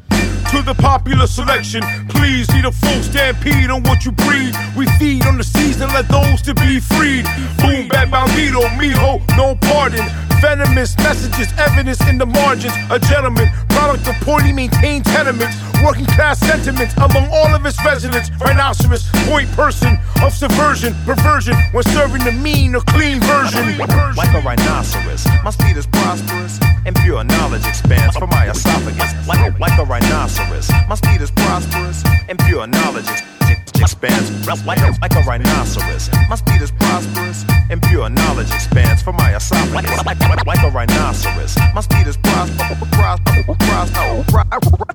to 0.51 0.63
the 0.63 0.75
popular 0.75 1.27
selection. 1.27 1.83
Please 2.09 2.49
need 2.55 2.65
a 2.65 2.73
full 2.73 3.03
stampede 3.03 3.71
on 3.71 3.83
what 3.83 4.05
you 4.05 4.13
breed. 4.13 4.55
We 4.77 4.87
feed 4.99 5.27
on 5.27 5.37
the 5.37 5.45
seas 5.45 5.81
and 5.81 5.93
let 5.93 6.09
those 6.09 6.41
to 6.43 6.55
be 6.55 6.81
freed. 6.81 7.25
Boom, 7.61 7.89
bad 7.89 8.09
bandito, 8.11 8.63
mijo, 8.79 9.21
no 9.37 9.55
pardon. 9.57 10.05
Venomous 10.41 10.97
messages, 10.99 11.49
evidence 11.59 12.01
in 12.09 12.17
the 12.17 12.27
margins. 12.27 12.73
A 12.91 12.99
gentleman, 12.99 13.49
product 13.71 14.09
of 14.09 14.15
poorly 14.23 14.53
maintained 14.53 15.05
tenements. 15.05 15.57
Working 15.85 16.07
class 16.07 16.39
sentiments 16.39 16.95
among 16.97 17.29
all 17.33 17.55
of 17.55 17.67
its 17.67 17.77
residents. 17.85 18.31
Rhinoceros, 18.41 19.09
point 19.27 19.51
person 19.53 19.99
of 20.23 20.33
subversion, 20.33 20.95
perversion 21.05 21.57
when 21.73 21.85
serving 21.85 22.25
the 22.25 22.33
mean 22.33 22.75
or 22.75 22.81
clean 22.83 23.21
version. 23.21 23.77
Like 24.17 24.35
a 24.35 24.41
rhinoceros. 24.41 25.27
My 25.45 25.51
speed 25.51 25.77
is 25.77 25.87
prosperous. 25.87 26.59
And 26.89 26.97
pure 27.05 27.23
knowledge 27.23 27.67
expands 27.67 28.17
from 28.17 28.31
my 28.31 28.49
esophagus. 28.49 29.13
Like, 29.29 29.61
like 29.61 29.79
a 29.79 29.85
rhinoceros. 29.85 30.71
My 30.89 30.95
speed 30.95 31.21
is 31.21 31.31
prosperous. 31.31 32.03
And 32.31 32.39
pure 32.39 32.67
knowledge 32.67 33.05
ex- 33.09 33.23
ex- 33.43 33.68
expands. 33.81 34.47
Like, 34.47 34.81
like 35.01 35.15
a 35.15 35.23
rhinoceros. 35.23 36.11
My 36.29 36.37
speed 36.37 36.63
is 36.63 36.71
prosperous. 36.73 37.45
And 37.71 37.83
pure 37.83 38.09
knowledge 38.09 38.51
expands 38.53 39.03
for 39.03 39.13
my 39.13 39.37
esophagus. 39.37 40.05
Like, 40.05 40.21
like, 40.21 40.47
like 40.47 40.63
a 40.63 40.71
rhinoceros. 40.71 41.57
My 41.75 41.81
speed 41.81 42.07
is 42.07 42.17
prosperous. 42.17 42.69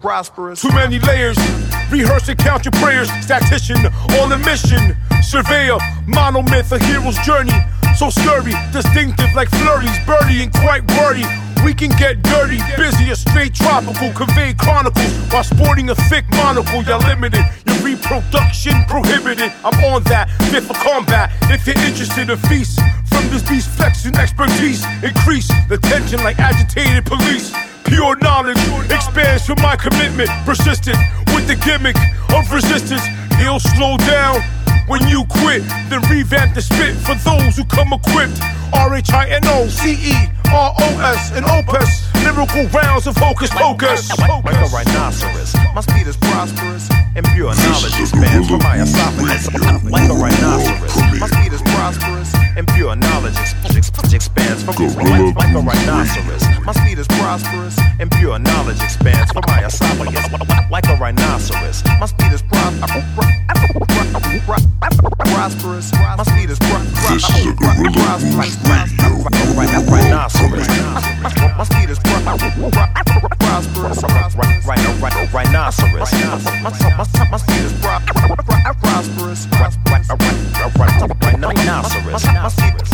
prosperous. 0.03 0.61
Too 0.61 0.71
many 0.73 0.99
layers. 0.99 1.37
Rehearse 1.89 2.29
and 2.29 2.37
count 2.37 2.65
your 2.65 2.71
prayers. 2.83 3.09
Statistician 3.21 3.77
on 4.21 4.31
a 4.31 4.37
mission. 4.37 4.95
Surveyor, 5.23 5.77
monomyth, 6.05 6.71
a 6.71 6.79
hero's 6.85 7.17
journey. 7.25 7.57
So 7.97 8.09
scurry, 8.09 8.53
distinctive 8.71 9.33
like 9.35 9.49
flurries, 9.49 9.97
birdie 10.05 10.43
and 10.43 10.51
quite 10.51 10.83
wordy. 10.97 11.25
We 11.63 11.73
can 11.73 11.89
get 11.97 12.21
dirty, 12.23 12.59
busy 12.75 13.09
or 13.11 13.15
straight 13.15 13.53
tropical, 13.53 14.11
convey 14.11 14.53
chronicles 14.53 15.13
while 15.31 15.43
sporting 15.43 15.89
a 15.89 15.95
thick 16.11 16.25
monocle. 16.31 16.83
You're 16.83 16.99
limited, 16.99 17.45
your 17.65 17.77
reproduction 17.77 18.72
prohibited. 18.87 19.51
I'm 19.63 19.77
on 19.85 20.03
that, 20.11 20.29
fit 20.51 20.63
for 20.63 20.73
combat. 20.73 21.31
If 21.49 21.67
you're 21.67 21.77
interested 21.85 22.29
in 22.29 22.37
feast 22.49 22.79
from 23.05 23.29
this 23.29 23.43
beast 23.47 23.69
flexing 23.77 24.15
expertise, 24.15 24.83
increase 25.03 25.47
the 25.69 25.77
tension 25.77 26.23
like 26.23 26.39
agitated 26.39 27.05
police. 27.05 27.53
Pure 27.85 28.17
knowledge 28.17 28.57
expands 28.89 29.45
from 29.45 29.61
my 29.61 29.75
commitment, 29.75 30.29
persistent 30.45 30.97
with 31.33 31.45
the 31.47 31.55
gimmick 31.55 31.97
of 32.33 32.51
resistance. 32.51 33.03
He'll 33.37 33.59
slow 33.59 33.97
down 33.97 34.41
when 34.87 35.07
you 35.07 35.23
quit, 35.29 35.63
then 35.89 36.01
revamp 36.09 36.55
the 36.55 36.61
spit 36.61 36.95
for 36.95 37.15
those 37.15 37.55
who 37.55 37.63
come 37.65 37.93
equipped. 37.93 38.39
R 38.73 38.95
H 38.95 39.11
I 39.13 39.29
N 39.29 39.41
O 39.45 39.67
C 39.67 39.93
E 40.11 40.15
R 40.51 40.73
O 40.77 40.87
S 41.13 41.31
and 41.31 41.45
Opus. 41.45 42.03
Lyrical 42.23 42.67
rounds 42.69 43.07
of 43.07 43.15
focus, 43.15 43.51
focus. 43.51 44.09
Like, 44.17 44.43
like 44.43 44.55
a 44.55 44.69
rhinoceros. 44.73 45.53
My 45.75 45.81
speed 45.81 46.07
is 46.07 46.17
prosperous. 46.17 46.89
And 47.15 47.25
pure 47.35 47.53
knowledge 47.53 47.99
expands 47.99 48.49
from 48.49 48.59
my 48.59 48.81
esophagus. 48.81 49.53
Like 49.91 50.09
a 50.09 50.13
rhinoceros. 50.13 50.95
My 51.19 51.27
speed 51.27 51.53
is 51.53 51.61
prosperous. 51.61 52.33
And 52.55 52.67
pure 52.69 52.95
knowledge 52.95 53.35
ex- 53.37 53.75
ex- 53.75 54.13
expands 54.13 54.63
from 54.63 54.75
like, 54.75 55.35
like 55.35 55.55
a 55.55 55.59
rhinoceros. 55.59 56.42
My 56.65 56.71
speed 56.71 56.97
is 56.97 57.07
prosperous. 57.07 57.77
And 57.99 58.09
pure 58.11 58.39
knowledge 58.39 58.81
expands 58.81 59.31
from 59.31 59.43
my 59.47 59.65
esophagus. 59.65 60.25
Like 60.71 60.87
a 60.87 60.95
rhinoceros. 60.95 61.83
My 61.99 62.05
speed 62.05 62.31
is 62.31 62.41
prosperous. 62.41 62.93
Prosperous. 65.17 65.91
My 65.93 66.23
speed 66.23 66.49
is 66.49 66.59
This 66.59 67.29
is 67.29 67.45
a 67.47 67.53
Gorilla 67.53 68.19
rhinoceros. 69.91 70.67
My 71.57 71.63
speed 71.65 71.89
is 71.89 71.99
prosperous. 71.99 72.75
Rhinoceros. 75.33 76.11
My 77.31 77.37
speed 77.37 77.63
is 77.65 77.73
prosperous. 77.83 79.47
Rhinoceros. 81.43 82.92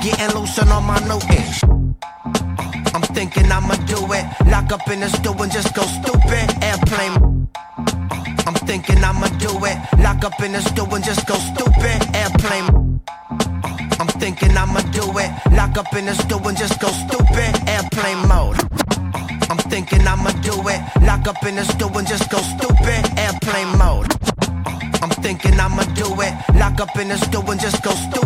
Here 0.00 0.16
getting 0.16 0.36
and 0.36 0.70
on 0.70 0.84
my 0.84 0.98
new. 1.00 1.20
I'm 2.94 3.02
thinking 3.14 3.50
I'ma 3.50 3.74
do 3.86 3.98
it. 4.12 4.24
Lock 4.46 4.72
up 4.72 4.88
in 4.88 5.00
the 5.00 5.08
store 5.08 5.42
and 5.42 5.52
just 5.52 5.74
go 5.74 5.82
stupid. 5.82 6.46
Airplane. 6.62 7.48
I'm 8.46 8.54
thinking 8.66 9.02
I'ma 9.02 9.28
do 9.38 9.50
it. 9.64 9.78
Lock 9.98 10.24
up 10.24 10.40
in 10.40 10.52
the 10.52 10.60
store 10.60 10.94
and 10.94 11.04
just 11.04 11.26
go 11.26 11.34
stupid. 11.34 11.98
Airplane. 12.14 13.00
I'm 14.00 14.08
thinking 14.20 14.56
I'ma 14.56 14.80
do 14.92 15.04
it. 15.18 15.30
Lock 15.52 15.76
up 15.76 15.92
in 15.94 16.06
the 16.06 16.14
store 16.14 16.48
and 16.48 16.56
just 16.56 16.80
go 16.80 16.88
stupid. 16.88 17.52
Airplane 17.68 18.28
mode. 18.28 18.58
I'm 19.50 19.58
thinking 19.70 20.06
I'ma 20.06 20.30
do 20.42 20.54
it. 20.68 20.80
Lock 21.02 21.26
up 21.26 21.44
in 21.44 21.56
the 21.56 21.64
store 21.64 21.98
and 21.98 22.06
just 22.06 22.30
go 22.30 22.38
stupid. 22.38 23.02
Airplane 23.18 23.78
mode. 23.78 24.08
I'm 25.02 25.10
thinking 25.10 25.58
I'ma 25.58 25.82
do 25.94 26.06
it. 26.20 26.34
Lock 26.54 26.80
up 26.80 26.96
in 26.96 27.08
the 27.08 27.18
store 27.18 27.50
and 27.50 27.60
just 27.60 27.82
go 27.82 27.90
stupid. 27.90 28.21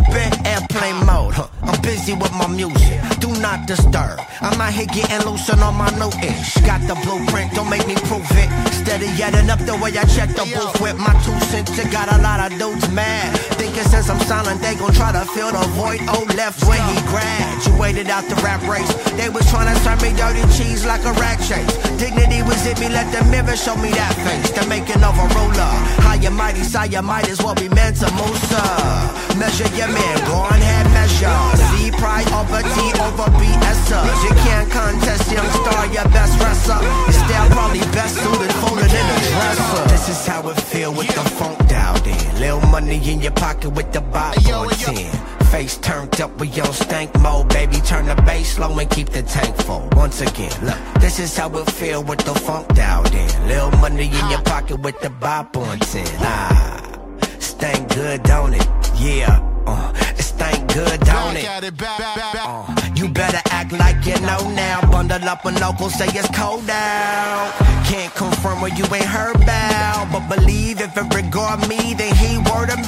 Not 3.67 3.75
disturb. 3.75 4.19
I'm 4.41 4.59
out 4.61 4.73
here 4.73 4.85
getting 4.85 5.27
loose 5.27 5.49
on 5.49 5.75
my 5.75 5.89
new 5.97 6.11
ish. 6.23 6.55
Got 6.65 6.81
the 6.87 6.95
blueprint, 7.03 7.53
don't 7.53 7.69
make 7.69 7.85
me 7.87 7.95
prove 8.07 8.25
it. 8.31 8.49
Steady 8.73 9.07
getting 9.17 9.49
up 9.49 9.59
the 9.59 9.75
way 9.75 9.91
I 9.97 10.03
check 10.05 10.29
the 10.29 10.45
booth 10.45 10.81
with 10.81 10.97
my 10.97 11.13
two 11.23 11.37
cents. 11.47 11.77
It 11.77 11.91
got 11.91 12.11
a 12.11 12.21
lot 12.21 12.39
of 12.39 12.57
dudes 12.57 12.89
mad. 12.91 13.37
Thinking 13.57 13.83
since 13.83 14.09
I'm 14.09 14.19
silent, 14.21 14.61
they 14.61 14.75
gon' 14.75 14.93
try 14.93 15.11
to 15.11 15.25
fill 15.25 15.51
the 15.51 15.65
void. 15.75 16.01
Oh, 16.07 16.25
left 16.35 16.63
when 16.65 16.81
he 16.89 16.97
graduated 17.07 18.09
out 18.09 18.25
the 18.29 18.35
rap 18.43 18.61
race. 18.67 18.91
They 19.15 19.29
was 19.29 19.47
trying 19.49 19.73
to 19.73 19.79
serve 19.81 20.01
me 20.01 20.13
dirty 20.15 20.41
cheese 20.55 20.85
like 20.85 21.03
a 21.03 21.13
rat 21.13 21.39
chase. 21.39 21.86
Dignity 21.97 22.41
was 22.43 22.61
in 22.65 22.77
me, 22.79 22.89
let 22.89 23.09
the 23.11 23.25
mirror 23.31 23.57
show 23.57 23.75
me 23.75 23.89
that 23.89 24.13
face. 24.21 24.51
The 24.53 24.65
making 24.69 25.01
of 25.01 25.17
a 25.17 25.25
roller. 25.33 25.73
High 26.05 26.21
and 26.21 26.37
mighty, 26.37 26.61
sire, 26.61 27.01
might 27.01 27.27
as 27.27 27.41
well 27.41 27.55
be 27.55 27.69
meant 27.69 27.97
to 27.97 28.07
sir. 28.49 29.37
Measure 29.37 29.69
your 29.73 29.89
man, 29.89 30.17
go 30.29 30.45
on 30.45 30.61
ahead, 30.61 30.85
measure. 30.93 31.33
C 31.73 31.89
priority 31.97 32.87
over 33.01 33.29
BSers. 33.41 34.17
You 34.23 34.33
can't 34.45 34.69
contest 34.69 35.31
young 35.31 35.49
star, 35.49 35.85
your 35.89 36.07
best 36.13 36.37
wrestler. 36.37 36.81
Your 36.81 37.17
style 37.17 37.49
probably 37.49 37.81
best 37.97 38.15
suited, 38.21 38.53
folded 38.61 38.93
in 38.93 39.05
a 39.09 39.17
dresser. 39.33 39.83
This 39.89 40.09
is 40.09 40.27
how 40.27 40.47
it 40.49 40.59
feel 40.69 40.93
with 40.93 41.09
the 41.09 41.25
funk 41.37 41.57
dialed 41.67 42.05
in. 42.05 42.39
Little 42.39 42.61
money 42.69 43.01
in 43.11 43.21
your 43.21 43.33
pocket 43.33 43.69
with 43.69 43.91
the 43.91 44.01
on 44.01 44.69
10. 44.69 45.36
Face 45.51 45.77
turned 45.77 46.19
up, 46.19 46.39
we 46.39 46.47
on 46.59 46.73
stank 46.73 47.17
mode, 47.21 47.47
baby. 47.49 47.77
Turn 47.77 48.05
the 48.05 48.15
bass 48.23 48.59
low 48.59 48.77
and 48.77 48.89
keep 48.89 49.09
the 49.09 49.23
tank 49.23 49.55
full. 49.57 49.87
Once 49.93 50.19
again, 50.21 50.51
look, 50.63 50.77
this 50.99 51.19
is 51.19 51.35
how 51.37 51.49
it 51.57 51.71
feel 51.71 52.03
with 52.03 52.19
the 52.19 52.35
funk 52.35 52.67
dialed 52.75 53.13
in. 53.13 53.47
Little 53.47 53.71
money 53.79 54.07
in 54.07 54.29
your 54.29 54.41
pocket 54.41 54.81
with 54.81 54.99
the 54.99 55.09
bop 55.09 55.55
on 55.55 55.79
10. 55.79 56.05
Ah, 56.19 56.99
stank 57.39 57.93
good, 57.93 58.23
don't 58.23 58.53
it? 58.53 58.67
Yeah, 58.99 59.39
uh, 59.65 59.93
it 60.17 60.21
stank 60.21 60.73
good, 60.73 60.99
don't 60.99 61.37
it? 61.37 61.47
Uh, 61.47 62.91
you 62.95 63.07
better 63.07 63.41
act 63.49 63.71
like 63.71 64.05
you 64.05 64.19
know 64.21 64.51
now. 64.51 64.81
Bundle 64.91 65.23
up 65.29 65.45
when 65.45 65.55
locals 65.55 65.95
say 65.97 66.07
it's 66.07 66.27
cold 66.37 66.69
out. 66.69 67.53
Can't 67.85 68.13
confirm 68.15 68.59
what 68.59 68.77
you 68.77 68.83
ain't 68.93 69.05
heard 69.05 69.37
about, 69.37 70.11
but 70.11 70.27
believe 70.35 70.81
if 70.81 70.95
it 70.97 71.15
regard 71.15 71.67
me, 71.69 71.93
then 71.93 72.13
he 72.15 72.37
word 72.37 72.69
of 72.69 72.85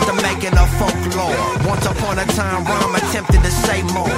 mouth. 0.00 0.06
The 0.06 0.22
making 0.22 0.56
of 0.56 0.68
folklore. 0.78 1.36
Once 1.66 1.86
upon 1.86 2.18
a 2.18 2.26
time, 2.32 2.64
rhyme 2.64 2.94
attempted 2.94 3.42
to 3.42 3.50
say 3.50 3.82
more. 3.92 4.08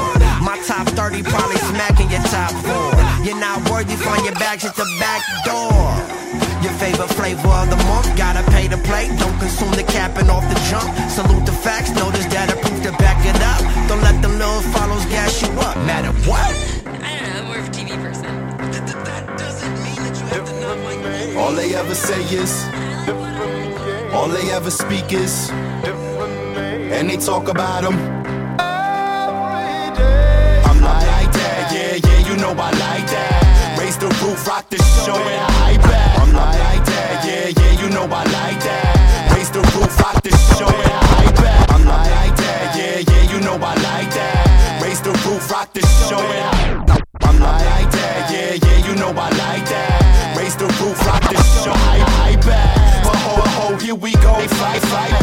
My 0.40 0.58
top 0.66 0.86
30 0.88 1.22
probably 1.22 1.56
smacking 1.56 2.10
your 2.10 2.22
top 2.30 2.52
four. 2.62 2.92
You're 3.24 3.38
not 3.38 3.68
worthy, 3.70 3.96
find 3.96 4.24
your 4.24 4.34
bags 4.34 4.64
at 4.64 4.74
the 4.74 4.86
back 4.98 5.22
door. 5.44 5.82
Your 6.62 6.72
favorite 6.78 7.10
flavor 7.10 7.48
of 7.48 7.70
the 7.70 7.76
month, 7.90 8.16
gotta 8.16 8.42
pay 8.50 8.68
to 8.68 8.76
play. 8.78 9.08
Don't 9.18 9.38
consume 9.38 9.72
the 9.72 9.84
capping 9.84 10.30
off 10.30 10.46
the 10.48 10.58
jump. 10.70 10.88
Salute 11.10 11.46
the 11.46 11.52
facts, 11.52 11.90
notice 11.90 12.26
that 12.26 12.50
I 12.50 12.54
proof 12.60 12.82
to 12.84 12.92
back 12.98 13.24
it 13.26 13.38
up. 13.42 13.60
Don't 13.88 14.02
let 14.02 14.20
them 14.22 14.38
little 14.38 14.62
follows 14.72 15.04
gas 15.06 15.42
you 15.42 15.48
up. 15.60 15.76
Matter 15.86 16.12
what? 16.28 16.52
I 16.86 17.18
don't 17.18 17.32
know, 17.34 17.38
I'm 17.38 17.46
more 17.46 17.58
of 17.58 17.66
a 17.66 17.70
TV 17.70 17.90
person. 18.00 18.30
All 21.36 21.52
they 21.52 21.74
ever 21.74 21.94
say 21.94 22.22
is, 22.34 22.64
all 24.14 24.28
they 24.28 24.52
ever 24.52 24.70
speak 24.70 25.12
is, 25.12 25.50
and 26.92 27.08
they 27.08 27.16
talk 27.16 27.48
about 27.48 27.82
them. 27.82 27.94
I'm 30.68 30.80
like 30.80 31.32
that, 31.32 31.72
yeah, 31.72 31.96
yeah, 31.96 32.28
you 32.28 32.36
know 32.36 32.52
I 32.52 32.70
like 32.70 33.06
that. 33.08 33.78
Raise 33.78 33.96
the 33.96 34.06
roof, 34.20 34.46
rock 34.46 34.68
the 34.68 34.76
show, 34.76 35.16
and 35.16 35.52
I 35.64 35.76
back. 35.78 36.20
I'm 36.20 36.32
like 36.32 36.84
that, 36.84 37.24
yeah, 37.26 37.48
yeah, 37.48 37.72
you 37.80 37.88
know 37.90 38.04
I 38.04 38.24
like 38.38 38.60
that. 38.62 39.32
Raise 39.34 39.50
the 39.50 39.60
roof, 39.74 39.98
rock 40.00 40.22
the 40.22 40.30
show, 40.56 40.68
and 40.68 40.92
I 40.92 41.32
back. 41.40 41.72
I'm 41.72 41.84
like 41.84 42.36
that, 42.36 42.76
yeah, 42.76 42.98
yeah, 43.10 43.32
you 43.32 43.40
know 43.40 43.56
I 43.56 43.74
like 43.88 44.10
that. 44.12 44.82
Raise 44.82 45.00
the 45.00 45.12
roof, 45.24 45.50
rock 45.50 45.72
the 45.72 45.80
show, 46.06 46.18
and 46.20 46.90
I 46.90 47.00
I'm 47.22 47.38
like 47.40 47.90
that, 47.90 48.30
yeah, 48.30 48.54
yeah, 48.60 48.86
you 48.86 48.94
know 48.96 49.10
I 49.10 49.30
like 49.40 49.66
that. 49.72 50.36
Raise 50.36 50.56
the 50.56 50.66
roof, 50.66 50.98
rock 51.06 51.22
the 51.22 51.40
show, 51.64 51.72
I, 51.72 52.04
I 52.28 52.36
back. 52.44 53.04
But 53.04 53.16
ho, 53.16 53.34
ho, 53.56 53.76
here 53.78 53.94
we 53.94 54.12
go, 54.12 54.34
fight, 54.60 54.82
fight. 54.82 55.21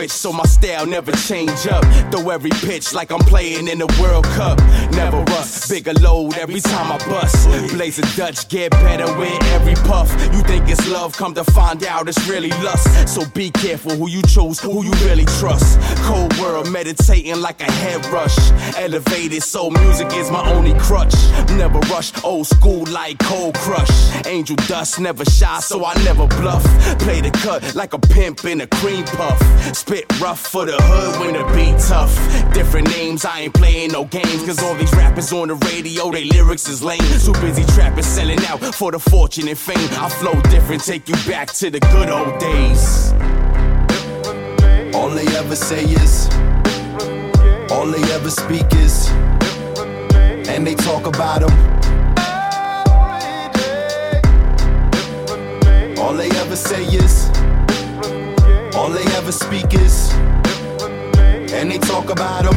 Switch, 0.00 0.10
so 0.10 0.32
my 0.32 0.44
style 0.44 0.86
never 0.86 1.12
change 1.12 1.66
up. 1.66 1.84
Throw 2.10 2.30
every 2.30 2.50
pitch 2.50 2.94
like 2.94 3.10
I'm 3.10 3.20
playing 3.20 3.68
in 3.68 3.78
the 3.78 3.86
World 4.00 4.24
Cup. 4.36 4.58
Never 4.92 5.20
rust, 5.34 5.68
bigger 5.68 5.92
load 5.94 6.36
every 6.38 6.60
time 6.60 6.90
I 6.92 6.98
bust. 7.06 7.48
Blaze 7.72 7.98
a 7.98 8.16
Dutch, 8.16 8.48
get 8.48 8.70
better 8.70 9.06
with 9.18 9.42
every 9.52 9.74
puff. 9.88 10.10
You 10.32 10.42
think 10.42 10.68
it's 10.68 10.88
love, 10.88 11.16
come 11.16 11.34
to 11.34 11.44
find 11.44 11.84
out 11.84 12.08
it's 12.08 12.26
really 12.28 12.50
lust. 12.64 13.08
So 13.08 13.26
be 13.34 13.50
careful 13.50 13.92
who 13.92 14.08
you 14.08 14.22
choose, 14.22 14.58
who 14.60 14.84
you 14.84 14.92
really 15.04 15.26
trust. 15.38 15.78
Cold 16.08 16.36
world, 16.38 16.70
meditating 16.70 17.40
like 17.40 17.60
a 17.60 17.70
head 17.70 18.04
rush. 18.06 18.38
Elevated, 18.76 19.42
so 19.42 19.70
music 19.70 20.08
is 20.14 20.30
my 20.30 20.42
only 20.52 20.74
crutch. 20.78 21.14
Never 21.56 21.78
rush, 21.92 22.12
old 22.24 22.46
school 22.46 22.84
like 22.86 23.18
cold 23.18 23.54
crush. 23.56 23.92
Angel 24.26 24.56
dust, 24.66 24.98
never 25.00 25.24
shy, 25.24 25.60
so 25.60 25.84
I 25.84 25.94
never 26.04 26.26
bluff. 26.26 26.64
Play 27.00 27.20
the 27.20 27.30
cut 27.30 27.74
like 27.74 27.92
a 27.92 27.98
pimp 27.98 28.44
in 28.44 28.60
a 28.62 28.66
cream 28.66 29.04
puff. 29.04 29.38
Spit 29.90 30.20
rough 30.20 30.46
for 30.46 30.64
the 30.66 30.76
hood 30.80 31.18
when 31.18 31.32
the 31.34 31.42
be 31.52 31.74
tough. 31.88 32.14
Different 32.54 32.88
names, 32.90 33.24
I 33.24 33.40
ain't 33.40 33.54
playing 33.54 33.90
no 33.90 34.04
games. 34.04 34.46
Cause 34.46 34.62
all 34.62 34.76
these 34.76 34.92
rappers 34.92 35.32
on 35.32 35.48
the 35.48 35.56
radio, 35.56 36.12
they 36.12 36.26
lyrics 36.26 36.68
is 36.68 36.80
lame. 36.80 37.00
Too 37.00 37.32
busy 37.40 37.64
trapping, 37.74 38.04
selling 38.04 38.38
out 38.44 38.60
for 38.72 38.92
the 38.92 39.00
fortune 39.00 39.48
and 39.48 39.58
fame. 39.58 39.88
I 40.00 40.08
flow 40.08 40.40
different, 40.42 40.84
take 40.84 41.08
you 41.08 41.16
back 41.26 41.52
to 41.54 41.70
the 41.70 41.80
good 41.80 42.08
old 42.08 42.38
days. 42.38 43.10
All 44.94 45.10
they 45.10 45.26
ever 45.36 45.56
say 45.56 45.82
is, 45.82 46.28
all 47.72 47.86
they 47.86 48.12
ever 48.12 48.30
speak 48.30 48.72
is, 48.74 49.08
and 50.48 50.64
they 50.64 50.76
talk 50.76 51.06
about 51.06 51.40
them. 51.40 51.50
All 55.98 56.14
they 56.14 56.30
ever 56.38 56.54
say 56.54 56.84
is, 56.84 57.28
all 58.80 58.88
they 58.88 59.04
ever 59.20 59.30
speak 59.30 59.74
is, 59.74 60.10
and 61.52 61.70
they 61.70 61.76
talk 61.76 62.08
about 62.08 62.44
them. 62.44 62.56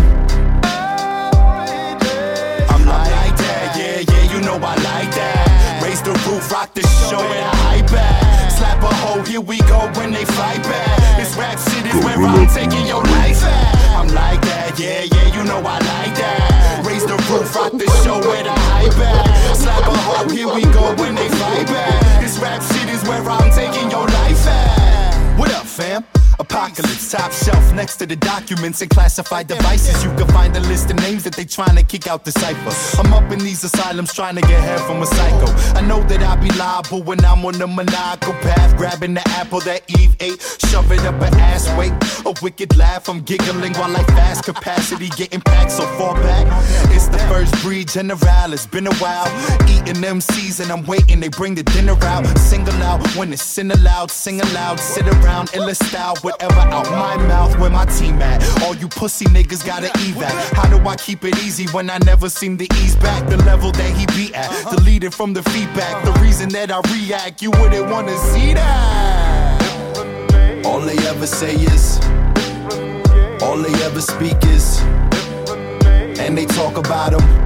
I'm 2.72 2.86
like 2.88 3.36
that, 3.44 3.76
yeah, 3.76 4.00
yeah, 4.08 4.24
you 4.32 4.40
know 4.40 4.56
I 4.56 4.76
like 4.88 5.12
that. 5.20 5.84
Raise 5.84 6.02
the 6.02 6.16
roof, 6.24 6.50
rock 6.50 6.74
the 6.74 6.82
show, 7.12 7.20
and 7.20 7.46
I 7.76 7.82
back. 7.92 8.52
Slap 8.56 8.82
a 8.84 8.96
hoe, 9.04 9.24
here 9.24 9.42
we 9.42 9.58
go 9.68 9.80
when 10.00 10.14
they 10.14 10.24
fight 10.24 10.64
back. 10.64 10.96
This 11.20 11.36
rap 11.36 11.60
shit 11.60 11.86
is 11.92 12.00
where 12.06 12.16
I'm 12.16 12.48
taking 12.56 12.88
your 12.88 13.04
life 13.20 13.44
at. 13.44 13.76
I'm 14.00 14.08
like 14.16 14.40
that, 14.48 14.80
yeah, 14.80 15.04
yeah, 15.04 15.28
you 15.36 15.44
know 15.44 15.60
I 15.60 15.76
like 15.76 16.16
that. 16.24 16.88
Raise 16.88 17.04
the 17.04 17.20
roof, 17.28 17.54
rock 17.54 17.74
the 17.74 17.88
show, 18.00 18.24
hype 18.24 18.96
at. 18.96 19.58
Slap 19.58 19.84
a 19.92 19.98
hoe, 20.08 20.30
here 20.30 20.48
we 20.48 20.64
go 20.72 20.96
when 20.96 21.16
they 21.16 21.28
fight 21.28 21.68
back. 21.68 22.24
This 22.24 22.40
rap 22.40 22.64
shit 22.64 22.88
is 22.88 23.04
where 23.10 23.28
I'm 23.28 23.52
taking 23.52 23.92
your 23.92 24.08
life 24.08 24.48
at. 24.48 24.93
Fam? 25.74 26.23
Apocalypse, 26.44 27.10
top 27.10 27.32
shelf 27.32 27.74
next 27.74 27.96
to 27.98 28.06
the 28.06 28.18
documents 28.18 28.82
and 28.82 28.90
classified 28.90 29.48
devices. 29.48 30.04
You 30.04 30.10
can 30.16 30.28
find 30.28 30.54
a 30.58 30.60
list 30.72 30.92
of 30.92 30.98
names 30.98 31.24
that 31.24 31.36
they 31.36 31.46
trying 31.46 31.78
to 31.78 31.84
kick 31.84 32.06
out 32.06 32.26
the 32.26 32.34
cipher. 32.34 32.74
I'm 33.00 33.14
up 33.14 33.32
in 33.32 33.40
these 33.40 33.64
asylums 33.64 34.14
trying 34.14 34.36
to 34.36 34.42
get 34.42 34.60
help 34.62 34.82
from 34.82 35.02
a 35.02 35.06
psycho. 35.06 35.48
I 35.80 35.82
know 35.82 36.04
that 36.04 36.22
I'll 36.22 36.42
be 36.42 36.52
liable 36.60 37.02
when 37.02 37.24
I'm 37.24 37.46
on 37.46 37.54
the 37.54 37.66
maniacal 37.66 38.34
path, 38.46 38.76
grabbing 38.76 39.14
the 39.14 39.26
apple 39.40 39.62
that 39.62 39.90
Eve 39.98 40.18
ate, 40.20 40.42
shove 40.68 40.92
it 40.92 41.00
up 41.06 41.16
her 41.16 41.40
ass. 41.40 41.66
Wait, 41.78 41.94
a 42.26 42.34
wicked 42.42 42.76
laugh. 42.78 43.08
I'm 43.08 43.22
giggling 43.22 43.74
while 43.76 43.96
I 43.96 44.04
fast 44.04 44.44
capacity, 44.44 45.08
getting 45.10 45.40
packed 45.40 45.72
so 45.72 45.86
far 45.98 46.14
back. 46.16 46.46
It's 46.92 47.08
the 47.08 47.20
first 47.30 47.54
breed 47.64 47.88
general. 47.88 48.54
It's 48.54 48.68
been 48.68 48.88
a 48.88 48.96
while. 48.96 49.28
Eating 49.70 50.02
MCs 50.04 50.60
and 50.60 50.72
I'm 50.72 50.86
waiting. 50.86 51.20
They 51.20 51.30
bring 51.30 51.56
the 51.56 51.64
dinner 51.64 51.98
out. 52.04 52.26
Single 52.38 52.74
out 52.84 53.02
when 53.16 53.32
it's 53.32 53.44
sin 53.44 53.72
aloud. 53.72 54.12
Sing 54.12 54.42
aloud. 54.42 54.80
Sit 54.80 55.08
around. 55.08 55.54
Illa 55.54 55.74
style. 55.76 56.16
Whatever 56.34 56.62
out 56.62 56.90
my 56.90 57.16
mouth. 57.28 57.60
Where 57.60 57.70
my 57.70 57.86
team 57.86 58.20
at? 58.20 58.42
All 58.64 58.76
you 58.76 58.88
pussy 58.88 59.26
niggas 59.26 59.64
gotta 59.64 59.88
evac. 60.00 60.32
How 60.56 60.68
do 60.68 60.84
I 60.88 60.96
keep 60.96 61.24
it 61.24 61.38
easy 61.44 61.68
when 61.68 61.92
I 61.92 62.00
never 62.00 62.28
seem 62.28 62.58
to 62.58 62.64
ease 62.82 62.96
back 62.96 63.30
the 63.30 63.38
level 63.38 63.72
that 63.72 63.96
he 63.96 64.08
be 64.18 64.34
at? 64.34 64.50
Deleted 64.72 65.14
from 65.14 65.34
the 65.34 65.44
feedback. 65.44 66.04
The 66.04 66.12
reason 66.14 66.50
that 66.50 66.72
I 66.72 66.82
react. 66.92 67.44
You 67.44 67.52
wouldn't 67.52 67.88
wanna 67.88 68.18
see 68.18 68.56
that. 68.56 69.62
All 70.66 70.80
they 70.80 70.98
ever 71.08 71.28
say 71.28 71.54
is. 71.54 72.00
All 73.44 73.58
they 73.58 73.74
ever 73.84 74.02
speak 74.02 74.38
is. 74.46 74.82
And 76.20 76.36
they 76.36 76.48
talk 76.48 76.78
about 76.78 77.14
him. 77.14 77.44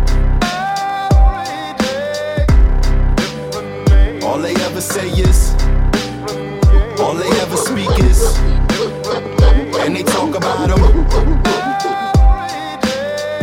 All 4.24 4.40
they 4.40 4.56
ever 4.56 4.82
say 4.82 5.10
is, 5.10 5.56
all 7.00 7.16
they 7.16 7.30
ever 7.42 7.58
speak 7.58 7.90
is, 8.00 8.38
and 8.80 9.96
they 9.96 10.04
talk 10.04 10.36
about 10.36 10.68
them. 10.68 10.80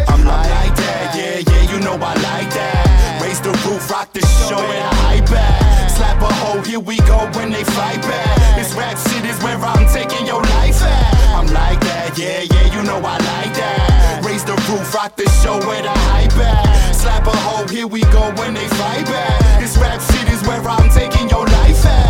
I'm 0.06 0.22
like 0.24 0.76
that, 0.76 1.14
yeah, 1.16 1.42
yeah, 1.42 1.72
you 1.72 1.80
know 1.80 1.94
I 1.94 2.14
like 2.22 2.50
that. 2.54 3.20
Raise 3.22 3.40
the 3.40 3.50
roof, 3.66 3.90
rock 3.90 4.12
the 4.12 4.20
show, 4.20 4.58
and 4.58 4.84
I 4.84 4.94
hype 5.06 5.30
back. 5.30 5.90
Slap 5.90 6.22
a 6.22 6.32
hole, 6.32 6.62
here 6.62 6.78
we 6.78 6.98
go 6.98 7.18
when 7.34 7.50
they 7.50 7.64
fight 7.64 8.00
back. 8.02 8.56
This 8.56 8.74
rap 8.74 8.96
shit 8.96 9.24
is 9.24 9.40
where 9.42 9.58
I'm 9.58 9.86
taking 9.92 10.26
your 10.26 10.42
life 10.42 10.80
at. 10.82 11.14
I'm 11.34 11.46
like 11.52 11.80
that, 11.80 12.16
yeah, 12.16 12.42
yeah, 12.42 12.74
you 12.74 12.82
know 12.86 12.98
I 12.98 13.18
like 13.18 13.54
that. 13.58 14.22
Raise 14.24 14.44
the 14.44 14.54
roof, 14.70 14.94
rock 14.94 15.16
the 15.16 15.28
show, 15.42 15.58
and 15.58 15.86
I 15.86 15.96
hype 16.14 16.34
back. 16.36 16.94
Slap 16.94 17.26
a 17.26 17.36
hole, 17.36 17.66
here 17.66 17.88
we 17.88 18.02
go 18.14 18.30
when 18.38 18.54
they 18.54 18.68
fight 18.78 19.06
back. 19.06 19.60
This 19.60 19.76
rap 19.78 20.00
shit 20.00 20.28
is 20.32 20.46
where 20.46 20.62
I'm 20.62 20.88
taking 20.90 21.28
your 21.28 21.46
life 21.46 21.84
at. 21.86 22.04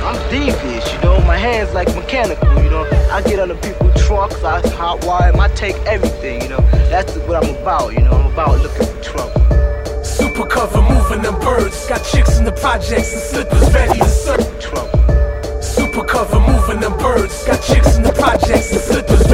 I'm 0.00 0.16
devious, 0.30 0.56
you 0.64 0.79
know. 1.20 1.26
My 1.26 1.36
hands 1.36 1.72
like 1.72 1.94
mechanical, 1.94 2.62
you 2.62 2.70
know. 2.70 2.84
I 3.10 3.22
get 3.22 3.38
under 3.38 3.56
people's 3.56 3.94
trucks, 4.06 4.42
I 4.42 4.60
hot 4.70 5.04
wire 5.04 5.32
I 5.38 5.48
take 5.48 5.76
everything, 5.86 6.42
you 6.42 6.48
know. 6.48 6.60
That's 6.90 7.16
what 7.18 7.44
I'm 7.44 7.54
about, 7.56 7.92
you 7.92 8.00
know. 8.00 8.12
I'm 8.12 8.32
about 8.32 8.60
looking 8.60 8.86
for 8.86 9.02
trouble. 9.02 10.04
Super 10.04 10.46
cover 10.46 10.82
moving 10.82 11.22
them 11.22 11.38
birds. 11.40 11.86
Got 11.86 12.04
chicks 12.04 12.38
in 12.38 12.44
the 12.44 12.52
projects 12.52 13.12
and 13.12 13.22
slippers 13.22 13.74
ready 13.74 13.98
to 13.98 14.08
serve. 14.08 14.60
Trouble. 14.60 15.62
Super 15.62 16.04
cover 16.04 16.40
moving 16.40 16.80
them 16.80 16.96
birds. 16.98 17.44
Got 17.44 17.62
chicks 17.62 17.96
in 17.96 18.02
the 18.02 18.12
projects 18.12 18.72
and 18.72 18.80
slippers 18.80 19.29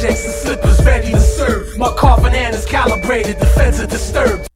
projects 0.00 0.42
slippers 0.42 0.84
ready 0.84 1.10
to 1.10 1.20
serve. 1.20 1.76
My 1.76 1.92
coffin 1.92 2.32
hand 2.32 2.54
is 2.54 2.64
calibrated, 2.64 3.38
defense 3.38 3.80
are 3.80 3.86
disturbed. 3.86 4.46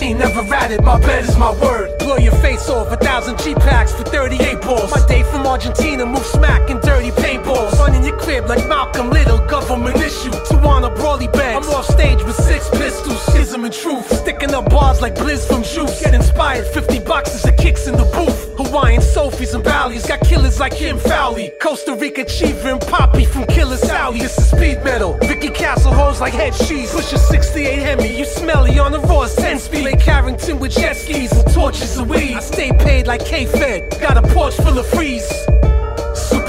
Ain't 0.00 0.18
never 0.18 0.42
ratted, 0.42 0.82
my 0.82 0.98
bed 1.00 1.24
is 1.24 1.36
my 1.36 1.52
word. 1.60 1.98
Blow 1.98 2.16
your 2.16 2.34
face 2.36 2.68
off, 2.68 2.90
a 2.90 2.96
thousand 2.96 3.38
G 3.38 3.54
packs 3.54 3.92
for 3.92 4.02
38 4.04 4.60
balls. 4.62 4.90
My 4.90 5.06
day 5.06 5.22
from 5.24 5.46
Argentina, 5.46 6.06
move 6.06 6.24
smack 6.24 6.70
in 6.70 6.78
dirty 6.80 7.10
paintballs. 7.10 7.76
Fun 7.76 7.94
in 7.94 8.04
your 8.04 8.18
crib 8.18 8.48
like 8.48 8.66
Malcolm 8.66 9.10
Little, 9.10 9.38
government 9.46 9.96
issue. 9.96 10.30
Tawana 10.30 10.94
Brawley 10.94 11.28
bags. 11.28 11.66
I'm 11.66 11.74
off 11.74 11.86
stage 11.86 12.22
with 12.24 12.36
six 12.36 12.68
pistols, 12.70 13.20
schism 13.26 13.64
and 13.64 13.74
truth. 13.74 14.10
Sticking 14.20 14.54
up 14.54 14.70
bars 14.70 15.00
like 15.02 15.14
Blizz 15.14 15.46
from 15.46 15.62
Juice. 15.62 16.02
Get 16.02 16.14
inspired, 16.14 16.66
50 16.66 17.00
boxes 17.00 17.44
of 17.44 17.56
kicks 17.56 17.86
in 17.86 17.96
the 17.96 18.04
booth. 18.04 18.49
Hawaiian 18.70 19.02
Sophies 19.02 19.52
and 19.52 19.64
Valleys, 19.64 20.06
got 20.06 20.20
killers 20.20 20.60
like 20.60 20.76
Kim 20.76 20.96
Fowley. 20.96 21.50
Costa 21.60 21.92
Rica 21.92 22.24
Chief 22.24 22.64
and 22.64 22.80
Poppy 22.80 23.24
from 23.24 23.44
Killer 23.46 23.76
Sally. 23.76 24.20
This 24.20 24.38
is 24.38 24.48
speed 24.48 24.84
metal. 24.84 25.18
Vicky 25.22 25.48
Castle 25.48 25.92
holds 25.92 26.20
like 26.20 26.32
head 26.32 26.52
cheese. 26.52 26.92
Push 26.92 27.12
a 27.12 27.18
68 27.18 27.80
Hemi, 27.80 28.16
you 28.16 28.24
smelly 28.24 28.78
on 28.78 28.92
the 28.92 29.00
Ross 29.00 29.34
10 29.34 29.58
speed. 29.58 29.84
Lake 29.86 30.00
Carrington 30.00 30.60
with 30.60 30.70
jet 30.70 30.94
skis 30.94 31.32
and 31.32 31.52
torches 31.52 31.98
of 31.98 32.08
weed. 32.08 32.34
I 32.34 32.40
stay 32.40 32.70
paid 32.70 33.08
like 33.08 33.24
K-Fed, 33.24 34.00
got 34.00 34.16
a 34.16 34.22
porch 34.22 34.54
full 34.54 34.78
of 34.78 34.86
freeze. 34.86 35.28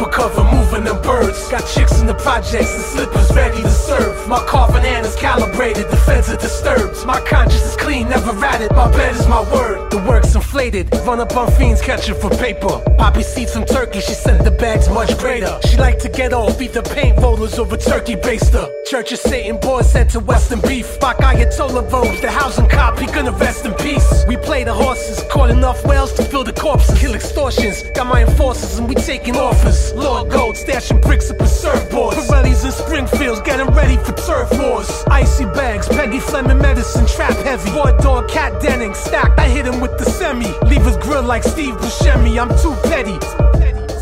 Cover 0.05 0.43
moving 0.43 0.83
them 0.83 1.01
birds. 1.01 1.47
Got 1.49 1.65
chicks 1.67 1.99
in 1.99 2.07
the 2.07 2.13
projects 2.13 2.73
and 2.73 2.83
slippers 2.83 3.31
ready 3.35 3.61
to 3.61 3.69
serve. 3.69 4.27
My 4.27 4.39
coffin 4.45 4.83
hand 4.83 5.05
is 5.05 5.15
calibrated, 5.15 5.89
the 5.89 5.97
feds 5.97 6.29
are 6.29 6.37
disturbed. 6.37 7.05
My 7.05 7.19
conscience 7.21 7.63
is 7.63 7.75
clean, 7.75 8.09
never 8.09 8.33
ratted. 8.33 8.71
My 8.71 8.91
bed 8.91 9.15
is 9.15 9.27
my 9.27 9.41
word. 9.53 9.89
The 9.91 9.97
work's 10.07 10.35
inflated. 10.35 10.93
Run 11.05 11.19
up 11.19 11.35
on 11.35 11.51
fiends, 11.51 11.81
catching 11.81 12.15
for 12.15 12.29
paper. 12.29 12.81
Poppy 12.97 13.23
seeds 13.23 13.53
from 13.53 13.65
Turkey, 13.65 13.99
she 14.01 14.13
sent 14.13 14.43
the 14.43 14.51
bags 14.51 14.89
much 14.89 15.17
greater. 15.17 15.59
She 15.67 15.77
like 15.77 15.99
to 15.99 16.09
get 16.09 16.33
off, 16.33 16.57
the 16.57 16.81
paint 16.83 17.17
rollers 17.17 17.57
over 17.59 17.75
turkey 17.75 18.15
baster. 18.15 18.69
Church 18.85 19.11
of 19.11 19.19
Satan, 19.19 19.57
boys 19.59 19.91
sent 19.91 20.11
to 20.11 20.19
Western 20.19 20.61
beef. 20.61 20.99
Bach 20.99 21.17
Ayatollah 21.17 21.91
robes, 21.91 22.21
the 22.21 22.29
housing 22.29 22.67
cop, 22.67 22.99
he 22.99 23.07
gonna 23.07 23.31
rest 23.31 23.65
in 23.65 23.73
peace. 23.73 24.25
We 24.27 24.37
play 24.37 24.63
the 24.63 24.73
horses, 24.73 25.23
caught 25.29 25.49
enough 25.49 25.85
whales 25.85 26.13
to 26.13 26.23
fill 26.23 26.43
the 26.43 26.53
corpses. 26.53 26.99
Kill 26.99 27.13
extortions, 27.13 27.83
got 27.95 28.07
my 28.07 28.21
enforcers 28.21 28.77
and 28.77 28.87
we 28.87 28.95
taking 28.95 29.35
offers. 29.35 29.90
Lord 29.93 30.31
Gold, 30.31 30.55
stashing 30.55 31.01
bricks 31.01 31.29
up 31.29 31.39
in 31.39 31.45
surfboards. 31.45 32.13
Pirellis 32.13 32.65
in 32.65 32.71
Springfields, 32.71 33.41
getting 33.41 33.67
ready 33.73 33.97
for 33.97 34.13
turf 34.13 34.49
wars. 34.59 35.03
Icy 35.09 35.45
bags, 35.45 35.87
Peggy 35.87 36.19
Fleming 36.19 36.57
medicine, 36.57 37.05
trap 37.05 37.35
heavy. 37.45 37.71
Boy 37.71 37.95
dog, 37.97 38.29
cat 38.29 38.61
Denning, 38.61 38.93
stacked. 38.93 39.39
I 39.39 39.47
hit 39.47 39.65
him 39.65 39.79
with 39.79 39.97
the 39.97 40.05
semi. 40.05 40.51
Leave 40.67 40.83
his 40.83 40.97
grill 40.97 41.23
like 41.23 41.43
Steve 41.43 41.75
Buscemi, 41.75 42.39
I'm 42.39 42.49
too 42.61 42.75
petty. 42.89 43.17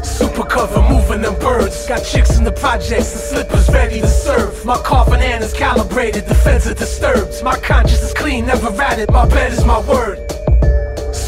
Super 0.04 0.44
cover 0.44 0.82
moving 0.82 1.22
them 1.22 1.38
birds. 1.40 1.88
Got 1.88 2.04
chicks 2.04 2.38
in 2.38 2.44
the 2.44 2.52
projects 2.52 3.12
and 3.14 3.22
slippers 3.22 3.70
ready 3.70 4.02
to 4.02 4.08
serve. 4.08 4.66
My 4.66 4.78
coffin 4.78 5.20
hand 5.20 5.44
is 5.44 5.54
calibrated, 5.54 6.26
the 6.26 6.36
feds 6.36 6.68
are 6.68 6.74
disturbed. 6.74 7.44
My 7.44 7.58
conscience 7.60 8.02
is 8.02 8.14
clean, 8.14 8.46
never 8.46 8.70
ratted. 8.72 9.12
My 9.12 9.28
bed 9.28 9.54
is 9.54 9.66
my 9.66 9.80
word. 9.88 10.28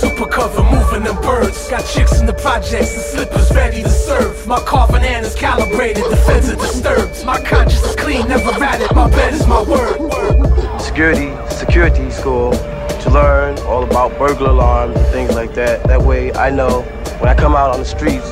Super 0.02 0.26
cover 0.26 0.64
moving 0.64 1.04
them 1.04 1.22
birds. 1.22 1.70
Got 1.70 1.86
chicks 1.86 2.20
in 2.20 2.26
the 2.26 2.34
projects 2.34 2.96
and 2.96 3.04
slippers 3.04 3.52
ready 3.52 3.84
to 3.84 3.90
serve. 3.90 4.48
My 4.48 4.60
coffin 4.60 5.04
hand 5.04 5.28
is 5.28 5.36
calibrated, 5.36 6.04
the 6.10 6.18
feds 6.18 6.50
are 6.50 6.56
disturbed. 6.56 7.24
My 7.24 7.40
conscience 7.40 7.84
is 7.84 7.96
clean, 7.96 8.28
never 8.28 8.50
ratted. 8.60 8.96
My 8.96 9.08
bed 9.12 9.36
is 9.36 9.46
my 9.46 9.62
word. 9.62 10.82
Security, 10.82 11.32
security 11.52 12.10
school 12.10 12.52
to 12.52 13.10
learn 13.12 13.60
all 13.60 13.84
about 13.84 14.18
burglar 14.18 14.50
alarms 14.50 14.96
and 14.96 15.06
things 15.14 15.36
like 15.36 15.54
that. 15.54 15.84
That 15.84 16.02
way 16.02 16.34
I 16.34 16.50
know 16.50 16.82
when 17.20 17.30
I 17.30 17.36
come 17.36 17.54
out 17.54 17.70
on 17.70 17.78
the 17.78 17.86
streets, 17.86 18.32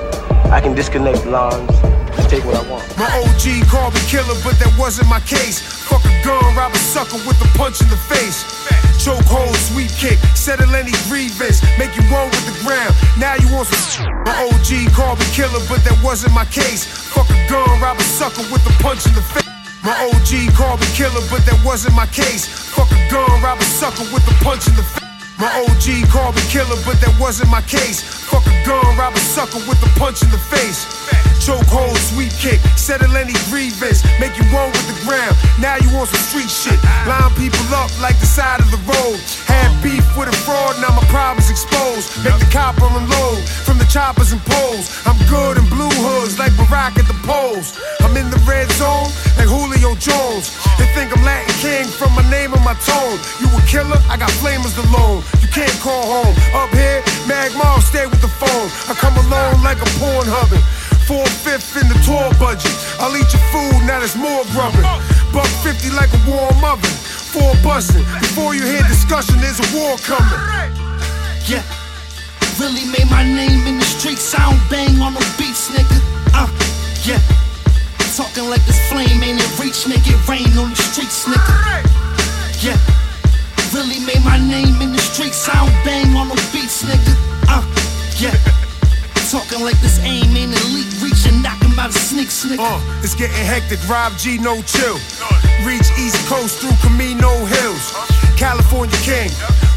I 0.49 0.61
can 0.61 0.73
disconnect 0.73 1.23
alarms 1.25 1.69
take 2.29 2.45
what 2.45 2.55
I 2.55 2.63
want. 2.69 2.85
My 2.97 3.09
OG 3.21 3.67
called 3.67 3.93
me 3.93 4.01
killer, 4.07 4.37
but 4.43 4.57
that 4.61 4.71
wasn't 4.77 5.09
my 5.09 5.19
case. 5.21 5.59
Fuck 5.59 6.05
a 6.05 6.13
gun, 6.23 6.41
rob 6.55 6.73
a 6.73 6.77
sucker 6.77 7.17
with 7.27 7.37
a 7.41 7.49
punch 7.57 7.81
in 7.81 7.89
the 7.89 7.97
face. 7.97 8.45
Choke 9.03 9.25
hold, 9.25 9.55
sweep 9.71 9.91
kick, 9.95 10.19
settle 10.35 10.75
any 10.75 10.91
grievance, 11.07 11.63
make 11.79 11.95
you 11.95 12.03
one 12.11 12.27
with 12.29 12.45
the 12.45 12.55
ground. 12.65 12.93
Now 13.17 13.35
you 13.35 13.47
want 13.53 13.67
some. 13.67 14.05
My 14.25 14.35
OG 14.45 14.91
called 14.93 15.19
me 15.19 15.25
killer, 15.31 15.61
but 15.71 15.81
that 15.87 15.97
wasn't 16.03 16.33
my 16.33 16.45
case. 16.45 16.85
Fuck 16.85 17.29
a 17.29 17.37
gun, 17.47 17.79
rob 17.81 17.97
a 17.97 18.03
sucker 18.03 18.43
with 18.51 18.63
a 18.67 18.73
punch 18.83 19.05
in 19.07 19.13
the 19.15 19.23
face. 19.23 19.47
My 19.81 19.95
OG 20.05 20.53
called 20.53 20.81
me 20.81 20.87
killer, 20.93 21.23
but 21.31 21.45
that 21.47 21.57
wasn't 21.63 21.95
my 21.95 22.05
case. 22.07 22.45
Fuck 22.75 22.91
a 22.91 22.99
gun, 23.09 23.27
rob 23.41 23.59
a 23.59 23.63
sucker 23.63 24.03
with 24.13 24.27
a 24.27 24.35
punch 24.43 24.67
in 24.67 24.75
the 24.75 24.83
face. 24.83 24.99
My 25.39 25.47
OG 25.63 26.11
called 26.11 26.35
me 26.35 26.43
killer, 26.51 26.75
but 26.83 26.99
that 26.99 27.15
wasn't 27.17 27.49
my 27.49 27.61
case. 27.61 28.03
Fuck 28.27 28.45
a 28.45 28.55
gun, 28.67 28.83
rob 28.97 29.15
a 29.15 29.19
sucker 29.19 29.63
with 29.63 29.79
a 29.79 29.89
punch 29.97 30.21
in 30.21 30.29
the 30.31 30.37
face. 30.37 31.08
Choke 31.39 31.71
hold, 31.71 31.97
sweep 31.97 32.31
kick, 32.35 32.59
settle 32.75 33.15
any 33.15 33.33
grievance, 33.47 34.03
make 34.19 34.35
you 34.35 34.43
one 34.51 34.69
with 34.75 34.87
the 34.91 34.97
ground. 35.07 35.33
Now 35.57 35.79
you 35.79 35.87
want 35.95 36.11
some 36.11 36.21
street 36.21 36.51
shit. 36.51 36.77
Line 37.07 37.31
people 37.39 37.63
up 37.73 37.89
like 38.03 38.19
the 38.19 38.27
side 38.27 38.59
of 38.59 38.69
the 38.69 38.81
road. 38.83 39.17
Had 39.47 39.71
beef 39.81 40.03
with 40.19 40.27
a 40.27 40.37
fraud, 40.43 40.75
now 40.83 40.91
my 40.91 41.05
problems 41.07 41.49
exposed. 41.49 42.11
Make 42.27 42.37
the 42.37 42.49
copper 42.51 42.85
unload 42.85 43.39
from 43.63 43.79
the 43.79 43.87
choppers 43.87 44.35
and 44.35 44.43
poles. 44.45 44.91
I'm 45.07 45.17
good 45.31 45.57
in 45.57 45.65
blue 45.71 45.89
hoods 46.03 46.37
like 46.37 46.51
Barack 46.59 46.99
at 46.99 47.07
the 47.07 47.17
polls. 47.23 47.79
I'm 48.03 48.15
in 48.19 48.29
the 48.29 48.41
red 48.43 48.67
zone 48.75 49.07
like 49.39 49.47
Julio 49.47 49.95
Jones. 49.95 50.53
They 50.77 50.85
think 50.91 51.15
I'm 51.15 51.23
Latin 51.23 51.55
King 51.63 51.87
from 51.87 52.13
my 52.19 52.25
name 52.29 52.51
and 52.53 52.63
my 52.67 52.75
tone. 52.83 53.17
You 53.39 53.47
a 53.47 53.61
killer? 53.63 53.97
I 54.11 54.19
got 54.19 54.29
flamers 54.43 54.75
alone. 54.75 55.23
You 55.39 55.47
can't 55.49 55.73
call 55.79 56.03
home. 56.03 56.35
Up 56.51 56.69
here, 56.75 56.99
Magma, 57.25 57.79
stay 57.81 58.05
with 58.05 58.21
the 58.21 58.29
phone. 58.29 58.67
I 58.91 58.93
come 58.99 59.15
alone 59.23 59.63
like 59.63 59.79
a 59.79 59.89
porn 59.97 60.27
hubbing. 60.27 60.61
Four 61.09 61.25
fifth 61.25 61.73
in 61.73 61.89
the 61.89 61.97
tour 62.05 62.29
budget. 62.37 62.69
I'll 63.01 63.09
eat 63.17 63.25
your 63.33 63.41
food, 63.49 63.81
now 63.89 63.97
there's 63.97 64.13
more 64.13 64.45
grubbing. 64.53 64.85
Buck 65.33 65.49
50 65.65 65.89
like 65.97 66.13
a 66.13 66.21
warm 66.29 66.61
oven. 66.61 66.85
Four 67.33 67.49
busting. 67.65 68.05
Before 68.21 68.53
you 68.53 68.61
hear 68.61 68.85
discussion, 68.85 69.41
there's 69.41 69.57
a 69.57 69.65
war 69.73 69.97
coming. 70.05 70.37
Yeah. 71.49 71.65
Really 72.61 72.85
made 72.93 73.09
my 73.09 73.25
name 73.25 73.65
in 73.65 73.81
the 73.81 73.89
streets. 73.89 74.37
I 74.37 74.53
don't 74.53 74.61
bang 74.69 75.01
on 75.01 75.17
the 75.17 75.25
beats, 75.33 75.73
nigga. 75.73 75.97
Uh, 76.37 76.45
yeah. 77.01 77.17
Talking 78.13 78.45
like 78.45 78.61
this 78.69 78.77
flame 78.85 79.09
ain't 79.25 79.41
in 79.41 79.49
reach, 79.57 79.89
make 79.89 80.05
it 80.05 80.21
rain 80.29 80.45
on 80.61 80.69
the 80.69 80.81
streets, 80.93 81.25
nigga. 81.25 81.89
Yeah. 82.61 82.77
Really 83.73 83.97
made 84.05 84.21
my 84.21 84.37
name 84.37 84.77
in 84.79 84.93
the 84.93 85.01
streets. 85.01 85.49
I 85.49 85.57
don't 85.57 85.73
bang 85.81 86.13
on 86.15 86.29
the 86.29 86.37
beats, 86.53 86.85
nigga. 86.85 87.17
Uh, 87.49 87.65
yeah. 88.21 88.68
Talking 89.29 89.61
like 89.61 89.79
this 89.79 89.99
aim 89.99 90.35
ain't 90.35 90.57
elite. 90.65 90.89
Reaching, 91.05 91.43
knocking 91.43 91.75
by 91.75 91.85
the 91.85 91.93
sneak 91.93 92.31
sneak. 92.31 92.59
Uh, 92.59 92.81
it's 93.05 93.13
getting 93.13 93.45
hectic. 93.45 93.77
Rob 93.87 94.17
G, 94.17 94.39
no 94.39 94.59
chill. 94.63 94.97
Reach 95.61 95.85
East 96.01 96.17
Coast 96.25 96.57
through 96.57 96.73
Camino 96.81 97.29
Hills. 97.45 97.93
California 98.37 98.97
King. 99.05 99.29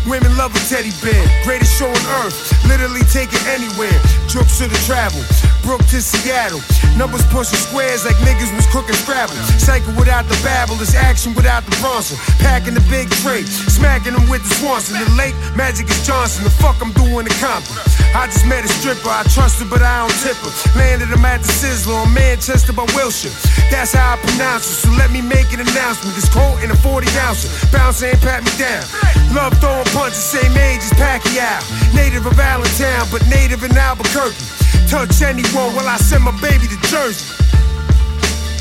Women 0.09 0.33
love 0.39 0.57
a 0.57 0.63
teddy 0.73 0.89
bear. 1.05 1.21
Greatest 1.45 1.77
show 1.77 1.85
on 1.85 2.25
earth. 2.25 2.33
Literally 2.67 3.05
take 3.13 3.29
it 3.29 3.45
anywhere. 3.45 3.93
Trips 4.25 4.57
to 4.57 4.69
the 4.73 4.81
travel. 4.89 5.21
Brook 5.63 5.81
to 5.95 6.03
Seattle. 6.03 6.61
Numbers 6.99 7.25
pushing 7.31 7.59
squares 7.59 8.05
like 8.05 8.19
niggas 8.27 8.51
was 8.55 8.67
cooking 8.69 8.95
Scrabble. 8.99 9.35
Cycle 9.57 9.95
without 9.95 10.27
the 10.27 10.37
babble. 10.43 10.77
It's 10.83 10.95
action 10.95 11.35
without 11.35 11.65
the 11.65 11.75
Bronson. 11.81 12.19
Packing 12.43 12.75
the 12.75 12.85
big 12.91 13.09
tray. 13.23 13.43
Smacking 13.47 14.13
them 14.13 14.29
with 14.29 14.43
the 14.43 14.53
Swanson. 14.61 14.99
The 14.99 15.09
lake, 15.15 15.35
Magic 15.57 15.89
is 15.89 16.01
Johnson. 16.07 16.45
The 16.45 16.51
fuck 16.51 16.77
I'm 16.83 16.93
doing 16.93 17.25
the 17.25 17.35
Compton. 17.41 17.79
I 18.15 18.27
just 18.27 18.45
met 18.47 18.65
a 18.65 18.69
stripper. 18.69 19.09
I 19.09 19.25
trust 19.33 19.63
her, 19.63 19.69
but 19.71 19.81
I 19.81 20.05
don't 20.05 20.19
tip 20.21 20.37
her. 20.43 20.53
Landed 20.77 21.09
him 21.09 21.25
at 21.25 21.41
the 21.41 21.49
Sizzler 21.49 22.05
on 22.05 22.13
Manchester 22.13 22.73
by 22.73 22.85
Wilshire. 22.95 23.33
That's 23.71 23.95
how 23.95 24.15
I 24.15 24.17
pronounce 24.21 24.69
it. 24.69 24.85
So 24.85 24.91
let 24.99 25.11
me 25.11 25.23
make 25.23 25.53
an 25.55 25.61
announcement. 25.65 26.15
This 26.15 26.29
coat 26.29 26.61
in 26.63 26.71
a 26.71 26.77
40 26.77 27.09
ounce. 27.25 27.49
Bounce 27.73 28.03
ain't 28.03 28.21
pat 28.21 28.45
me 28.45 28.53
down. 28.59 28.85
Love 29.33 29.57
throwing 29.61 29.89
punches, 29.97 30.23
same 30.23 30.53
age 30.59 30.85
as 30.85 30.93
Pacquiao. 31.01 31.63
Native 31.95 32.27
of 32.27 32.39
Allentown, 32.39 33.09
but 33.11 33.25
native 33.29 33.65
in 33.65 33.73
Albuquerque. 33.73 34.62
Touch 34.93 35.22
anyone 35.22 35.72
while 35.72 35.88
I 35.88 35.97
send 35.97 36.22
my 36.22 36.36
baby 36.45 36.68
to 36.68 36.76
Jersey. 36.93 37.24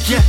Yeah. 0.08 0.24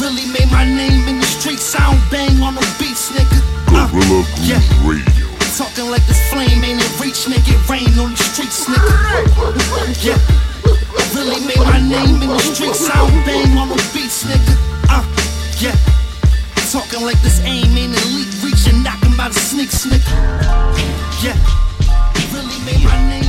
Really 0.00 0.24
made 0.32 0.48
my 0.48 0.64
name 0.64 1.04
in 1.04 1.20
the 1.20 1.28
streets. 1.28 1.76
I 1.76 1.84
don't 1.84 2.00
bang 2.08 2.40
on 2.40 2.54
the 2.54 2.64
beats, 2.80 3.12
nigga. 3.12 3.44
Uh, 3.68 3.92
Guerrilla 3.92 4.24
Groove 4.24 4.48
yeah. 4.48 4.88
Radio. 4.88 5.28
Talking 5.52 5.92
like 5.92 6.00
this 6.08 6.16
flame 6.32 6.64
ain't 6.64 6.80
it 6.80 6.88
reach, 6.96 7.28
make 7.28 7.44
it 7.44 7.60
rain 7.68 7.92
on 8.00 8.16
the 8.16 8.24
streets, 8.24 8.64
nigga. 8.64 8.88
Yeah. 10.00 10.16
Really 11.12 11.44
made 11.44 11.60
my 11.60 11.76
name 11.76 12.16
in 12.24 12.32
the 12.32 12.40
streets. 12.40 12.88
I 12.88 12.96
don't 13.04 13.12
bang 13.28 13.52
on 13.60 13.68
the 13.68 13.76
beats, 13.92 14.24
nigga. 14.24 14.56
Uh, 14.88 15.04
yeah. 15.60 15.76
Talking 16.72 17.04
like 17.04 17.20
this 17.20 17.38
aim 17.44 17.76
ain't 17.76 17.92
elite 18.00 18.32
reach 18.40 18.64
and 18.64 18.82
knocking 18.82 19.14
by 19.14 19.28
the 19.28 19.36
sneaks, 19.36 19.84
nigga. 19.84 20.08
Yeah. 21.20 21.36
Really 22.32 22.56
made 22.64 22.80
my 22.88 22.96
name 23.12 23.21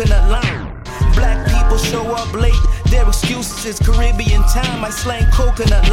coconut 0.00 0.30
lime. 0.30 0.82
Black 1.14 1.46
people 1.46 1.76
show 1.76 2.14
up 2.14 2.32
late, 2.32 2.54
their 2.86 3.06
excuses 3.06 3.66
is 3.66 3.78
Caribbean 3.78 4.42
time. 4.44 4.82
I 4.84 4.90
slang 4.90 5.30
coconut. 5.30 5.92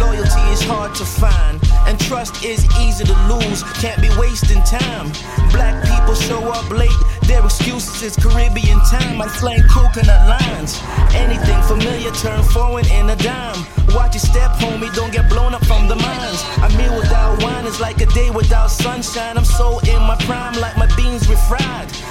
Loyalty 0.00 0.42
is 0.50 0.62
hard 0.62 0.94
to 0.96 1.04
find, 1.04 1.60
and 1.86 2.00
trust 2.00 2.44
is 2.44 2.64
easy 2.80 3.04
to 3.04 3.14
lose. 3.30 3.62
Can't 3.78 4.00
be 4.00 4.10
wasting 4.18 4.62
time. 4.64 5.12
Black 5.52 5.76
people 5.86 6.14
show 6.14 6.42
up 6.50 6.68
late, 6.70 6.90
their 7.28 7.44
excuses 7.44 8.02
is 8.02 8.16
Caribbean 8.16 8.80
time. 8.90 9.22
I 9.22 9.28
slang 9.28 9.62
coconut 9.70 10.26
lines. 10.26 10.80
Anything 11.14 11.62
familiar 11.62 12.10
turn 12.12 12.42
foreign 12.42 12.86
in 12.86 13.10
a 13.10 13.16
dime. 13.16 13.64
Watch 13.94 14.14
your 14.14 14.24
step, 14.26 14.50
homie, 14.58 14.92
don't 14.94 15.12
get 15.12 15.28
blown 15.28 15.54
up 15.54 15.64
from 15.66 15.86
the 15.86 15.96
mines. 15.96 16.42
A 16.64 16.68
meal 16.76 16.96
without 16.96 17.40
wine 17.42 17.66
is 17.66 17.78
like 17.78 18.00
a 18.00 18.06
day 18.06 18.30
without 18.30 18.70
sunshine. 18.70 19.36
I'm 19.36 19.44
so 19.44 19.78
in 19.80 20.02
my 20.02 20.16
prime, 20.26 20.54
like 20.54 20.76
my 20.76 20.86
beans 20.96 21.24
refried. 21.28 22.01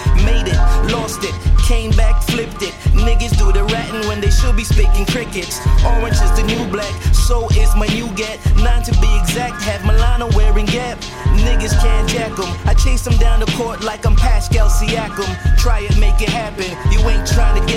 Be 4.62 4.66
speaking 4.66 5.06
crickets. 5.08 5.60
Orange 5.84 6.22
is 6.22 6.32
the 6.38 6.44
new 6.44 6.64
black, 6.70 6.94
so 7.14 7.48
is 7.58 7.74
my 7.76 7.88
new 7.88 8.10
get. 8.14 8.38
Nine 8.58 8.84
to 8.84 8.92
be 9.02 9.10
exact, 9.20 9.62
have 9.64 9.84
Milano 9.86 10.30
wearing 10.36 10.68
Gap. 10.68 11.00
Niggas 11.46 11.74
can't 11.82 12.08
jack 12.08 12.38
'em. 12.38 12.52
I 12.70 12.74
chase 12.76 13.08
'em 13.08 13.18
down 13.18 13.40
the 13.40 13.52
court 13.58 13.84
like 13.84 14.06
I'm 14.06 14.16
Pascal 14.16 14.70
Siakam. 14.70 15.32
Try 15.58 15.80
it, 15.88 15.98
make 15.98 16.22
it 16.22 16.30
happen. 16.30 16.70
You 16.92 17.00
ain't 17.10 17.28
trying 17.28 17.56
to 17.60 17.71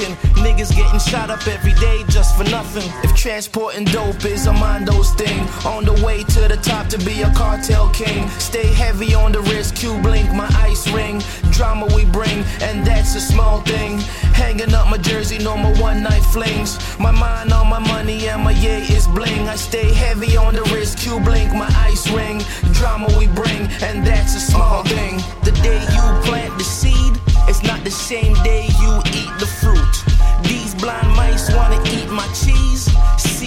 Clapton. 0.00 0.16
Niggas 0.42 0.74
getting 0.74 1.00
shot 1.00 1.30
up 1.30 1.46
every 1.46 1.72
day 1.74 2.02
just 2.08 2.36
for 2.36 2.44
nothing. 2.44 2.90
If 3.02 3.14
transporting 3.16 3.84
dope 3.84 4.24
is 4.24 4.46
a 4.46 4.52
Mondo's 4.52 5.12
thing, 5.14 5.40
on 5.66 5.84
the 5.84 5.92
way 6.04 6.24
to 6.24 6.40
the 6.48 6.58
top 6.62 6.88
to 6.88 6.98
be 6.98 7.22
a 7.22 7.32
cartel 7.34 7.90
king. 7.90 8.28
Stay 8.38 8.66
heavy 8.66 9.14
on 9.14 9.32
the 9.32 9.40
wrist, 9.40 9.76
Q 9.76 10.00
blink, 10.02 10.32
my 10.32 10.48
ice 10.56 10.88
ring. 10.90 11.22
Drama 11.50 11.86
we 11.94 12.04
bring, 12.06 12.44
and 12.62 12.86
that's 12.86 13.14
a 13.14 13.20
small 13.20 13.60
thing. 13.62 13.98
Hanging 14.32 14.72
up 14.74 14.88
my 14.88 14.98
jersey, 14.98 15.38
no 15.38 15.56
more 15.56 15.74
one 15.76 16.02
night 16.02 16.24
flings. 16.32 16.78
My 16.98 17.10
mind 17.10 17.52
on 17.52 17.68
my 17.68 17.78
money, 17.78 18.28
and 18.28 18.42
my 18.42 18.52
yeah 18.52 18.78
is 18.78 19.06
bling. 19.08 19.48
I 19.48 19.56
stay 19.56 19.92
heavy 19.92 20.36
on 20.36 20.54
the 20.54 20.62
wrist, 20.72 20.98
Q 20.98 21.20
blink, 21.20 21.52
my 21.52 21.70
ice 21.76 22.10
ring. 22.10 22.42
Drama 22.72 23.08
we 23.18 23.26
bring, 23.28 23.68
and 23.82 24.06
that's 24.06 24.34
a 24.34 24.40
small 24.40 24.80
uh-huh. 24.80 24.94
thing. 24.94 25.16
The 25.44 25.52
day 25.62 25.80
you 25.80 26.04
plant 26.28 26.56
the 26.56 26.64
seed, 26.64 27.20
it's 27.48 27.62
not 27.62 27.84
the 27.84 27.90
same 27.90 28.34
day 28.42 28.68
you 28.80 29.00
eat 29.12 29.19
the 29.40 29.46
fruit. 29.46 30.04
These 30.42 30.74
blind 30.74 31.08
mice 31.16 31.50
wanna 31.54 31.80
eat 31.86 32.10
my 32.10 32.26
cheese. 32.34 32.90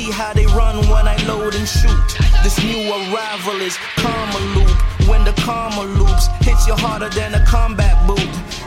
See 0.03 0.11
how 0.11 0.33
they 0.33 0.45
run 0.47 0.75
when 0.89 1.07
I 1.07 1.15
load 1.27 1.55
and 1.55 1.65
shoot. 1.65 2.09
This 2.43 2.61
new 2.61 2.91
arrival 2.91 3.61
is 3.61 3.77
karma 3.95 4.39
loop. 4.53 5.07
When 5.07 5.23
the 5.23 5.31
karma 5.43 5.83
loops 5.83 6.27
hits 6.41 6.67
you 6.67 6.75
harder 6.75 7.07
than 7.07 7.33
a 7.35 7.45
combat 7.45 7.95
boot. 8.05 8.19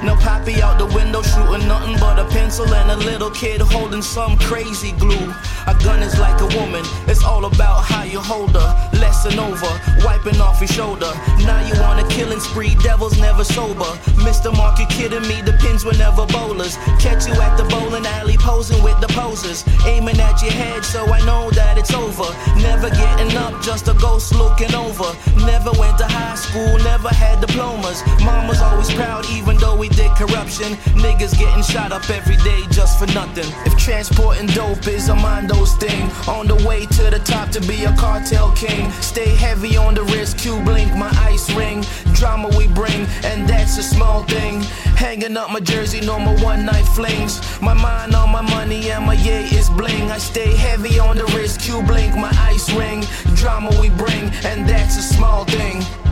No 0.03 0.15
poppy 0.17 0.63
out 0.63 0.79
the 0.79 0.87
window 0.87 1.23
shooting 1.23 1.67
nothing 1.69 1.97
but 1.99 2.19
a 2.19 2.25
pencil 2.27 2.67
and 2.73 2.91
a 2.91 2.97
little 2.97 3.31
kid 3.31 3.61
holding 3.61 4.03
some 4.03 4.39
crazy 4.39 4.93
glue. 4.93 5.33
A 5.67 5.75
gun 5.83 6.03
is 6.03 6.19
like 6.19 6.41
a 6.41 6.49
woman, 6.59 6.85
it's 7.07 7.25
all 7.25 7.45
about 7.45 7.85
how 7.85 8.05
you 8.05 8.21
hold 8.21 8.53
her. 8.53 8.91
Lesson 9.01 9.39
over, 9.39 9.73
wiping 10.05 10.41
off 10.41 10.61
your 10.61 10.69
shoulder. 10.69 11.11
Now 11.49 11.61
you 11.67 11.75
on 11.83 11.99
a 11.99 12.09
killing 12.09 12.41
spree, 12.41 12.75
devils 12.83 13.19
never 13.19 13.45
sober. 13.45 13.91
Mr. 14.27 14.55
Mark, 14.57 14.79
you 14.79 14.87
kidding 14.87 15.27
me? 15.29 15.41
The 15.43 15.55
pins 15.61 15.85
were 15.85 15.97
never 15.97 16.27
bowlers. 16.27 16.77
Catch 17.01 17.27
you 17.27 17.35
at 17.35 17.57
the 17.57 17.65
bowling 17.65 18.07
alley 18.07 18.37
posing 18.37 18.83
with 18.83 19.01
the 19.01 19.09
posers. 19.09 19.65
Aiming 19.87 20.21
at 20.21 20.43
your 20.43 20.53
head, 20.53 20.85
so 20.85 21.05
I 21.07 21.25
know 21.27 21.51
that 21.51 21.77
it's 21.77 21.93
over. 21.93 22.31
Never 22.57 22.89
getting 22.89 23.37
up, 23.37 23.61
just 23.61 23.89
a 23.89 23.95
ghost 23.95 24.35
looking 24.35 24.73
over. 24.75 25.11
Never 25.45 25.73
went 25.73 25.99
to 25.99 26.07
high 26.07 26.37
school, 26.37 26.79
never 26.79 27.09
had 27.09 27.41
diplomas. 27.41 28.01
Mom 28.23 28.49
was 28.49 28.63
always 28.63 28.91
proud, 28.95 29.27
even 29.31 29.57
though 29.59 29.77
we 29.77 29.89
did 29.89 30.11
corruption. 30.13 30.73
Niggas 31.05 31.37
getting 31.37 31.63
shot 31.63 31.93
up 31.93 32.09
every 32.09 32.37
day 32.39 32.63
just 32.71 32.99
for 32.99 33.07
nothing. 33.13 33.51
If 33.67 33.77
transporting 33.77 34.47
dope 34.47 34.87
is 34.87 35.09
a 35.09 35.15
Mondo's 35.15 35.75
thing, 35.77 36.09
on 36.29 36.47
the 36.47 36.57
way 36.67 36.87
to 36.87 37.05
the 37.11 37.21
top 37.25 37.51
to 37.51 37.61
be 37.61 37.85
a 37.85 37.93
cartel 37.97 38.53
king. 38.53 38.91
Stay 39.03 39.31
heavy 39.35 39.77
on 39.77 39.95
the 39.95 40.05
wrist, 40.05 40.39
Q 40.39 40.61
blink, 40.65 40.95
my 40.95 41.11
ice 41.19 41.53
ring. 41.53 41.85
Drama 42.15 42.49
we 42.57 42.69
bring, 42.69 43.07
and 43.25 43.49
that's 43.49 43.77
a 43.79 43.83
small 43.83 44.23
thing. 44.25 44.63
Hanging 44.97 45.37
up 45.37 45.51
my 45.51 45.61
jersey, 45.61 46.01
no 46.01 46.19
more 46.19 46.39
one 46.39 46.65
night 46.65 46.87
flings. 46.97 47.41
My 47.61 47.75
mind 47.75 48.15
on 48.15 48.31
my 48.31 48.41
money, 48.41 48.91
and 48.91 49.05
my 49.05 49.15
yeah 49.15 49.41
is 49.59 49.69
bling. 49.71 50.11
I 50.11 50.19
stay 50.19 50.53
heavy 50.57 50.99
on 50.99 51.16
the 51.17 51.25
wrist, 51.37 51.61
Q 51.61 51.83
blink, 51.83 52.15
my 52.15 52.31
ice 52.39 52.73
ring. 52.73 53.05
Drama 53.35 53.71
we 53.81 53.91
bring, 53.91 54.31
and 54.45 54.69
that's 54.69 54.97
a 54.97 55.03
small 55.03 55.45
thing. 55.45 56.06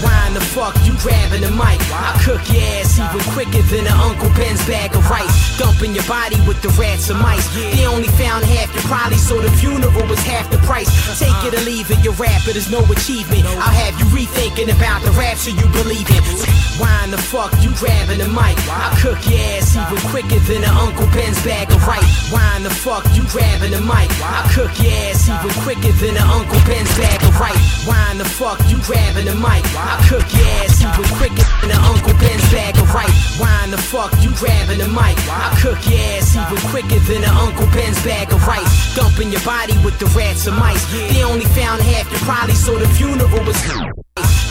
Why 0.00 0.30
the 0.32 0.40
fuck 0.40 0.74
you 0.86 0.96
grabbing 0.98 1.42
the 1.42 1.50
mic? 1.50 1.80
I 1.92 2.16
cook 2.24 2.40
your 2.48 2.62
ass 2.80 2.98
even 2.98 3.20
quicker 3.32 3.62
than 3.68 3.86
an 3.86 3.98
Uncle 4.00 4.30
Ben's 4.36 4.64
bag 4.66 4.94
of 4.96 5.04
rice. 5.10 5.58
Dumping 5.58 5.92
your 5.92 6.04
body 6.04 6.36
with 6.46 6.62
the 6.62 6.70
rats 6.80 7.10
and 7.10 7.20
mice. 7.20 7.44
They 7.54 7.86
only 7.86 8.08
found 8.16 8.44
half 8.44 8.72
your 8.72 8.84
probably, 8.84 9.18
so 9.18 9.40
the 9.40 9.50
funeral 9.60 10.06
was 10.08 10.20
half 10.20 10.50
the 10.50 10.58
price. 10.64 10.88
Take 11.18 11.34
it 11.44 11.54
or 11.54 11.64
leave 11.64 11.90
it, 11.90 12.00
your 12.04 12.14
rap, 12.14 12.46
it 12.48 12.56
is 12.56 12.70
no 12.70 12.80
achievement. 12.86 13.44
I'll 13.44 13.74
have 13.74 13.98
you 13.98 14.06
rethinking 14.14 14.70
about 14.70 15.02
the 15.02 15.10
rapture 15.12 15.50
you 15.50 15.66
believe 15.76 16.08
in. 16.08 16.22
Why 16.80 17.06
the 17.10 17.18
fuck 17.18 17.52
you 17.60 17.74
grabbing 17.76 18.24
the 18.24 18.28
mic? 18.28 18.56
I 18.70 18.96
cook 19.02 19.20
your 19.28 19.40
ass 19.58 19.76
even 19.76 20.00
quicker 20.08 20.40
than 20.48 20.64
an 20.64 20.74
Uncle 20.80 21.06
Ben's 21.12 21.36
bag 21.44 21.68
of 21.72 21.82
rice. 21.86 22.32
Why 22.32 22.60
the 22.62 22.70
fuck 22.70 23.04
you 23.12 23.24
grabbing 23.28 23.72
the 23.72 23.82
mic? 23.82 24.08
I 24.22 24.48
cook 24.54 24.72
your 24.80 24.92
ass 25.10 25.28
even 25.28 25.52
quicker 25.60 25.92
than 26.00 26.16
an 26.16 26.28
Uncle 26.30 26.60
Ben's 26.64 26.88
bag 26.96 27.20
of 27.26 27.36
rice. 27.36 27.84
Why 27.84 28.14
the 28.16 28.24
fuck 28.24 28.60
you 28.70 28.78
grabbing 28.88 29.26
the 29.26 29.34
mic? 29.36 29.60
I 29.76 29.89
cook 30.08 30.26
your 30.34 30.46
ass 30.62 30.82
even 30.82 31.08
quicker 31.16 31.46
than 31.60 31.70
an 31.70 31.82
Uncle 31.82 32.14
Ben's 32.18 32.46
bag 32.52 32.76
of 32.78 32.92
rice. 32.94 33.38
Why 33.38 33.64
in 33.64 33.70
the 33.70 33.78
fuck 33.78 34.12
you 34.22 34.30
grabbing 34.36 34.78
the 34.78 34.88
mic? 34.88 35.16
I 35.30 35.54
cook 35.62 35.80
your 35.88 36.00
ass 36.14 36.36
even 36.36 36.60
quicker 36.70 37.00
than 37.10 37.24
an 37.24 37.34
Uncle 37.34 37.66
Ben's 37.74 38.00
bag 38.04 38.32
of 38.32 38.46
rice. 38.46 38.94
Dumping 38.94 39.30
your 39.30 39.42
body 39.42 39.74
with 39.84 39.98
the 39.98 40.06
rats 40.16 40.46
and 40.46 40.56
mice. 40.56 40.84
They 40.92 41.22
only 41.24 41.46
found 41.56 41.82
half 41.82 42.10
your 42.10 42.20
probably, 42.20 42.54
so 42.54 42.78
the 42.78 42.88
funeral 42.88 43.44
was. 43.44 43.60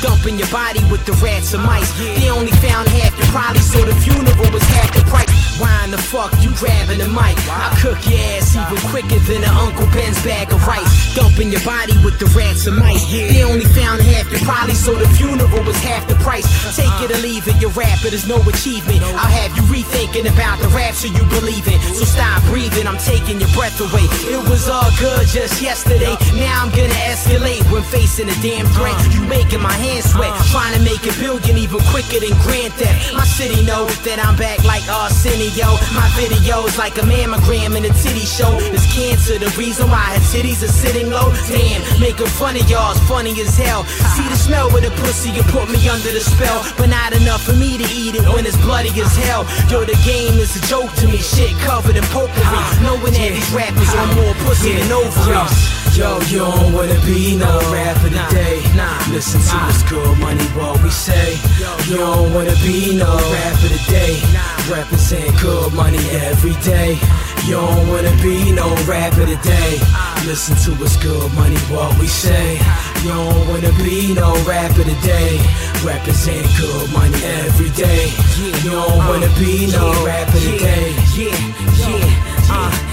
Dumping 0.01 0.39
your 0.39 0.47
body 0.47 0.79
with 0.91 1.05
the 1.05 1.13
rats 1.19 1.53
and 1.53 1.63
mice. 1.63 1.91
They 1.99 2.29
only 2.29 2.51
found 2.63 2.87
half 2.87 3.11
your 3.17 3.27
probably, 3.27 3.61
so 3.61 3.83
the 3.83 3.95
funeral 3.99 4.49
was 4.51 4.63
half 4.75 4.93
the 4.95 5.03
price. 5.11 5.27
Why 5.59 5.75
in 5.83 5.91
the 5.91 5.99
fuck 5.99 6.31
you 6.39 6.55
grabbing 6.55 7.03
the 7.03 7.09
mic? 7.11 7.35
I 7.51 7.75
cook 7.83 7.99
your 8.07 8.19
ass 8.39 8.55
even 8.55 8.79
quicker 8.87 9.19
than 9.27 9.43
an 9.43 9.51
Uncle 9.59 9.87
Ben's 9.91 10.15
bag 10.23 10.51
of 10.55 10.63
rice. 10.65 10.87
Dumping 11.15 11.51
your 11.51 11.59
body 11.67 11.99
with 11.99 12.15
the 12.15 12.31
rats 12.31 12.67
and 12.67 12.79
mice. 12.79 13.03
They 13.11 13.43
only 13.43 13.67
found 13.75 13.99
half 13.99 14.31
your 14.31 14.39
probably, 14.47 14.75
so 14.75 14.95
the 14.95 15.07
funeral 15.19 15.63
was 15.67 15.75
half 15.83 16.07
the 16.07 16.15
price. 16.23 16.47
Take 16.79 16.95
it 17.03 17.11
or 17.11 17.19
leave 17.19 17.47
it, 17.47 17.59
your 17.59 17.71
rap, 17.75 17.99
it 18.07 18.13
is 18.13 18.23
no 18.23 18.39
achievement. 18.47 19.03
I'll 19.19 19.27
have 19.27 19.51
you 19.59 19.63
rethinking 19.67 20.31
about 20.31 20.63
the 20.63 20.71
rapture 20.71 21.11
you 21.11 21.23
believe 21.27 21.67
in. 21.67 21.79
So 21.91 22.07
stop 22.07 22.39
breathing, 22.47 22.87
I'm 22.87 22.99
taking 23.03 23.43
your 23.43 23.51
breath 23.51 23.83
away. 23.83 24.07
It 24.31 24.39
was 24.47 24.69
all 24.71 24.87
good 24.95 25.27
just 25.27 25.61
yesterday. 25.61 26.15
Now 26.39 26.63
I'm 26.63 26.71
gonna 26.71 27.03
escalate 27.11 27.67
when 27.67 27.83
facing 27.83 28.31
a 28.31 28.37
damn 28.39 28.65
threat. 28.71 28.95
You 29.11 29.27
making 29.27 29.59
my 29.59 29.75
hands 29.89 30.11
sweat, 30.13 30.33
trying 30.53 30.73
to 30.77 30.81
make 30.85 31.01
a 31.05 31.13
billion 31.17 31.57
even 31.57 31.81
quicker 31.89 32.21
than 32.21 32.33
Grand 32.45 32.73
Theft. 32.77 33.13
My 33.13 33.25
city 33.25 33.65
know 33.65 33.85
that 34.05 34.21
I'm 34.21 34.37
back 34.37 34.61
like 34.63 34.85
Arsenio. 34.85 35.73
My 35.97 36.05
videos 36.13 36.77
like 36.77 36.97
a 36.97 37.05
mammogram 37.05 37.73
in 37.75 37.83
a 37.85 37.93
titty 38.01 38.25
show. 38.25 38.53
Is 38.69 38.85
cancer 38.93 39.37
the 39.41 39.49
reason 39.57 39.89
why 39.89 40.05
her 40.13 40.23
titties 40.29 40.61
are 40.61 40.71
sitting 40.71 41.09
low? 41.09 41.33
Damn, 41.49 41.81
making 41.99 42.29
fun 42.37 42.55
of 42.55 42.65
y'all's 42.69 42.99
funny 43.09 43.33
as 43.41 43.57
hell. 43.57 43.83
See 44.15 44.27
the 44.29 44.37
smell 44.37 44.69
of 44.69 44.81
the 44.81 44.91
pussy, 45.01 45.31
you 45.33 45.43
put 45.49 45.69
me 45.69 45.81
under 45.89 46.11
the 46.13 46.21
spell. 46.21 46.61
But 46.77 46.89
not 46.89 47.13
enough 47.13 47.43
for 47.43 47.53
me 47.57 47.77
to 47.77 47.87
eat 47.89 48.15
it 48.15 48.25
when 48.29 48.45
it's 48.45 48.57
bloody 48.61 48.93
as 49.01 49.15
hell. 49.25 49.43
Yo, 49.69 49.83
the 49.85 49.97
game 50.05 50.37
is 50.37 50.55
a 50.55 50.61
joke 50.67 50.93
to 51.01 51.07
me, 51.07 51.17
shit 51.17 51.55
covered 51.65 51.97
in 51.97 52.05
potpourri. 52.13 52.61
Ah, 52.61 52.79
Knowing 52.83 53.13
that 53.13 53.31
these 53.33 53.51
rappers 53.51 53.89
want 53.95 54.13
more 54.15 54.35
pussy 54.45 54.73
than 54.77 54.91
ovaries. 54.91 55.79
Yo, 55.97 56.19
you 56.29 56.39
don't 56.39 56.71
wanna 56.71 56.99
be 57.03 57.35
no 57.35 57.59
rapper 57.73 58.09
today. 58.09 58.61
Nah, 58.77 58.93
listen 59.11 59.41
to 59.41 59.55
us 59.67 59.78
good 59.83 60.17
money, 60.19 60.43
what 60.57 60.81
we 60.83 60.89
say. 60.89 61.37
You 61.87 61.97
don't 61.97 62.33
wanna 62.33 62.55
be 62.63 62.95
no 62.97 63.11
rapper 63.15 63.69
today. 63.69 64.19
Represent 64.69 65.29
good 65.41 65.73
money 65.73 65.99
every 66.27 66.55
day. 66.63 66.97
You 67.45 67.55
don't 67.55 67.87
wanna 67.87 68.11
be 68.21 68.51
no 68.51 68.67
rapper 68.85 69.25
today. 69.25 69.79
Listen 70.25 70.55
to 70.65 70.71
what's 70.81 70.97
good 70.97 71.33
money, 71.33 71.57
what 71.73 71.97
we 71.99 72.07
say. 72.07 72.59
You 73.03 73.09
don't 73.09 73.47
wanna 73.47 73.71
be 73.83 74.13
no 74.13 74.33
rapper 74.45 74.83
today. 74.83 75.39
Represent 75.83 76.45
good 76.59 76.91
money 76.91 77.19
every 77.45 77.69
day. 77.71 78.11
You 78.63 78.71
don't 78.71 78.97
wanna 79.07 79.29
be 79.39 79.67
no 79.71 79.85
rapper 80.05 80.39
today. 80.39 80.93
Yeah, 81.15 81.35
yeah, 81.77 82.51
uh, 82.51 82.71
yeah. 82.71 82.88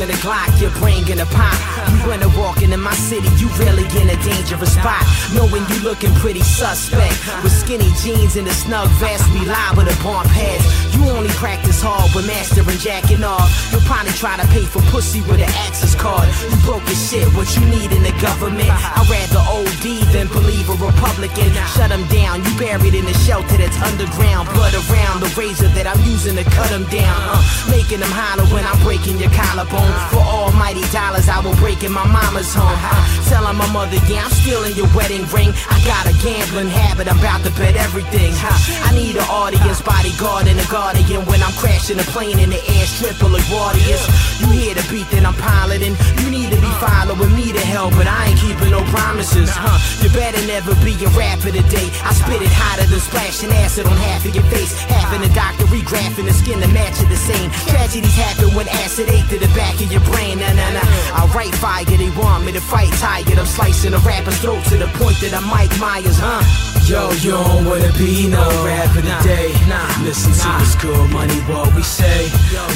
At 0.00 0.08
a 0.08 0.16
Glock, 0.24 0.48
your 0.62 0.70
brain 0.80 1.04
gonna 1.04 1.26
pop. 1.26 1.52
You 1.92 2.08
wanna 2.08 2.32
walk 2.40 2.62
into 2.62 2.78
my 2.78 2.94
city, 2.94 3.28
you 3.36 3.48
really 3.60 3.84
in 4.00 4.08
a 4.08 4.16
dangerous 4.24 4.72
spot. 4.72 5.04
Knowing 5.34 5.60
you 5.68 5.78
looking 5.84 6.14
pretty 6.14 6.40
suspect. 6.40 7.12
With 7.44 7.52
skinny 7.52 7.92
jeans 8.00 8.36
and 8.36 8.48
a 8.48 8.54
snug 8.54 8.88
vest, 8.96 9.28
we 9.34 9.44
liable 9.44 9.84
to 9.84 9.96
bump 10.02 10.26
heads. 10.32 10.64
You 10.96 11.04
only 11.10 11.28
practice 11.36 11.82
hard 11.82 12.14
with 12.14 12.26
master 12.26 12.64
and 12.64 12.80
jacking 12.80 13.22
off. 13.22 13.52
You'll 13.70 13.84
probably 13.84 14.12
try 14.12 14.40
to 14.40 14.46
pay 14.48 14.64
for 14.64 14.80
pussy 14.88 15.20
with 15.28 15.40
an 15.40 15.52
access 15.68 15.94
card. 15.94 16.28
You 16.48 16.56
broke 16.64 16.88
as 16.88 16.96
shit, 16.96 17.28
what 17.40 17.56
you 17.56 17.64
need 17.72 17.88
in 17.88 18.04
the 18.04 18.12
government. 18.20 18.68
I'd 18.68 19.08
rather 19.08 19.40
OD 19.40 20.12
than 20.12 20.28
believe 20.28 20.68
a 20.68 20.76
Republican. 20.76 21.48
Shut 21.72 21.88
them 21.88 22.04
down, 22.12 22.44
you 22.44 22.52
buried 22.60 22.92
in 22.92 23.08
a 23.08 23.16
shelter 23.24 23.56
that's 23.56 23.80
underground. 23.80 24.52
Blood 24.52 24.76
around 24.76 25.24
the 25.24 25.32
razor 25.40 25.72
that 25.72 25.88
I'm 25.88 25.96
using 26.04 26.36
to 26.36 26.44
cut 26.44 26.68
them 26.68 26.84
down. 26.92 27.16
Uh, 27.16 27.40
making 27.72 28.04
them 28.04 28.12
holler 28.12 28.44
when 28.52 28.68
I'm 28.68 28.76
breaking 28.84 29.16
your 29.16 29.32
collarbone. 29.32 29.88
For 30.12 30.20
almighty 30.20 30.84
dollars, 30.92 31.32
I 31.32 31.40
will 31.40 31.56
break 31.56 31.80
in 31.80 31.96
my 31.96 32.04
mama's 32.04 32.52
home. 32.52 32.76
Uh, 32.76 33.08
telling 33.32 33.56
my 33.56 33.68
mother, 33.72 33.96
yeah, 34.04 34.28
I'm 34.28 34.34
stealing 34.36 34.76
your 34.76 34.92
wedding 34.92 35.24
ring. 35.32 35.56
I 35.72 35.80
got 35.88 36.04
a 36.04 36.14
gambling 36.20 36.68
habit, 36.68 37.08
I'm 37.08 37.16
about 37.24 37.40
to 37.48 37.52
bet 37.56 37.72
everything. 37.72 38.36
Uh, 38.36 38.52
I 38.84 38.92
need 38.92 39.16
an 39.16 39.24
audience, 39.32 39.80
bodyguard, 39.80 40.44
and 40.44 40.60
a 40.60 40.68
guardian 40.68 41.24
when 41.24 41.40
I'm 41.40 41.56
crashing 41.56 41.96
a 41.96 42.06
plane 42.12 42.36
in 42.36 42.52
the 42.52 42.60
air, 42.60 42.84
stripper 42.84 43.32
like 43.32 43.48
warriors. 43.48 44.04
You 44.44 44.52
hear 44.52 44.76
the 44.76 44.84
beat 44.92 45.08
that 45.16 45.24
I'm 45.24 45.36
piloting? 45.40 45.96
You 46.20 46.28
need 46.28 46.52
to 46.52 46.60
be 46.60 46.72
following 46.84 47.29
me 47.34 47.52
to 47.52 47.60
hell, 47.60 47.90
but 47.90 48.06
I 48.06 48.30
ain't 48.30 48.40
keeping 48.40 48.70
no 48.70 48.82
promises. 48.90 49.50
Huh? 49.52 49.78
You 50.02 50.08
better 50.14 50.40
never 50.46 50.74
be 50.84 50.94
a 51.04 51.10
rapper 51.16 51.50
today. 51.50 51.88
I 52.02 52.12
spit 52.14 52.42
it 52.42 52.52
hotter 52.52 52.86
than 52.86 53.00
splashing 53.00 53.50
acid 53.62 53.86
on 53.86 53.96
half 53.96 54.24
of 54.24 54.34
your 54.34 54.44
face. 54.50 54.72
Half 54.90 55.14
in 55.14 55.22
the 55.22 55.32
doctor 55.34 55.64
regraphing 55.70 56.26
the 56.26 56.34
skin 56.34 56.60
to 56.60 56.68
match 56.68 57.00
it 57.00 57.08
the 57.08 57.20
same. 57.20 57.50
Tragedies 57.68 58.14
happen 58.16 58.54
when 58.54 58.68
acid 58.82 59.08
ate 59.08 59.28
to 59.30 59.38
the 59.38 59.50
back 59.54 59.74
of 59.80 59.90
your 59.90 60.04
brain. 60.12 60.38
Nah, 60.38 60.52
nah, 60.52 60.70
nah. 60.70 60.88
I 61.16 61.30
write 61.34 61.54
fire, 61.56 61.84
they 61.84 62.10
want 62.16 62.44
me 62.44 62.52
to 62.52 62.60
fight 62.60 62.92
tired. 62.98 63.38
I'm 63.38 63.46
slicing 63.46 63.94
a 63.94 63.98
rapper's 63.98 64.38
throat 64.40 64.64
to 64.70 64.76
the 64.76 64.88
point 64.98 65.18
that 65.20 65.34
I'm 65.34 65.46
Mike 65.48 65.72
Myers, 65.78 66.18
huh? 66.18 66.42
Yo, 66.90 67.10
you 67.22 67.30
don't 67.30 67.64
wanna 67.66 67.92
be 67.98 68.26
no 68.26 68.42
rapper 68.64 69.00
today. 69.00 69.54
Nah, 69.68 69.86
listen 70.02 70.32
to 70.32 70.48
this 70.58 70.74
good 70.74 71.10
money, 71.10 71.38
what 71.46 71.72
we 71.74 71.82
say. 71.82 72.26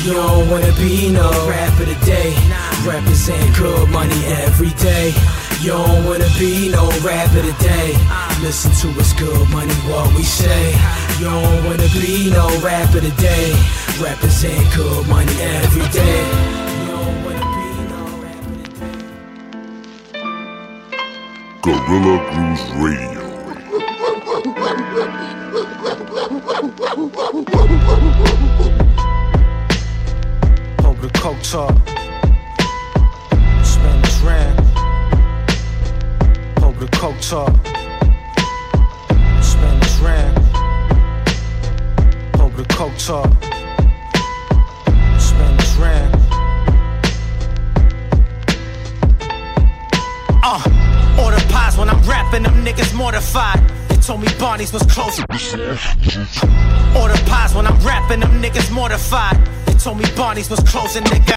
You 0.04 0.14
don't 0.14 0.48
wanna 0.50 0.72
be 0.78 1.10
no 1.10 1.30
rapper 1.48 1.84
today. 1.84 2.30
Represent 2.84 3.56
good 3.56 3.88
money 3.90 4.26
every 4.44 4.68
day. 4.72 5.14
You 5.62 5.70
don't 5.70 6.04
wanna 6.04 6.28
be 6.38 6.68
no 6.68 6.86
rapper 7.00 7.40
today. 7.40 7.96
Listen 8.42 8.70
to 8.82 9.00
us 9.00 9.14
good 9.14 9.48
money, 9.48 9.72
what 9.88 10.14
we 10.14 10.22
say. 10.22 10.74
You 11.18 11.24
don't 11.24 11.64
wanna 11.64 11.88
be 11.94 12.30
no 12.30 12.46
rapper 12.60 13.00
today. 13.00 13.54
Represent 13.98 14.74
good 14.76 15.08
money 15.08 15.32
every 15.40 15.88
day. 15.88 16.24
You 16.82 16.88
don't 16.92 17.24
wanna 17.24 17.46
be 17.56 17.68
no 17.88 18.02
rapper 18.22 18.54
today. 18.64 18.98
Guerrilla 21.62 22.16
Grooves 22.30 22.64
Radio. 22.84 23.22
Over 30.84 31.00
the 31.06 31.10
coke 31.18 31.42
talk. 31.42 31.93
Over 36.84 36.90
the 36.90 36.98
coke 36.98 37.20
talk. 37.20 37.54
Spanish 39.42 39.98
ram. 40.00 40.34
The. 42.98 43.30
Spanish 45.18 45.76
ram. 45.76 46.12
Uh, 50.42 50.60
order 51.22 51.40
pies 51.48 51.78
when 51.78 51.88
I'm 51.88 52.02
rapping, 52.02 52.42
them 52.42 52.64
niggas 52.64 52.94
mortified. 52.94 53.60
They 53.88 53.96
told 53.96 54.20
me 54.20 54.28
Barney's 54.38 54.72
was 54.72 54.82
close. 54.82 55.18
Order 55.20 57.18
pies 57.24 57.54
when 57.54 57.66
I'm 57.66 57.78
rapping, 57.86 58.20
them 58.20 58.42
niggas 58.42 58.70
mortified. 58.70 59.38
They 59.64 59.74
told 59.74 59.98
me 59.98 60.04
Barney's 60.16 60.50
was 60.50 60.60
closing, 60.60 61.04
nigga. 61.04 61.36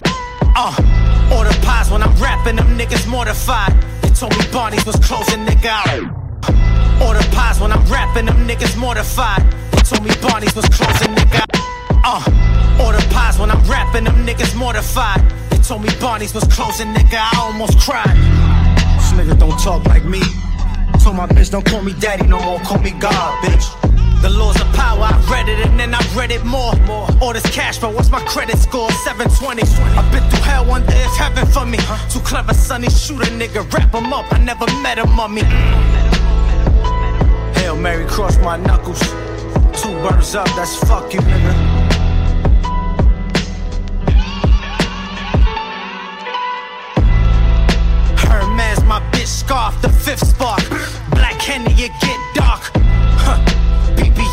Uh, 0.54 1.34
Order 1.34 1.54
pies 1.62 1.90
when 1.90 2.02
I'm 2.02 2.14
rapping, 2.16 2.56
them 2.56 2.76
niggas 2.76 3.06
mortified. 3.08 3.72
Told 4.18 4.36
me 4.36 4.44
Barney's 4.50 4.84
was 4.84 4.96
closing, 4.96 5.46
nigga. 5.46 5.78
Order 7.00 7.22
pies 7.30 7.60
when 7.60 7.70
I'm 7.70 7.84
rapping, 7.84 8.26
them 8.26 8.48
niggas 8.48 8.76
mortified. 8.76 9.44
They 9.70 9.78
told 9.82 10.02
me 10.02 10.10
Barney's 10.20 10.56
was 10.56 10.64
closing, 10.70 11.14
nigga. 11.14 11.44
Uh, 12.02 12.82
order 12.84 12.98
pies 13.10 13.38
when 13.38 13.48
I'm 13.48 13.62
rapping, 13.70 14.02
them 14.02 14.26
niggas 14.26 14.56
mortified. 14.56 15.22
They 15.50 15.58
told 15.58 15.82
me 15.82 15.90
Barney's 16.00 16.34
was 16.34 16.42
closing, 16.50 16.88
nigga, 16.88 17.14
I 17.14 17.38
almost 17.38 17.78
cried. 17.78 18.16
This 18.98 19.12
nigga 19.12 19.38
don't 19.38 19.56
talk 19.60 19.84
like 19.86 20.04
me. 20.04 20.20
Told 20.98 21.14
my 21.14 21.28
bitch, 21.28 21.52
don't 21.52 21.64
call 21.64 21.82
me 21.82 21.92
daddy 22.00 22.26
no 22.26 22.40
more, 22.40 22.58
call 22.58 22.80
me 22.80 22.90
God, 22.90 23.44
bitch. 23.44 23.77
The 24.20 24.30
laws 24.30 24.60
of 24.60 24.66
power, 24.74 25.04
I 25.04 25.28
read 25.30 25.48
it 25.48 25.64
and 25.64 25.78
then 25.78 25.94
I 25.94 26.02
read 26.16 26.32
it 26.32 26.44
more. 26.44 26.74
more. 26.86 27.06
All 27.22 27.32
this 27.32 27.48
cash, 27.54 27.78
but 27.78 27.94
what's 27.94 28.10
my 28.10 28.20
credit 28.24 28.58
score? 28.58 28.90
720. 28.90 29.62
I've 29.96 30.10
been 30.10 30.28
through 30.28 30.42
hell, 30.42 30.64
one 30.64 30.84
day 30.86 31.04
it's 31.04 31.16
heaven 31.16 31.46
for 31.46 31.64
me. 31.64 31.78
Too 32.10 32.18
clever, 32.20 32.52
sonny, 32.52 32.90
shoot 32.90 33.22
a 33.22 33.30
nigga, 33.30 33.62
wrap 33.72 33.94
him 33.94 34.12
up. 34.12 34.26
I 34.32 34.38
never 34.38 34.66
met 34.82 34.98
a 34.98 35.06
mummy. 35.06 35.42
Hail 37.60 37.76
Mary, 37.76 38.06
cross 38.06 38.36
my 38.38 38.56
knuckles. 38.56 39.00
Two 39.80 39.94
birds 40.02 40.34
up, 40.34 40.48
that's 40.56 40.74
fuck 40.84 41.14
you, 41.14 41.20
nigga. 41.20 41.52
Hermes, 48.26 48.82
my 48.84 49.00
bitch 49.12 49.28
scarf, 49.28 49.80
the 49.80 49.88
fifth 49.88 50.26
spark. 50.26 50.68
Black 51.10 51.40
Henny, 51.40 51.72
it 51.74 51.92
get 52.00 52.18
dark. 52.34 52.62
Huh. 52.74 53.57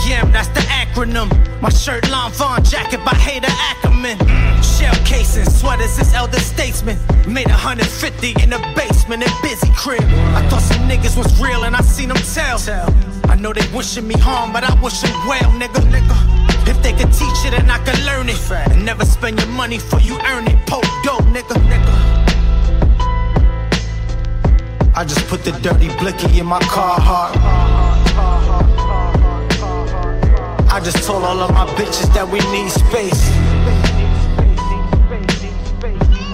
BBM, 0.05 0.31
that's 0.31 0.47
the 0.49 0.59
acronym. 0.69 1.29
My 1.61 1.69
shirt, 1.69 2.03
Lanvin 2.05 2.69
jacket 2.69 3.03
by 3.03 3.13
Haider 3.13 3.49
Ackermann. 3.69 4.17
Shell 4.63 4.93
casing, 5.03 5.45
sweaters, 5.45 5.97
this 5.97 6.13
elder 6.13 6.39
statesman. 6.39 6.97
Made 7.27 7.47
150 7.47 8.35
in 8.43 8.51
the 8.51 8.59
basement, 8.75 9.23
in 9.23 9.29
busy 9.41 9.69
crib. 9.75 10.03
I 10.35 10.47
thought 10.47 10.61
some 10.61 10.87
niggas 10.87 11.17
was 11.17 11.41
real 11.41 11.63
and 11.63 11.75
I 11.75 11.81
seen 11.81 12.09
them 12.09 12.17
tell. 12.17 12.59
I 13.29 13.35
know 13.35 13.51
they 13.51 13.65
wishing 13.75 14.07
me 14.07 14.15
harm, 14.17 14.53
but 14.53 14.63
I 14.63 14.79
wish 14.81 15.01
them 15.01 15.27
well, 15.27 15.51
nigga, 15.53 15.81
nigga. 15.89 16.67
If 16.67 16.81
they 16.83 16.93
could 16.93 17.11
teach 17.11 17.45
it 17.45 17.53
and 17.53 17.71
I 17.71 17.79
could 17.79 17.99
learn 18.05 18.29
it. 18.29 18.39
And 18.51 18.85
never 18.85 19.05
spend 19.05 19.39
your 19.39 19.49
money 19.49 19.79
for 19.79 19.99
you 19.99 20.19
earn 20.19 20.47
it. 20.47 20.67
Poke 20.67 20.85
dope, 21.03 21.25
nigga, 21.33 21.55
nigga. 21.69 21.93
I 24.95 25.03
just 25.03 25.27
put 25.27 25.43
the 25.43 25.51
dirty 25.63 25.89
blicky 25.97 26.39
in 26.39 26.45
my 26.45 26.59
car 26.59 26.99
heart. 26.99 27.94
I 30.75 30.81
just 30.81 31.07
told 31.07 31.23
all 31.23 31.39
of 31.39 31.51
my 31.51 31.65
bitches 31.79 32.13
that 32.13 32.27
we 32.27 32.39
need 32.51 32.69
space. 32.69 33.23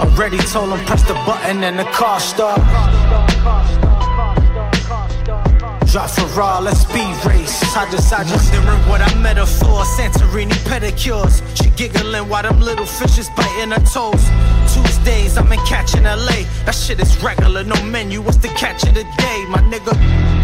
Already 0.02 0.40
told 0.50 0.72
them 0.72 0.84
press 0.88 1.04
the 1.04 1.14
button 1.30 1.64
and 1.64 1.78
the 1.78 1.84
car 1.94 2.20
start. 2.20 2.58
Drop 5.86 6.10
Ferrari, 6.10 6.64
let's 6.64 6.82
speed 6.82 7.14
race. 7.24 7.62
I 7.78 7.88
just, 7.92 8.12
I 8.12 8.24
just 8.24 8.52
wondering 8.52 8.82
what 8.90 9.02
I 9.02 9.14
met 9.22 9.38
her 9.38 9.46
for. 9.46 9.86
Santorini 9.86 10.58
pedicures. 10.66 11.38
She 11.56 11.70
giggling 11.78 12.28
while 12.28 12.42
them 12.42 12.60
little 12.62 12.88
fishes 12.88 13.30
biting 13.38 13.70
her 13.70 13.86
toes. 13.94 14.26
Tuesdays, 14.74 15.38
I'm 15.38 15.54
in 15.54 15.60
catching 15.68 16.06
LA. 16.06 16.50
That 16.66 16.74
shit 16.74 17.00
is 17.00 17.16
regular, 17.22 17.64
no 17.64 17.80
menu. 17.84 18.24
What's 18.24 18.38
the 18.38 18.48
catch 18.48 18.88
of 18.88 18.96
the 18.96 19.04
day, 19.04 19.46
my 19.50 19.62
nigga? 19.70 20.41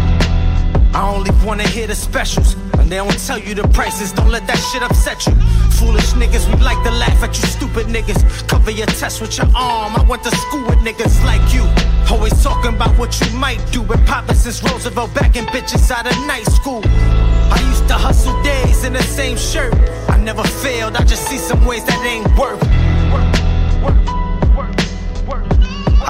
I 0.98 1.14
only 1.14 1.30
wanna 1.46 1.62
hear 1.62 1.86
the 1.86 1.94
specials. 1.94 2.54
And 2.76 2.90
they 2.90 2.96
don't 2.96 3.16
tell 3.24 3.38
you 3.38 3.54
the 3.54 3.68
prices, 3.68 4.10
don't 4.10 4.32
let 4.32 4.48
that 4.48 4.58
shit 4.72 4.82
upset 4.82 5.24
you. 5.28 5.34
Foolish 5.78 6.10
niggas, 6.18 6.44
we 6.52 6.60
like 6.60 6.82
to 6.82 6.90
laugh 6.90 7.22
at 7.22 7.38
you 7.38 7.46
stupid 7.46 7.86
niggas. 7.86 8.20
Cover 8.48 8.72
your 8.72 8.88
test 8.98 9.20
with 9.20 9.38
your 9.38 9.46
arm. 9.54 9.94
I 9.94 10.04
went 10.08 10.24
to 10.24 10.34
school 10.34 10.64
with 10.66 10.80
niggas 10.80 11.22
like 11.24 11.54
you. 11.54 11.62
Always 12.10 12.42
talking 12.42 12.74
about 12.74 12.98
what 12.98 13.14
you 13.20 13.30
might 13.38 13.62
do. 13.70 13.84
Been 13.84 14.04
poppin' 14.06 14.34
since 14.34 14.60
Roosevelt 14.64 15.14
back 15.14 15.36
in 15.36 15.46
bitches 15.46 15.88
out 15.92 16.04
of 16.10 16.18
night 16.26 16.46
school. 16.46 16.82
I 16.84 17.62
used 17.70 17.86
to 17.86 17.94
hustle 17.94 18.34
days 18.42 18.82
in 18.82 18.92
the 18.92 19.02
same 19.04 19.36
shirt. 19.36 19.74
I 20.08 20.16
never 20.16 20.42
failed, 20.42 20.96
I 20.96 21.04
just 21.04 21.28
see 21.28 21.38
some 21.38 21.64
ways 21.64 21.84
that 21.84 22.04
ain't 22.04 22.26
work. 22.36 22.58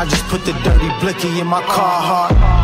I 0.01 0.07
just 0.09 0.25
put 0.29 0.47
the 0.47 0.53
dirty 0.65 0.89
blicky 1.01 1.41
in 1.41 1.47
my 1.47 1.61
car 1.61 2.31
heart. 2.31 2.58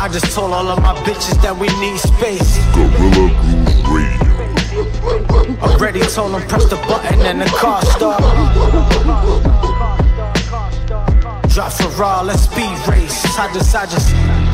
I 0.00 0.08
just 0.08 0.34
told 0.34 0.54
all 0.54 0.66
of 0.66 0.80
my 0.80 0.94
bitches 1.04 1.36
that 1.42 1.54
we 1.54 1.68
need 1.78 1.98
space. 1.98 2.56
Guerrilla 2.72 3.28
Grooves 3.44 3.84
Radio. 3.92 5.60
Already 5.60 6.00
told 6.00 6.32
them 6.32 6.40
press 6.48 6.64
the 6.70 6.76
button 6.88 7.20
and 7.20 7.42
the 7.42 7.44
car 7.44 7.82
start. 7.84 8.22
Drop 11.50 11.72
Ferrari, 11.72 12.26
let's 12.28 12.44
speed 12.44 12.88
race. 12.88 13.26
I 13.38 13.52
just, 13.52 13.76
I 13.76 13.84
just. 13.84 14.49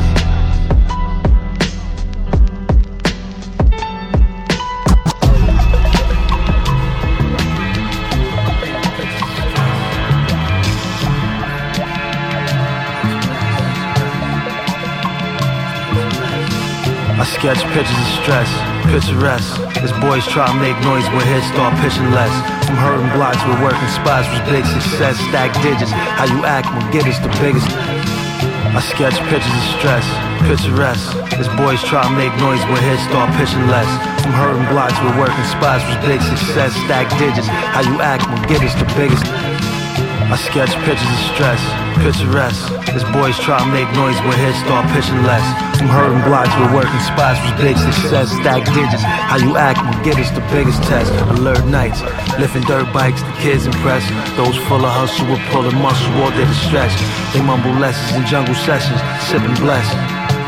I 17.17 17.25
sketch 17.25 17.57
pictures 17.73 17.97
of 17.97 18.09
stress, 18.21 18.45
picturesque. 18.93 19.57
As 19.81 19.89
boys 19.97 20.21
try 20.29 20.45
to 20.45 20.57
make 20.61 20.77
noise 20.85 21.01
when 21.17 21.25
hits 21.25 21.49
start 21.49 21.73
pitching 21.81 22.13
less. 22.13 22.29
From 22.69 22.77
hurting 22.77 23.09
blocks 23.17 23.41
with 23.41 23.57
working 23.65 23.89
spots 23.89 24.29
was 24.29 24.37
big 24.45 24.61
success. 24.69 25.17
Stack 25.33 25.49
digits, 25.65 25.89
how 25.89 26.29
you 26.29 26.45
act 26.45 26.69
will 26.69 26.85
get 26.93 27.09
us 27.09 27.17
the 27.17 27.33
biggest. 27.41 27.65
I 27.73 28.77
sketch 28.85 29.17
pictures 29.33 29.49
of 29.49 29.65
stress, 29.81 30.05
picturesque. 30.45 31.09
As 31.41 31.49
boys 31.57 31.81
try 31.81 32.05
to 32.05 32.13
make 32.13 32.29
noise 32.37 32.61
when 32.69 32.85
hits 32.85 33.01
start 33.09 33.33
pitching 33.33 33.65
less. 33.65 33.89
From 34.21 34.37
hurting 34.37 34.69
blocks 34.69 34.93
with 35.01 35.17
working 35.17 35.47
spots 35.49 35.81
was 35.89 35.97
big 36.05 36.21
success. 36.21 36.77
Stack 36.85 37.09
digits, 37.17 37.49
how 37.49 37.81
you 37.81 37.97
act 37.97 38.29
will 38.29 38.45
get 38.45 38.61
us 38.61 38.77
the 38.77 38.85
biggest. 38.93 39.25
I 39.25 40.37
sketch 40.37 40.69
pictures 40.85 41.09
of 41.09 41.21
stress, 41.33 41.61
picturesque. 42.01 42.71
As 42.93 43.03
boys 43.13 43.37
try 43.39 43.59
to 43.59 43.69
make 43.71 43.89
noise 43.93 44.17
when 44.25 44.37
hits 44.37 44.59
start 44.65 44.85
pitching 44.93 45.21
less. 45.23 45.43
From 45.77 45.87
hurting 45.87 46.23
blocks 46.25 46.53
with 46.57 46.73
working 46.73 47.03
spots 47.05 47.37
was 47.45 47.53
big 47.61 47.77
success. 47.77 48.31
Stack 48.41 48.65
digits, 48.73 49.03
how 49.03 49.37
you 49.37 49.57
act 49.57 49.81
will 49.81 50.01
get 50.03 50.17
us 50.17 50.31
the 50.31 50.41
biggest 50.49 50.81
test. 50.89 51.11
Alert 51.37 51.65
nights, 51.65 52.01
lifting 52.39 52.63
dirt 52.63 52.91
bikes, 52.93 53.21
the 53.21 53.33
kids 53.43 53.65
impress. 53.65 54.03
Those 54.37 54.57
full 54.65 54.81
of 54.81 54.93
hustle 54.93 55.27
will 55.27 55.41
pull 55.53 55.63
the 55.63 55.75
muscle 55.77 56.11
all 56.21 56.31
day 56.31 56.45
to 56.45 56.57
stretch. 56.65 56.93
They 57.33 57.41
mumble 57.41 57.73
lessons 57.77 58.17
in 58.17 58.25
jungle 58.25 58.55
sessions, 58.55 58.99
sipping 59.29 59.55
bless. 59.61 59.85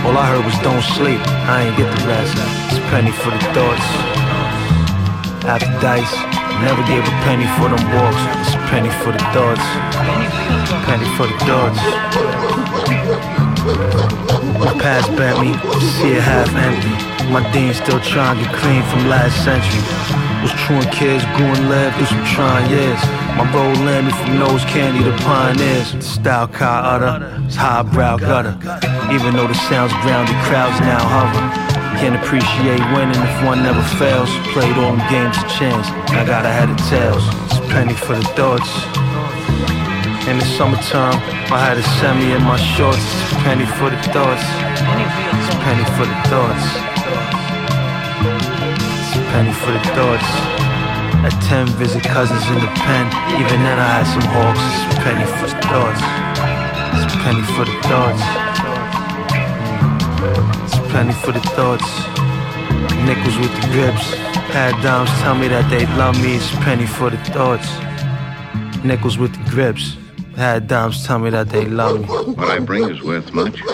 All 0.06 0.16
I 0.18 0.26
heard 0.32 0.46
was 0.46 0.58
don't 0.64 0.84
sleep, 0.96 1.20
I 1.46 1.68
ain't 1.68 1.78
get 1.78 1.90
the 1.92 2.08
rest. 2.08 2.34
It's 2.72 2.80
a 2.80 2.86
penny 2.90 3.12
for 3.12 3.32
the 3.32 3.42
thoughts. 3.52 3.88
After 5.46 5.72
dice, 5.82 6.39
never 6.62 6.84
gave 6.84 7.04
a 7.04 7.16
penny 7.24 7.48
for 7.56 7.68
them 7.72 7.84
walks. 7.96 8.22
It's 8.44 8.56
a 8.56 8.62
penny 8.68 8.92
for 9.02 9.12
the 9.12 9.24
thoughts. 9.32 9.64
Penny 10.86 11.08
for 11.16 11.28
the 11.28 11.38
thoughts. 11.48 11.80
My 14.60 14.74
past 14.82 15.08
bent 15.16 15.40
me, 15.40 15.54
see 16.00 16.14
it 16.14 16.24
half 16.24 16.54
empty. 16.56 16.94
My 17.32 17.44
dean 17.52 17.74
still 17.74 18.00
trying 18.02 18.38
to 18.38 18.44
get 18.44 18.54
clean 18.56 18.84
from 18.92 19.08
last 19.08 19.44
century. 19.44 19.84
Was 20.42 20.52
true 20.66 20.78
and 20.78 20.92
kids 20.92 21.24
and 21.44 21.70
lived 21.70 21.96
through 21.98 22.08
some 22.08 22.26
trying 22.26 22.70
years. 22.70 23.00
My 23.38 23.46
led 23.86 24.06
me 24.06 24.12
from 24.12 24.40
nose 24.40 24.64
candy 24.66 25.04
to 25.04 25.16
pioneers. 25.24 25.94
The 25.94 26.02
style 26.02 26.48
Kai 26.48 26.80
utter, 26.80 27.44
it's 27.46 27.56
highbrow 27.56 28.18
gutter. 28.18 28.56
Even 29.14 29.36
though 29.36 29.48
the 29.48 29.54
sounds 29.54 29.94
grounded, 30.02 30.36
crowds 30.44 30.80
now 30.82 31.04
hover. 31.04 31.69
Can't 32.00 32.16
appreciate 32.16 32.80
winning 32.96 33.20
if 33.20 33.44
one 33.44 33.62
never 33.62 33.84
fails. 34.00 34.32
Played 34.56 34.72
all 34.80 34.96
them 34.96 35.04
games 35.12 35.36
a 35.36 35.44
chance. 35.60 35.84
I 36.16 36.24
got 36.24 36.46
a 36.46 36.50
head 36.50 36.72
of 36.72 36.80
tails. 36.88 37.28
It's 37.44 37.60
a 37.60 37.66
penny 37.68 37.92
for 37.94 38.16
the 38.16 38.24
thoughts. 38.40 38.72
In 40.32 40.40
the 40.40 40.48
summertime, 40.56 41.20
I 41.52 41.60
had 41.60 41.76
a 41.76 41.84
semi 42.00 42.32
in 42.32 42.42
my 42.48 42.56
shorts. 42.56 43.04
It's 43.04 43.36
a 43.36 43.44
penny 43.44 43.68
for 43.76 43.92
the 43.92 44.00
thoughts. 44.16 44.48
It's 44.80 45.52
a 45.52 45.60
penny 45.60 45.84
for 46.00 46.08
the 46.08 46.20
thoughts. 46.32 46.66
It's 49.04 49.20
a 49.20 49.24
penny 49.36 49.52
for 49.60 49.76
the 49.76 49.84
thoughts. 49.92 50.30
At 51.28 51.36
10, 51.52 51.68
visit 51.76 52.04
cousins 52.08 52.48
in 52.48 52.64
the 52.64 52.72
pen. 52.80 53.12
Even 53.44 53.60
then, 53.60 53.76
I 53.76 54.00
had 54.00 54.08
some 54.08 54.24
hawks. 54.24 54.64
It's 54.88 54.96
a 54.96 55.04
penny 55.04 55.28
for 55.36 55.52
the 55.52 55.60
thoughts. 55.68 56.00
It's 56.96 57.12
a 57.12 57.20
penny 57.28 57.44
for 57.60 57.68
the 57.68 57.76
thoughts. 57.92 58.49
Penny 60.92 61.14
for 61.14 61.32
the 61.32 61.40
thoughts. 61.40 61.88
Nickels 63.06 63.38
with 63.38 63.54
the 63.62 63.68
grips. 63.72 64.14
Had 64.50 64.82
dimes 64.82 65.12
tell 65.22 65.36
me 65.36 65.48
that 65.48 65.70
they 65.70 65.86
love 65.98 66.20
me. 66.22 66.36
It's 66.36 66.50
penny 66.66 66.88
for 66.88 67.12
the 67.12 67.18
thoughts. 67.26 67.70
Nickels 68.84 69.18
with 69.20 69.32
the 69.32 69.44
grips. 69.52 69.96
Had 70.36 70.68
dimes 70.68 71.06
tell 71.06 71.20
me 71.20 71.30
that 71.30 71.50
they 71.50 71.66
love 71.66 72.00
me. 72.02 72.08
What 72.08 72.50
I 72.50 72.58
bring 72.58 72.90
is 72.90 73.04
worth 73.04 73.32
much. 73.34 73.60
For 73.60 73.68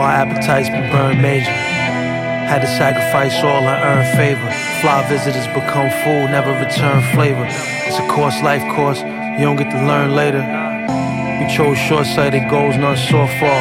our 0.00 0.12
appetites 0.22 0.68
been 0.68 0.90
burned 0.92 1.22
major. 1.22 1.50
Had 1.50 2.60
to 2.60 2.66
sacrifice 2.66 3.42
all 3.42 3.62
and 3.62 3.82
earn 3.88 4.04
favor. 4.16 4.50
Fly 4.82 5.02
visitors 5.08 5.46
become 5.48 5.88
food, 6.04 6.30
never 6.30 6.52
return 6.52 7.00
flavor. 7.14 7.46
It's 7.86 7.98
a 7.98 8.06
course, 8.08 8.42
life 8.42 8.62
course, 8.76 9.00
you 9.00 9.44
don't 9.46 9.56
get 9.56 9.70
to 9.70 9.82
learn 9.86 10.14
later. 10.14 10.42
We 11.44 11.52
chose 11.52 11.76
short 11.76 12.06
sighted 12.06 12.48
goals, 12.48 12.78
none 12.78 12.96
so 12.96 13.20
far. 13.36 13.60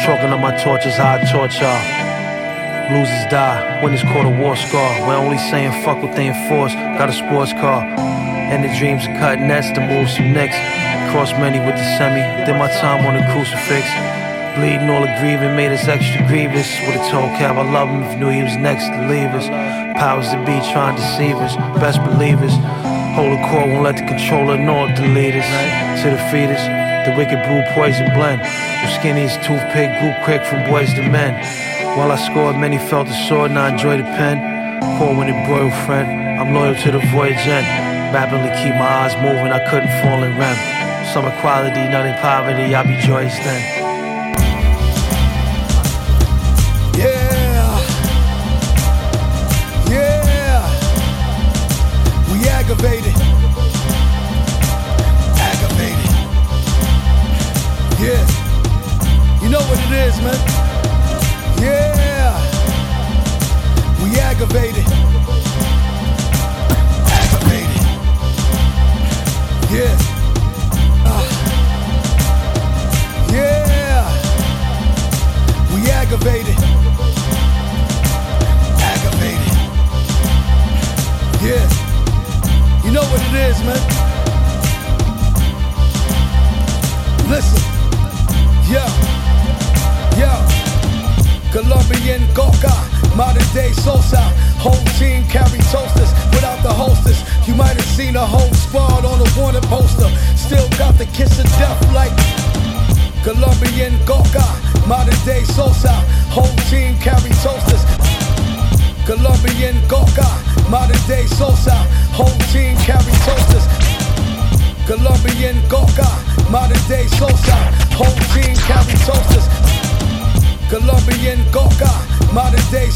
Chalking 0.00 0.32
up 0.32 0.40
my 0.40 0.56
torches, 0.56 0.96
how 0.96 1.20
I 1.20 1.48
y'all. 1.52 2.96
Losers 2.96 3.28
die, 3.28 3.84
winners 3.84 4.02
caught 4.04 4.24
a 4.24 4.32
war 4.40 4.56
scar. 4.56 4.88
We're 5.06 5.20
only 5.20 5.36
saying 5.36 5.84
fuck 5.84 6.02
what 6.02 6.16
they 6.16 6.28
enforce. 6.28 6.72
Got 6.72 7.10
a 7.10 7.12
sports 7.12 7.52
car. 7.52 7.84
And 7.84 8.64
the 8.64 8.72
dreams 8.78 9.04
of 9.04 9.12
cutting 9.20 9.48
nets 9.48 9.68
to 9.72 9.84
move 9.84 10.08
some 10.08 10.32
nicks. 10.32 10.56
Cross 11.12 11.32
many 11.32 11.60
with 11.60 11.76
the 11.76 11.84
semi. 11.98 12.24
Did 12.46 12.56
my 12.56 12.72
time 12.80 13.04
on 13.04 13.20
the 13.20 13.26
crucifix. 13.36 13.84
Bleeding 14.56 14.88
all 14.88 15.04
the 15.04 15.12
grieving 15.20 15.54
made 15.56 15.72
us 15.72 15.86
extra 15.86 16.26
grievous. 16.26 16.72
With 16.88 16.96
a 16.96 17.04
toe 17.12 17.28
cap, 17.36 17.56
I 17.56 17.70
love 17.70 17.90
him 17.90 18.02
if 18.02 18.16
knew 18.16 18.30
he 18.30 18.42
was 18.42 18.56
next 18.56 18.88
to 18.88 19.08
leave 19.12 19.28
us. 19.36 19.44
Powers 20.00 20.30
to 20.30 20.38
be 20.48 20.56
trying 20.72 20.96
to 20.96 21.02
deceive 21.02 21.36
us. 21.36 21.54
Best 21.76 22.00
believers. 22.00 22.56
Hold 23.16 23.32
the 23.32 23.42
core, 23.48 23.66
won't 23.66 23.82
let 23.82 23.96
the 23.96 24.04
controller 24.04 24.58
nor 24.58 24.92
delete 24.92 25.36
us. 25.40 25.48
To 26.04 26.10
the 26.10 26.20
fetus, 26.28 26.60
the 27.08 27.16
wicked 27.16 27.40
brew 27.48 27.64
poison 27.72 28.12
blend. 28.12 28.42
The 28.42 28.92
skinniest 28.92 29.40
toothpick 29.40 29.88
grew 30.04 30.12
quick 30.22 30.44
from 30.44 30.68
boys 30.68 30.92
to 30.92 31.02
men. 31.08 31.32
While 31.96 32.12
I 32.12 32.16
scored, 32.16 32.56
many 32.56 32.76
felt 32.76 33.08
the 33.08 33.16
sword, 33.26 33.52
and 33.52 33.58
I 33.58 33.70
enjoy 33.72 33.96
the 33.96 34.08
pen. 34.20 34.36
Poor 34.98 35.16
when 35.16 35.30
it 35.30 35.46
broiled 35.48 35.72
friend, 35.86 36.38
I'm 36.38 36.52
loyal 36.52 36.74
to 36.74 36.90
the 36.92 37.00
voyage 37.08 37.40
end. 37.48 37.64
Rapidly 38.12 38.52
keep 38.60 38.74
my 38.76 38.84
eyes 38.84 39.16
moving, 39.16 39.50
I 39.50 39.64
couldn't 39.70 39.88
fall 40.04 40.22
in 40.22 40.36
REM. 40.36 40.56
Some 41.14 41.24
equality, 41.24 41.88
none 41.88 42.06
in 42.06 42.20
poverty, 42.20 42.74
I'll 42.74 42.86
be 42.86 43.00
joyous 43.00 43.38
then. 43.38 43.75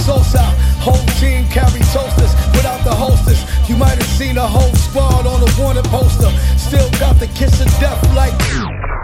Sosa, 0.04 0.42
whole 0.80 1.04
team 1.20 1.44
carry 1.48 1.80
toasters 1.92 2.32
without 2.56 2.82
the 2.84 2.94
hostess. 2.94 3.44
You 3.68 3.76
might 3.76 3.98
have 4.00 4.12
seen 4.18 4.38
a 4.38 4.46
whole 4.46 4.74
squad 4.74 5.26
on 5.26 5.40
a 5.42 5.50
wanted 5.60 5.84
poster. 5.86 6.30
Still 6.56 6.88
got 6.98 7.18
the 7.20 7.28
kiss 7.28 7.60
of 7.60 7.68
death 7.80 8.00
like 8.14 8.36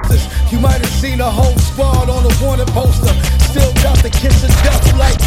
this. 0.08 0.24
You 0.50 0.58
might 0.58 0.80
have 0.80 0.96
seen 1.02 1.20
a 1.20 1.30
whole 1.30 1.56
squad 1.58 2.08
on 2.08 2.24
a 2.24 2.34
wanted 2.44 2.68
poster. 2.68 3.12
Still 3.50 3.72
got 3.84 3.98
the 4.02 4.10
kiss 4.10 4.42
of 4.44 4.50
death 4.64 4.86
like 4.96 5.20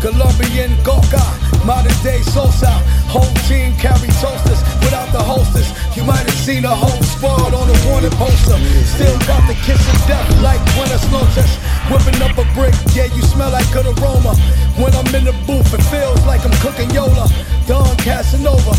Colombian 0.00 0.72
Goka, 0.82 1.22
modern 1.64 1.96
day 2.02 2.22
Sosa. 2.22 2.72
Whole 3.12 3.36
team 3.44 3.76
carry 3.76 4.08
toasters 4.24 4.64
without 4.80 5.12
the 5.12 5.20
hostess. 5.20 5.68
You 5.94 6.02
might 6.02 6.24
have 6.24 6.40
seen 6.48 6.64
a 6.64 6.74
whole 6.74 7.02
squad 7.04 7.52
on 7.52 7.68
a 7.68 7.76
wanted 7.84 8.12
poster. 8.16 8.56
Still 8.88 9.18
got 9.28 9.44
the 9.44 9.52
kiss 9.68 9.84
of 9.84 10.00
death 10.08 10.24
like 10.40 10.56
Buenos 10.72 11.04
noches. 11.12 11.52
Whipping 11.92 12.16
up 12.24 12.32
a 12.40 12.48
brick, 12.56 12.72
yeah, 12.96 13.12
you 13.12 13.20
smell 13.20 13.52
like 13.52 13.68
good 13.70 13.84
aroma. 13.84 14.32
When 14.80 14.96
I'm 14.96 15.12
in 15.12 15.28
the 15.28 15.36
booth, 15.44 15.68
it 15.76 15.84
feels 15.92 16.24
like 16.24 16.40
I'm 16.40 16.56
cooking 16.64 16.88
Yola. 16.96 17.28
Don 17.68 17.92
Casanova, 18.00 18.72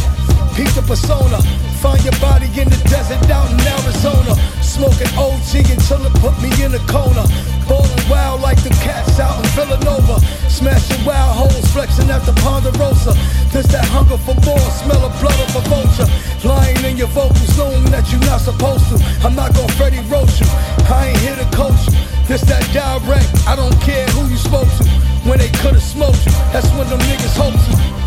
peak 0.58 0.74
the 0.74 0.82
persona. 0.82 1.38
Find 1.84 2.00
your 2.00 2.16
body 2.24 2.48
in 2.56 2.72
the 2.72 2.80
desert 2.88 3.20
out 3.28 3.52
in 3.52 3.60
Arizona. 3.60 4.40
Smoking 4.64 5.12
OG 5.20 5.68
until 5.68 6.00
it 6.08 6.16
put 6.24 6.32
me 6.40 6.48
in 6.64 6.72
a 6.72 6.80
corner. 6.88 7.28
Ballin' 7.68 8.08
wild 8.08 8.40
like 8.40 8.56
the 8.64 8.72
cats 8.80 9.20
out 9.20 9.36
in 9.36 9.44
Villanova. 9.52 10.24
Smashing 10.48 11.04
wild 11.04 11.36
holes, 11.36 11.68
flexing 11.76 12.08
at 12.10 12.24
the 12.24 12.32
Ponderosa. 12.40 13.12
There's 13.52 13.68
that 13.76 13.84
hunger 13.92 14.16
for 14.16 14.32
more, 14.48 14.64
smell 14.80 15.04
of 15.04 15.12
blood 15.20 15.36
of 15.44 15.60
a 15.60 15.64
vulture. 15.68 16.08
Lying 16.48 16.80
in 16.88 16.96
your 16.96 17.12
vocals, 17.12 17.52
knowing 17.58 17.84
that 17.92 18.08
you're 18.16 18.28
not 18.32 18.40
supposed 18.40 18.88
to. 18.88 18.96
I'm 19.20 19.36
not 19.36 19.52
gonna 19.52 19.68
Freddie 19.76 20.08
Roach 20.08 20.40
you. 20.40 20.48
I 20.88 21.12
ain't 21.12 21.20
here 21.20 21.36
to 21.36 21.48
coach 21.52 21.84
you. 21.92 22.00
This 22.32 22.48
that 22.48 22.64
direct, 22.72 23.28
I 23.44 23.60
don't 23.60 23.76
care 23.84 24.08
who 24.16 24.24
you 24.32 24.40
spoke 24.40 24.72
to. 24.80 24.88
When 25.28 25.36
they 25.36 25.52
could've 25.60 25.84
smoked 25.84 26.24
you, 26.24 26.32
that's 26.56 26.72
when 26.80 26.88
them 26.88 27.04
niggas 27.04 27.36
hope 27.36 27.60
to. 27.60 28.03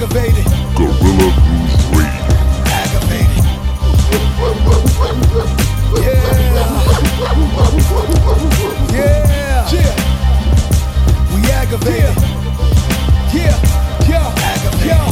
Aggravated. 0.00 0.46
Guerrilla 0.76 1.28
Grooves 1.42 1.74
Radio. 1.90 2.22
Aggravated. 2.70 3.42
Yeah. 5.98 6.22
Yeah. 8.94 9.74
Yeah. 9.74 9.94
We 11.34 11.40
aggravated. 11.50 12.14
Yeah. 13.34 13.58
Yeah. 14.06 14.30
Aggravated. 14.38 14.86
Yo. 14.86 15.02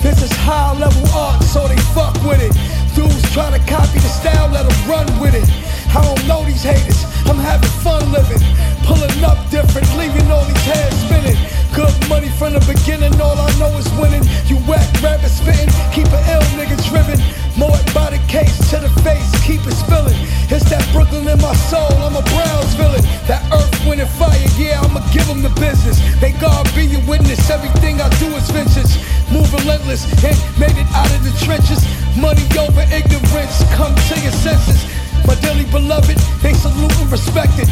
This 0.00 0.22
is 0.22 0.30
high 0.30 0.78
level 0.78 1.08
art, 1.10 1.42
so 1.42 1.66
they 1.66 1.76
fuck 1.90 2.14
with 2.22 2.40
it. 2.40 2.54
Dudes 2.94 3.28
try 3.32 3.50
to 3.50 3.58
copy 3.66 3.98
the 3.98 4.06
style, 4.08 4.48
let 4.50 4.68
them 4.70 4.88
run 4.88 5.06
with 5.20 5.34
it. 5.34 5.50
I 5.90 6.02
don't 6.02 6.24
know 6.28 6.44
these 6.44 6.62
haters, 6.62 7.02
I'm 7.26 7.38
having 7.38 7.68
fun 7.82 8.12
living. 8.12 8.38
Pulling 8.86 9.24
up 9.24 9.38
different, 9.50 9.86
leaving 9.98 10.30
all 10.30 10.44
these 10.46 10.64
heads 10.64 10.96
spinning. 11.04 11.36
Good 11.74 11.92
money 12.08 12.30
from 12.38 12.54
the 12.54 12.62
beginning, 12.64 13.12
all 13.20 13.36
I 13.36 13.50
know 13.58 13.74
is 13.76 13.90
winning. 13.98 14.22
You 14.46 14.56
whack 14.70 14.86
rabbit 15.02 15.28
spitting, 15.28 15.68
keep 15.92 16.06
an 16.06 16.22
ill 16.30 16.46
nigga 16.54 16.78
driven. 16.88 17.18
It 17.58 17.94
by 17.94 18.10
the 18.10 18.20
case 18.28 18.56
to 18.70 18.78
the 18.78 18.88
face, 19.02 19.28
keep 19.44 19.60
it 19.66 19.74
spilling. 19.74 20.16
It's 20.48 20.64
that 20.70 20.86
Brooklyn 20.92 21.26
in 21.28 21.40
my 21.40 21.54
soul, 21.68 21.92
I'm 22.00 22.16
a 22.16 22.22
Browns 22.22 22.74
villain. 22.74 23.02
That 23.26 23.42
earth, 23.52 23.74
wind, 23.86 24.00
and 24.00 24.10
fire, 24.16 24.32
yeah, 24.56 24.80
I'ma 24.80 25.00
give 25.12 25.26
them 25.26 25.42
the 25.42 25.52
business. 25.60 26.00
May 26.20 26.32
God 26.40 26.64
be 26.74 26.86
your 26.86 27.02
witness, 27.04 27.50
everything 27.50 28.00
I 28.00 28.08
do 28.22 28.28
is 28.36 28.48
vintage. 28.50 28.96
Move 29.32 29.48
relentless, 29.52 30.06
and 30.24 30.36
made 30.60 30.76
it 30.76 30.88
out 30.94 31.10
of 31.10 31.20
the 31.24 31.32
trenches. 31.44 31.82
Money 32.16 32.44
over 32.56 32.84
ignorance, 32.88 33.56
come 33.74 33.94
to 33.94 34.14
your 34.20 34.36
senses. 34.40 34.84
My 35.26 35.34
dearly 35.42 35.66
beloved, 35.68 36.16
they 36.40 36.54
salute 36.54 36.94
and 37.00 37.10
respect 37.10 37.58
it. 37.58 37.68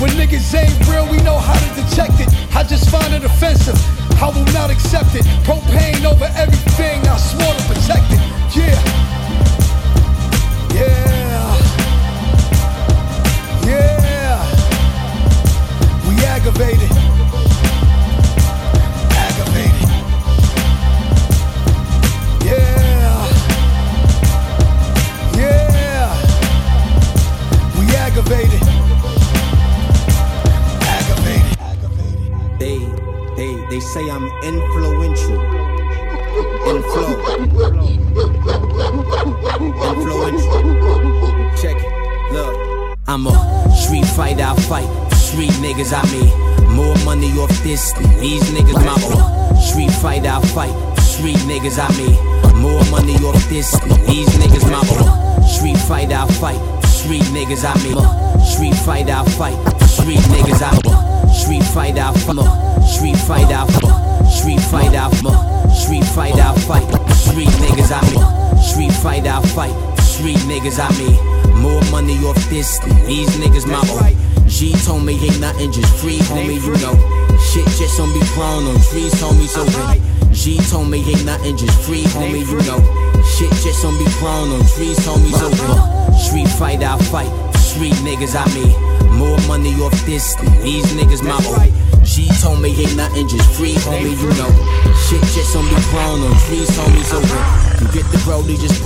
When 0.00 0.10
niggas 0.12 0.54
ain't 0.54 0.78
real, 0.86 1.08
we 1.10 1.18
know 1.22 1.38
how 1.38 1.58
to 1.58 1.82
detect 1.82 2.20
it. 2.20 2.28
I 2.54 2.62
just 2.62 2.88
find 2.90 3.12
it 3.14 3.24
offensive. 3.24 3.78
I 4.22 4.28
will 4.28 4.46
not 4.52 4.70
accept 4.70 5.14
it. 5.14 5.24
Propane 5.42 6.04
over 6.04 6.30
everything, 6.36 7.02
I 7.08 7.16
swore 7.16 7.54
to 7.54 7.64
protect 7.66 7.97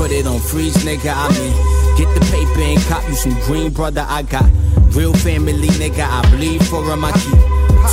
put 0.03 0.11
it 0.11 0.27
on 0.27 0.41
freeze, 0.41 0.75
nigga, 0.79 1.15
I 1.15 1.29
mean. 1.39 1.55
Get 1.97 2.09
the 2.13 2.21
paper 2.35 2.61
and 2.61 2.81
cop 2.91 3.09
you 3.09 3.15
some 3.15 3.39
green, 3.47 3.71
brother, 3.71 4.05
I 4.09 4.23
got. 4.23 4.51
Real 4.97 5.15
family, 5.15 5.69
nigga, 5.79 6.03
I 6.03 6.29
bleed 6.35 6.67
for 6.67 6.83
him, 6.83 7.05
I 7.05 7.13
keep. 7.13 7.39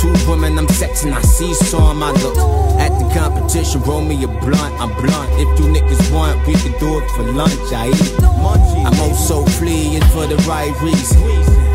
Two 0.00 0.12
women 0.28 0.58
I'm 0.58 0.66
sexing, 0.66 1.12
I 1.12 1.22
see 1.22 1.54
saw 1.54 1.94
my 1.94 2.10
look. 2.10 2.36
At 2.80 2.90
the 2.98 3.06
competition, 3.14 3.82
roll 3.82 4.02
me 4.02 4.16
a 4.24 4.26
blunt, 4.26 4.74
I'm 4.82 4.90
blunt. 5.00 5.30
If 5.42 5.50
you 5.60 5.66
niggas 5.66 6.12
want, 6.12 6.44
we 6.48 6.54
can 6.54 6.74
do 6.80 6.98
it 6.98 7.08
for 7.12 7.22
lunch, 7.22 7.72
I 7.72 7.88
eat. 7.90 8.22
I'm 8.88 8.98
oh 8.98 9.06
also 9.06 9.44
fleeing 9.58 10.02
for 10.10 10.26
the 10.26 10.38
right 10.48 10.74
reason. 10.82 11.22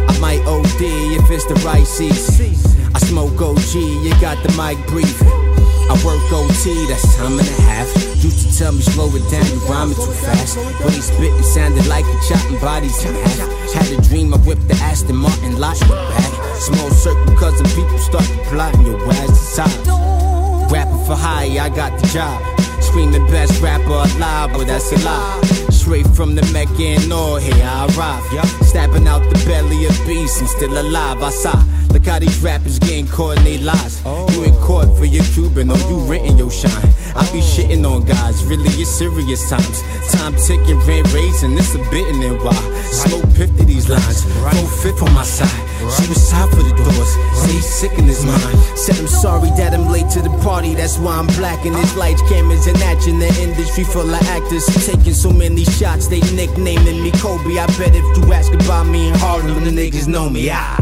I 0.09 0.19
might 0.19 0.41
OD 0.45 0.81
if 1.15 1.31
it's 1.31 1.45
the 1.45 1.55
right 1.65 1.87
season. 1.87 2.55
I 2.93 2.99
smoke 2.99 3.39
OG, 3.39 3.73
you 3.75 4.11
got 4.19 4.43
the 4.43 4.51
mic 4.59 4.85
breathing. 4.87 5.44
I 5.89 5.93
work 6.03 6.21
OT, 6.33 6.87
that's 6.87 7.15
time 7.15 7.37
and 7.37 7.47
a 7.47 7.61
half. 7.69 7.87
Used 8.23 8.47
to 8.47 8.57
tell 8.57 8.71
me 8.71 8.81
slow 8.81 9.07
it 9.13 9.25
down, 9.29 9.45
you 9.45 9.59
rhyming 9.69 9.95
too 9.95 10.11
fast. 10.11 10.57
When 10.57 10.93
he 10.93 11.01
spittin', 11.01 11.43
sounded 11.43 11.85
like 11.87 12.05
he 12.05 12.17
chopping 12.27 12.59
bodies 12.59 13.03
in 13.05 13.13
half. 13.13 13.73
Had 13.73 13.91
a 13.91 14.01
dream, 14.07 14.33
I 14.33 14.37
whipped 14.37 14.67
the 14.67 14.75
Aston 14.75 15.15
Martin 15.15 15.59
lot 15.59 15.77
the 15.77 15.85
back. 15.85 16.31
Small 16.57 16.89
circle, 16.89 17.35
cause 17.35 17.57
the 17.61 17.67
people 17.75 17.97
start 17.99 18.25
to 18.25 18.37
plot 18.49 18.73
and 18.75 18.87
your 18.87 18.99
ass 19.13 19.29
decide. 19.29 20.71
Rapping 20.71 21.05
for 21.05 21.15
high, 21.15 21.59
I 21.59 21.69
got 21.69 21.99
the 21.99 22.07
job. 22.07 22.41
Screaming 22.81 23.25
best 23.27 23.61
rapper 23.61 23.85
alive, 23.85 24.53
but 24.53 24.65
that's 24.65 24.91
a 24.91 24.97
lie. 25.05 25.54
Straight 25.85 26.07
from 26.15 26.33
the 26.33 26.41
Mecca 26.51 26.81
and 26.81 27.13
all 27.13 27.35
here 27.35 27.53
I 27.63 27.85
arrive. 27.93 28.23
Stabbing 28.65 29.07
out 29.07 29.21
the 29.29 29.37
belly 29.45 29.85
of 29.85 29.95
beasts 30.07 30.39
and 30.39 30.49
still 30.49 30.81
alive. 30.81 31.21
I 31.21 31.29
saw. 31.29 31.63
Look 31.93 32.07
how 32.07 32.17
these 32.17 32.41
rappers 32.41 32.79
getting 32.79 33.05
caught 33.07 33.37
in 33.37 33.43
they 33.43 33.59
lies. 33.59 34.01
Oh. 34.03 34.25
You 34.31 34.45
in 34.45 34.55
court 34.55 34.97
for 34.97 35.05
your 35.05 35.23
Cuban, 35.25 35.69
or 35.69 35.77
you 35.77 35.99
written 36.09 36.39
your 36.39 36.49
shine. 36.49 36.89
I 37.15 37.21
be 37.31 37.39
shitting 37.39 37.85
on 37.85 38.05
guys, 38.05 38.43
really 38.45 38.69
it's 38.81 38.89
serious 38.89 39.49
times. 39.49 39.81
Time 40.11 40.35
ticking, 40.35 40.79
rent 40.87 41.11
raising, 41.13 41.53
it's 41.57 41.75
a 41.75 41.79
bit 41.91 42.07
in 42.07 42.19
there. 42.19 42.33
Why? 42.33 42.55
Smoke 42.91 43.27
piff 43.35 43.55
to 43.57 43.65
these 43.65 43.89
lines, 43.89 44.23
full 44.23 44.67
fifth 44.81 45.01
on 45.03 45.13
my 45.13 45.23
side. 45.23 45.49
She 45.79 46.07
was 46.09 46.31
tied 46.31 46.49
for 46.49 46.63
the 46.63 46.73
doors, 46.73 47.11
he's 47.45 47.65
sick 47.65 47.91
in 47.97 48.05
his 48.05 48.25
mind. 48.25 48.57
Said 48.75 48.97
I'm 48.97 49.07
sorry 49.07 49.49
that 49.57 49.73
I'm 49.73 49.87
late 49.91 50.09
to 50.11 50.21
the 50.21 50.31
party, 50.41 50.73
that's 50.73 50.97
why 50.97 51.17
I'm 51.17 51.27
black. 51.37 51.65
And 51.65 51.75
his 51.75 51.95
lights, 51.95 52.21
cameras, 52.29 52.67
and 52.67 52.77
action. 52.83 53.19
The 53.19 53.27
industry 53.41 53.83
full 53.83 54.09
of 54.09 54.21
actors 54.29 54.65
taking 54.85 55.13
so 55.13 55.31
many 55.31 55.65
shots, 55.65 56.07
they 56.07 56.21
nicknaming 56.33 57.03
me 57.03 57.11
Kobe. 57.11 57.59
I 57.59 57.67
bet 57.77 57.93
if 57.93 58.17
you 58.17 58.33
ask 58.33 58.53
about 58.53 58.87
me 58.87 59.09
in 59.09 59.15
Harlem, 59.15 59.63
the 59.63 59.71
niggas 59.71 60.07
know 60.07 60.29
me. 60.29 60.49
I 60.49 60.81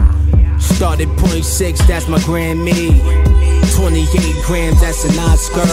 Started 0.59 1.09
point 1.17 1.43
six, 1.43 1.86
that's 1.86 2.07
my 2.07 2.19
Grand 2.21 2.63
Me. 2.63 2.89
28 3.84 4.45
grams, 4.45 4.79
that's 4.79 5.03
an 5.03 5.19
Oscar. 5.19 5.67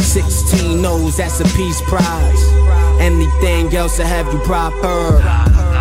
16 0.00 0.84
O's, 0.84 1.16
that's 1.16 1.40
a 1.40 1.44
peace 1.56 1.80
prize. 1.80 2.44
Anything 3.00 3.74
else 3.74 3.96
to 3.96 4.06
have 4.06 4.32
you 4.32 4.38
proper. 4.44 5.20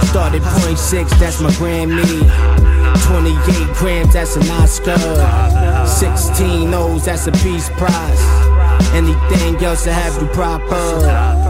Started 0.07 0.41
point 0.41 0.79
six, 0.79 1.11
that's 1.19 1.39
my 1.41 1.53
Grand 1.53 1.95
Me. 1.95 2.19
28 3.05 3.75
grams, 3.75 4.13
that's 4.13 4.35
an 4.37 4.49
Oscar. 4.53 4.97
16 5.85 6.73
O's, 6.73 7.05
that's 7.05 7.27
a 7.27 7.31
peace 7.33 7.69
prize. 7.77 8.25
Anything 8.95 9.63
else 9.63 9.83
to 9.83 9.93
have 9.93 10.19
you 10.19 10.27
proper. 10.29 11.44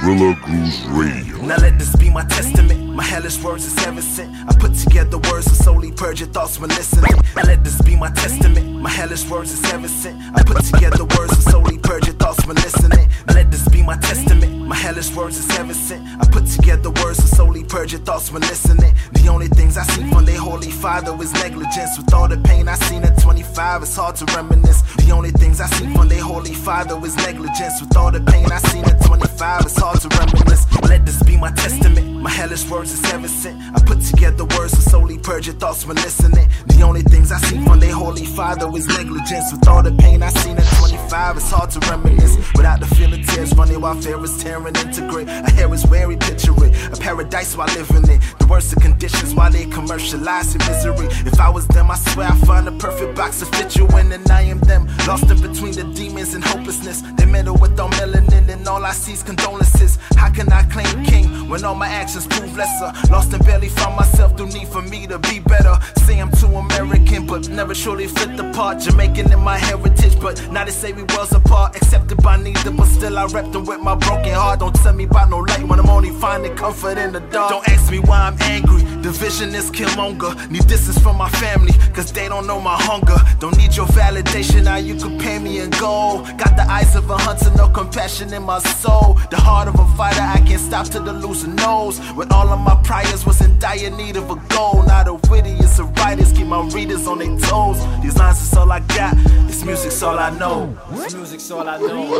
Guerrilla 0.00 0.34
Grooves 0.40 0.82
Radio. 0.86 1.36
Now 1.42 1.56
let 1.56 1.78
this 1.78 1.94
be 1.96 2.08
my 2.08 2.24
testament. 2.24 2.94
My 2.94 3.04
hellish 3.04 3.42
words 3.42 3.66
is 3.66 3.78
heaven 3.84 4.00
sent. 4.00 4.34
I 4.48 4.54
put 4.58 4.74
together 4.74 5.18
words 5.18 5.44
to 5.46 5.54
solely 5.54 5.92
purge 5.92 6.20
your 6.20 6.30
thoughts 6.30 6.58
when 6.58 6.70
listening. 6.70 7.12
Now 7.36 7.42
let 7.42 7.62
this 7.64 7.82
be 7.82 7.96
my 7.96 8.10
testament. 8.12 8.80
My 8.80 8.88
hellish 8.88 9.28
words 9.28 9.52
is 9.52 9.62
heaven 9.70 9.90
sent. 9.90 10.18
I 10.34 10.42
put 10.42 10.64
together 10.64 11.04
words 11.04 11.36
to 11.36 11.50
solely 11.50 11.76
purge 11.76 12.06
your 12.06 12.16
thoughts 12.16 12.46
when 12.46 12.56
listening. 12.56 13.10
Now 13.28 13.34
let 13.34 13.50
this 13.50 13.68
be 13.68 13.82
my 13.82 13.96
testament. 13.98 14.66
My 14.66 14.74
hellish 14.74 15.14
words 15.14 15.36
is 15.36 15.50
heaven 15.50 15.74
sent. 15.74 16.02
I 16.18 16.26
put 16.30 16.46
together 16.46 16.90
words 17.02 17.18
to 17.18 17.28
solely 17.28 17.64
purge 17.64 17.92
your 17.92 18.00
thoughts 18.00 18.32
when 18.32 18.40
listening. 18.42 18.94
The 19.12 19.28
only 19.28 19.48
things 19.48 19.76
I 19.76 19.82
see 19.82 20.08
from 20.08 20.24
their 20.24 20.38
holy 20.38 20.70
father 20.70 21.14
is 21.22 21.34
negligence. 21.34 21.98
With 21.98 22.14
all 22.14 22.26
the 22.26 22.38
pain 22.38 22.68
I 22.68 22.76
seen 22.88 23.04
at 23.04 23.20
25, 23.20 23.82
it's 23.82 23.96
hard 23.96 24.16
to 24.16 24.24
reminisce. 24.36 24.80
The 24.96 25.10
only 25.10 25.30
things 25.32 25.60
I 25.60 25.66
see 25.66 25.92
from 25.92 26.08
their 26.08 26.22
holy 26.22 26.54
father 26.54 26.96
is 27.04 27.16
negligence. 27.16 27.82
With 27.82 27.94
all 27.98 28.10
the 28.10 28.20
pain 28.22 28.50
I 28.50 28.58
seen 28.70 28.84
at 28.84 28.98
25, 29.04 29.29
it's 29.42 29.78
hard 29.78 29.98
to 30.00 30.08
reminisce. 30.08 30.66
Let 30.82 31.06
this 31.06 31.22
be 31.22 31.36
my 31.36 31.50
testament. 31.52 32.20
My 32.20 32.28
hellish 32.28 32.68
words 32.68 32.92
is 32.92 33.00
heaven 33.10 33.28
sent. 33.28 33.58
I 33.74 33.80
put 33.84 34.02
together 34.02 34.44
words 34.56 34.72
to 34.72 34.82
solely 34.82 35.16
purge 35.16 35.46
your 35.46 35.56
thoughts 35.56 35.86
when 35.86 35.96
listening. 35.96 36.48
The 36.66 36.82
only 36.82 37.00
things 37.02 37.32
I 37.32 37.38
see 37.38 37.58
from 37.64 37.80
their 37.80 37.94
holy 37.94 38.26
father 38.26 38.68
is 38.76 38.86
negligence. 38.86 39.50
With 39.50 39.66
all 39.66 39.82
the 39.82 39.92
pain 39.92 40.22
I 40.22 40.28
seen 40.28 40.58
at 40.58 40.66
25, 40.78 41.36
it's 41.38 41.50
hard 41.50 41.70
to 41.70 41.80
reminisce. 41.90 42.36
Without 42.54 42.80
the 42.80 42.86
feeling 42.94 43.24
tears 43.24 43.54
running 43.54 43.80
while 43.80 43.94
fear 43.94 44.22
is 44.22 44.36
tearing 44.42 44.76
into 44.76 45.08
grit. 45.08 45.28
A 45.28 45.50
hair 45.52 45.72
is 45.72 45.86
weary, 45.86 46.16
picture 46.18 46.52
it. 46.62 46.74
A 46.92 47.00
paradise 47.00 47.56
while 47.56 47.68
living 47.68 48.10
it. 48.10 48.20
The 48.38 48.46
worst 48.46 48.74
of 48.74 48.82
conditions 48.82 49.34
while 49.34 49.50
they 49.50 49.64
commercialize 49.64 50.54
your 50.54 50.68
misery. 50.68 51.08
If 51.24 51.40
I 51.40 51.48
was 51.48 51.66
them, 51.68 51.90
I 51.90 51.96
swear 51.96 52.28
I'd 52.28 52.46
find 52.46 52.68
a 52.68 52.72
perfect 52.72 53.16
box 53.16 53.40
to 53.40 53.46
fit 53.46 53.74
you 53.76 53.86
in, 53.96 54.12
and 54.12 54.30
I 54.30 54.42
am 54.42 54.60
them. 54.60 54.86
Lost 55.08 55.30
in 55.30 55.40
between 55.40 55.72
the 55.72 55.84
demons 55.94 56.34
and 56.34 56.44
hopelessness. 56.44 57.00
They 57.16 57.24
meddle 57.24 57.56
with 57.56 57.80
all 57.80 57.88
melanin, 57.88 58.50
and 58.50 58.68
all 58.68 58.84
I 58.84 58.92
see 58.92 59.12
is 59.12 59.22
condolences. 59.30 59.98
How 60.16 60.30
can 60.30 60.52
I 60.52 60.62
claim 60.64 61.04
king 61.04 61.48
when 61.48 61.64
all 61.64 61.74
my 61.74 61.88
actions 61.88 62.26
prove 62.26 62.56
lesser? 62.56 62.90
Lost 63.12 63.32
and 63.32 63.44
barely 63.44 63.68
found 63.68 63.96
myself 63.96 64.36
through 64.36 64.48
need 64.48 64.68
for 64.68 64.82
me 64.82 65.06
to 65.06 65.18
be 65.18 65.38
better. 65.38 65.74
Say 66.04 66.18
I'm 66.18 66.32
too 66.32 66.52
American, 66.64 67.26
but 67.26 67.48
never 67.48 67.74
surely 67.74 68.08
fit 68.08 68.36
the 68.36 68.50
part. 68.52 68.80
Jamaican 68.80 69.32
in 69.32 69.40
my 69.40 69.56
heritage, 69.56 70.18
but 70.20 70.36
now 70.50 70.64
they 70.64 70.72
say 70.72 70.92
we 70.92 71.04
worlds 71.14 71.32
apart. 71.32 71.76
Accepted 71.76 72.18
by 72.22 72.36
neither, 72.36 72.72
but 72.72 72.86
still 72.86 73.16
I 73.18 73.26
rep 73.26 73.52
them 73.52 73.64
with 73.66 73.80
my 73.80 73.94
broken 73.94 74.34
heart. 74.34 74.60
Don't 74.60 74.74
tell 74.74 74.94
me 74.94 75.04
about 75.04 75.30
no 75.30 75.38
light 75.38 75.64
when 75.68 75.78
I'm 75.78 75.90
only 75.90 76.10
finding 76.10 76.54
comfort 76.56 76.98
in 76.98 77.12
the 77.12 77.20
dark. 77.20 77.50
Don't 77.50 77.68
ask 77.68 77.90
me 77.90 78.00
why 78.00 78.18
I'm 78.28 78.36
angry. 78.42 78.82
Division 79.02 79.54
is 79.54 79.70
Killmonger. 79.70 80.50
Need 80.50 80.66
distance 80.66 80.98
from 80.98 81.16
my 81.16 81.28
family, 81.30 81.72
cause 81.94 82.12
they 82.12 82.28
don't 82.28 82.46
know 82.46 82.60
my 82.60 82.76
hunger. 82.76 83.16
Don't 83.38 83.56
need 83.56 83.74
your 83.74 83.86
validation, 83.86 84.64
now 84.64 84.76
you 84.76 84.94
can 84.94 85.18
pay 85.18 85.38
me 85.38 85.60
in 85.60 85.70
gold. 85.70 86.26
Got 86.36 86.56
the 86.56 86.66
eyes 86.68 86.94
of 86.96 87.08
a 87.08 87.16
hunter, 87.16 87.50
no 87.56 87.68
compassion 87.68 88.32
in 88.32 88.42
my 88.42 88.58
soul. 88.58 89.18
The 89.30 89.36
heart 89.36 89.68
of 89.68 89.78
a 89.78 89.86
fighter, 89.96 90.20
I 90.20 90.40
can't 90.46 90.60
stop 90.60 90.86
till 90.88 91.02
the 91.02 91.12
loser 91.12 91.48
knows. 91.48 91.98
When 92.12 92.30
all 92.32 92.48
of 92.48 92.60
my 92.60 92.80
priors 92.84 93.24
was 93.24 93.40
in 93.40 93.58
dire 93.58 93.90
need 93.90 94.16
of 94.16 94.30
a 94.30 94.36
goal. 94.54 94.82
Not 94.86 95.08
a 95.08 95.14
wittiest 95.30 95.80
of 95.80 95.90
writers, 95.96 96.32
keep 96.32 96.46
my 96.46 96.62
readers 96.68 97.06
on 97.06 97.18
their 97.18 97.38
toes. 97.38 97.78
These 98.02 98.16
lines 98.18 98.42
is 98.42 98.54
all 98.54 98.70
I 98.70 98.80
got, 98.80 99.16
this 99.46 99.64
music's 99.64 100.02
all 100.02 100.18
I 100.18 100.30
know. 100.38 100.76
This 100.92 101.14
music's 101.14 101.50
all 101.50 101.68
I 101.68 101.78
know. 101.78 102.10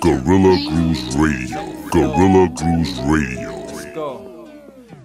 Guerrilla 0.00 0.56
Grooves 0.68 1.16
Radio. 1.16 1.59
Guerrilla 1.90 2.48
Grooves 2.48 2.98
Radio. 3.00 3.60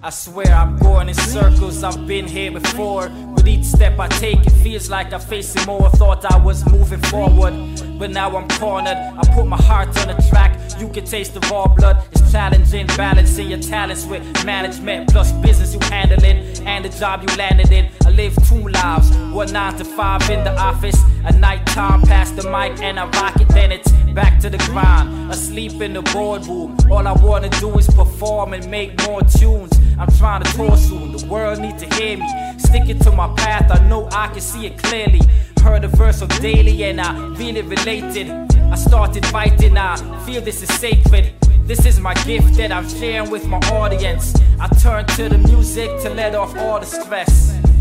I 0.06 0.12
swear 0.12 0.54
I'm 0.54 0.78
going 0.78 1.10
in 1.10 1.16
circles, 1.16 1.84
I've 1.84 2.06
been 2.06 2.28
here 2.28 2.52
before. 2.52 3.10
With 3.34 3.48
each 3.48 3.66
step 3.66 3.98
I 4.00 4.08
take, 4.08 4.46
it 4.46 4.52
feels 4.52 4.88
like 4.88 5.12
I'm 5.12 5.20
facing 5.20 5.66
more. 5.66 5.90
Thought 5.90 6.26
I 6.26 6.38
was 6.38 6.64
moving 6.70 7.02
forward, 7.02 7.54
but 7.98 8.12
now 8.12 8.38
I'm 8.38 8.48
cornered. 8.50 8.98
I 8.98 9.22
put 9.34 9.48
my 9.48 9.58
heart 9.58 9.98
on 9.98 10.16
the 10.16 10.22
track, 10.30 10.60
you 10.80 10.90
can 10.90 11.06
taste 11.06 11.34
the 11.34 11.40
raw 11.52 11.68
blood. 11.68 12.06
It's 12.12 12.32
challenging, 12.32 12.86
balancing 12.96 13.50
your 13.50 13.62
talents 13.62 14.06
with 14.06 14.22
management 14.46 15.10
plus 15.10 15.32
business 15.32 15.74
you 15.74 15.80
handling 15.90 16.38
and 16.68 16.86
the 16.86 16.90
job 16.90 17.28
you 17.28 17.36
landed 17.36 17.72
in. 17.72 17.90
Live 18.16 18.36
two 18.48 18.70
lives, 18.70 19.12
one 19.34 19.52
nine 19.52 19.76
to 19.76 19.84
five 19.84 20.30
in 20.30 20.46
the 20.46 20.58
office, 20.58 20.96
a 21.26 21.34
nighttime 21.34 22.02
past 22.04 22.38
the 22.38 22.44
mic 22.50 22.82
and 22.82 22.98
I 22.98 23.08
rock 23.08 23.42
it, 23.42 23.50
then 23.50 23.74
it's 23.74 23.92
back 24.14 24.40
to 24.40 24.50
the 24.50 24.58
grind. 24.58 25.30
Asleep 25.30 25.82
in 25.82 25.92
the 25.92 26.02
boardroom, 26.02 26.78
all 26.90 27.06
I 27.06 27.12
wanna 27.12 27.50
do 27.50 27.78
is 27.78 27.88
perform 27.88 28.54
and 28.54 28.72
make 28.72 28.98
more 29.06 29.22
tunes. 29.22 29.78
I'm 30.00 30.10
trying 30.18 30.44
to 30.44 30.54
tour 30.54 30.78
soon, 30.78 31.12
the 31.12 31.28
world 31.28 31.60
need 31.60 31.78
to 31.80 31.94
hear 31.96 32.18
me. 32.18 32.58
Sticking 32.58 33.00
to 33.00 33.12
my 33.12 33.28
path, 33.36 33.70
I 33.70 33.86
know 33.90 34.08
I 34.14 34.28
can 34.28 34.40
see 34.40 34.66
it 34.66 34.82
clearly. 34.82 35.20
Heard 35.62 35.84
a 35.84 35.90
verse 35.90 36.22
of 36.22 36.30
daily 36.40 36.86
and 36.86 37.02
I 37.02 37.34
it 37.38 37.66
related. 37.66 38.30
I 38.30 38.76
started 38.76 39.26
fighting, 39.26 39.78
I 39.78 39.98
feel 40.26 40.42
this 40.42 40.64
is 40.64 40.74
sacred. 40.80 41.34
This 41.66 41.86
is 41.86 42.00
my 42.00 42.14
gift 42.24 42.56
that 42.56 42.72
I'm 42.72 42.88
sharing 42.88 43.30
with 43.30 43.46
my 43.46 43.58
audience. 43.74 44.34
I 44.58 44.70
turn 44.80 45.06
to 45.18 45.28
the 45.28 45.38
music 45.38 45.90
to 46.04 46.12
let 46.12 46.34
off 46.34 46.56
all 46.56 46.80
the 46.80 46.86
stress. 46.86 47.75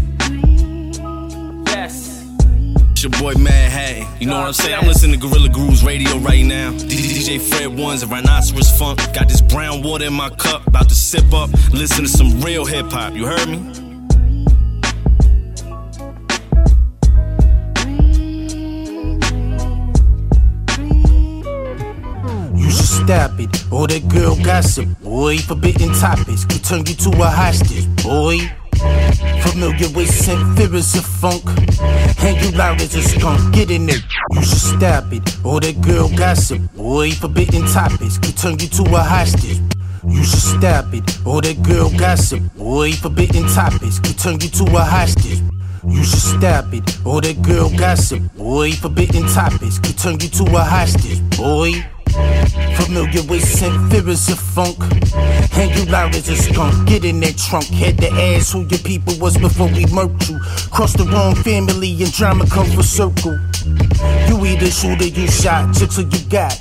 Yes. 1.74 2.24
It's 2.92 3.02
your 3.02 3.10
boy 3.10 3.34
Mad 3.34 3.72
Hatton. 3.72 4.06
You 4.20 4.28
know 4.28 4.38
what 4.38 4.46
I'm 4.46 4.52
saying? 4.52 4.78
I'm 4.78 4.86
listening 4.86 5.18
to 5.18 5.26
Guerrilla 5.26 5.48
Grooves 5.48 5.84
radio 5.84 6.18
right 6.18 6.44
now. 6.44 6.70
DJ 6.70 7.40
Fred 7.40 7.76
Ones 7.76 8.04
and 8.04 8.12
Rhinoceros 8.12 8.70
Funk. 8.78 9.00
Got 9.12 9.28
this 9.28 9.40
brown 9.40 9.82
water 9.82 10.04
in 10.04 10.12
my 10.12 10.30
cup, 10.30 10.64
about 10.68 10.88
to 10.88 10.94
sip 10.94 11.32
up. 11.32 11.50
Listen 11.72 12.04
to 12.04 12.08
some 12.08 12.40
real 12.42 12.64
hip 12.64 12.86
hop. 12.92 13.14
You 13.14 13.26
heard 13.26 13.48
me? 13.48 13.58
You 22.56 22.70
should 22.70 22.86
stop 22.86 23.40
it. 23.40 23.72
All 23.72 23.88
that 23.88 24.06
girl 24.08 24.36
gossip, 24.44 24.88
boy. 25.00 25.38
Forbidden 25.38 25.92
topics 25.94 26.44
could 26.44 26.62
turn 26.62 26.86
you 26.86 26.94
to 26.94 27.10
a 27.20 27.26
hostage, 27.26 27.88
boy. 28.04 28.38
Familiar 29.42 29.88
with 29.90 30.10
St. 30.10 30.56
Ferris 30.56 30.96
of 30.96 31.04
funk. 31.04 31.44
Hang 32.18 32.42
you 32.42 32.50
loud 32.56 32.80
as 32.80 32.94
a 32.94 33.02
skunk, 33.02 33.54
get 33.54 33.70
in 33.70 33.86
there. 33.86 33.98
You 34.32 34.42
should 34.42 34.58
stop 34.58 35.12
it. 35.12 35.22
All 35.44 35.60
that 35.60 35.80
girl 35.80 36.08
gossip, 36.16 36.60
boy. 36.74 37.10
Forbidden 37.12 37.66
topics 37.66 38.18
could 38.18 38.36
turn 38.36 38.58
you 38.58 38.68
to 38.68 38.82
a 38.94 39.02
hostage. 39.02 39.60
You 40.06 40.24
should 40.24 40.40
stop 40.40 40.92
it. 40.92 41.26
All 41.26 41.40
that 41.40 41.62
girl 41.62 41.90
gossip, 41.96 42.42
boy. 42.54 42.92
Forbidden 42.92 43.46
topics 43.48 43.98
could 43.98 44.18
turn 44.18 44.40
you 44.40 44.48
to 44.48 44.64
a 44.76 44.80
hostage. 44.80 45.40
You 45.86 46.02
should 46.02 46.18
stop 46.18 46.72
it. 46.72 46.98
All 47.04 47.20
that 47.20 47.42
girl 47.42 47.70
gossip, 47.76 48.22
boy. 48.36 48.72
Forbidden 48.72 49.26
topics 49.28 49.78
could 49.78 49.98
turn 49.98 50.14
you 50.20 50.28
to 50.28 50.44
a 50.56 50.64
hostage, 50.64 51.20
boy. 51.36 51.84
Familiar 52.76 53.22
with 53.28 53.44
St. 53.44 53.90
Ferris 53.90 54.28
of 54.30 54.38
funk. 54.38 54.78
Hang 55.52 55.70
you 55.76 55.84
loud 55.90 56.14
as 56.14 56.28
a 56.28 56.36
skunk. 56.36 56.88
Get 56.88 57.04
in 57.04 57.20
that 57.20 57.36
trunk. 57.36 57.66
Had 57.66 57.98
to 57.98 58.10
ask 58.10 58.52
who 58.52 58.60
your 58.66 58.80
people 58.80 59.14
was 59.18 59.36
before 59.38 59.68
we 59.68 59.84
murked 59.86 60.28
you. 60.28 60.38
Cross 60.70 60.94
the 60.94 61.04
wrong 61.04 61.34
family 61.34 61.90
and 62.02 62.12
drama 62.12 62.46
come 62.46 62.70
for 62.70 62.82
circle. 62.82 63.38
You 64.28 64.44
either 64.44 64.70
shoot 64.70 65.00
or 65.00 65.06
you 65.06 65.26
shot. 65.28 65.74
Chicks 65.74 65.98
or 65.98 66.02
you 66.02 66.20
got. 66.28 66.54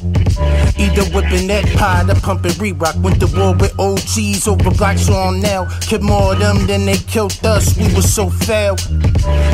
Either 0.77 1.05
whipping 1.13 1.47
that 1.47 1.65
pot 1.77 2.09
or 2.09 2.19
pumping 2.21 2.57
re-rock. 2.59 2.95
Went 3.01 3.19
to 3.19 3.27
war 3.37 3.55
with 3.55 3.77
OGs 3.79 4.47
over 4.47 4.71
blocks 4.71 5.09
on 5.09 5.41
now. 5.41 5.65
Killed 5.81 6.03
more 6.03 6.33
of 6.33 6.39
them 6.39 6.65
than 6.67 6.85
they 6.85 6.97
killed 6.97 7.33
us. 7.45 7.77
We 7.77 7.93
was 7.93 8.11
so 8.11 8.29
foul. 8.29 8.75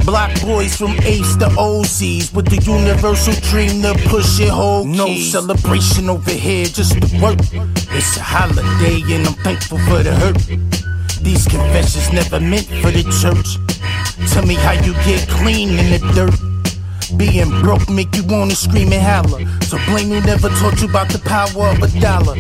Block 0.06 0.32
boys 0.42 0.76
from 0.76 0.92
Ace 1.02 1.36
to 1.38 1.48
OZs 1.58 2.34
with 2.34 2.48
the 2.48 2.62
universal 2.64 3.34
dream 3.50 3.82
to 3.82 3.94
push 4.10 4.40
it 4.40 4.50
whole. 4.50 4.86
No 4.86 5.14
celebration 5.16 6.10
over 6.10 6.32
here, 6.32 6.66
just 6.66 7.00
the 7.00 7.20
work. 7.22 7.40
It's 7.92 8.18
a 8.18 8.22
holiday 8.22 9.02
and 9.14 9.28
I'm 9.28 9.34
thankful 9.44 9.78
for 9.80 10.04
the 10.04 10.14
hurt. 10.16 10.38
These 11.22 11.48
confessions 11.48 12.12
never 12.14 12.40
meant 12.40 12.68
for 12.82 12.92
the 12.92 13.04
church. 13.22 13.58
Tell 14.32 14.46
me 14.46 14.56
how 14.56 14.72
you 14.72 14.94
get 15.06 15.28
clean 15.28 15.70
in 15.70 15.92
the 15.92 16.00
dirt. 16.14 16.49
Being 17.18 17.50
broke 17.62 17.90
make 17.90 18.16
you 18.16 18.24
wanna 18.24 18.56
scream 18.56 18.94
and 18.94 19.02
holler. 19.02 19.46
So 19.62 19.78
blame 19.88 20.10
who 20.10 20.22
never 20.22 20.50
taught 20.50 20.82
you 20.82 20.90
about 20.90 21.10
the 21.10 21.20
power 21.20 21.70
of 21.70 21.82
a 21.82 22.00
dollar. 22.00 22.36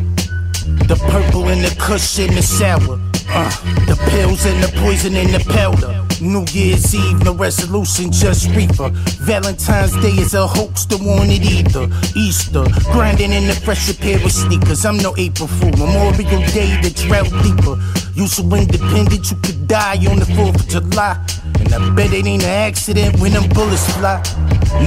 The 0.87 0.95
purple 1.09 1.47
and 1.49 1.63
the 1.63 1.75
cushion, 1.79 2.35
the 2.35 2.43
sour. 2.43 2.99
Uh, 3.31 3.49
the 3.85 3.95
pills 4.09 4.45
and 4.45 4.63
the 4.63 4.71
poison 4.81 5.15
and 5.15 5.29
the 5.29 5.39
powder. 5.53 6.05
New 6.21 6.45
Year's 6.51 6.93
Eve, 6.93 7.23
no 7.23 7.33
resolution, 7.33 8.11
just 8.11 8.49
reaper. 8.55 8.89
Valentine's 9.21 9.95
Day 10.01 10.17
is 10.17 10.33
a 10.33 10.45
hoax, 10.45 10.85
don't 10.85 11.05
want 11.05 11.29
it 11.29 11.43
either. 11.43 11.87
Easter, 12.15 12.65
grinding 12.91 13.31
in 13.31 13.47
the 13.47 13.53
fresh 13.53 13.95
pair 13.99 14.17
of 14.17 14.31
sneakers. 14.31 14.85
I'm 14.85 14.97
no 14.97 15.15
April 15.17 15.47
Fool. 15.47 15.71
Memorial 15.71 16.41
Day, 16.51 16.75
the 16.81 16.91
drought 17.07 17.29
deeper. 17.43 17.77
You 18.15 18.27
so 18.27 18.43
independent, 18.55 19.31
you 19.31 19.37
could 19.37 19.67
die 19.67 19.97
on 20.09 20.19
the 20.19 20.25
4th 20.25 20.59
of 20.59 20.67
July. 20.67 21.48
I 21.73 21.89
bet 21.95 22.13
it 22.13 22.25
ain't 22.25 22.43
an 22.43 22.49
accident 22.49 23.19
when 23.19 23.33
them 23.33 23.47
bullets 23.49 23.85
fly. 23.93 24.21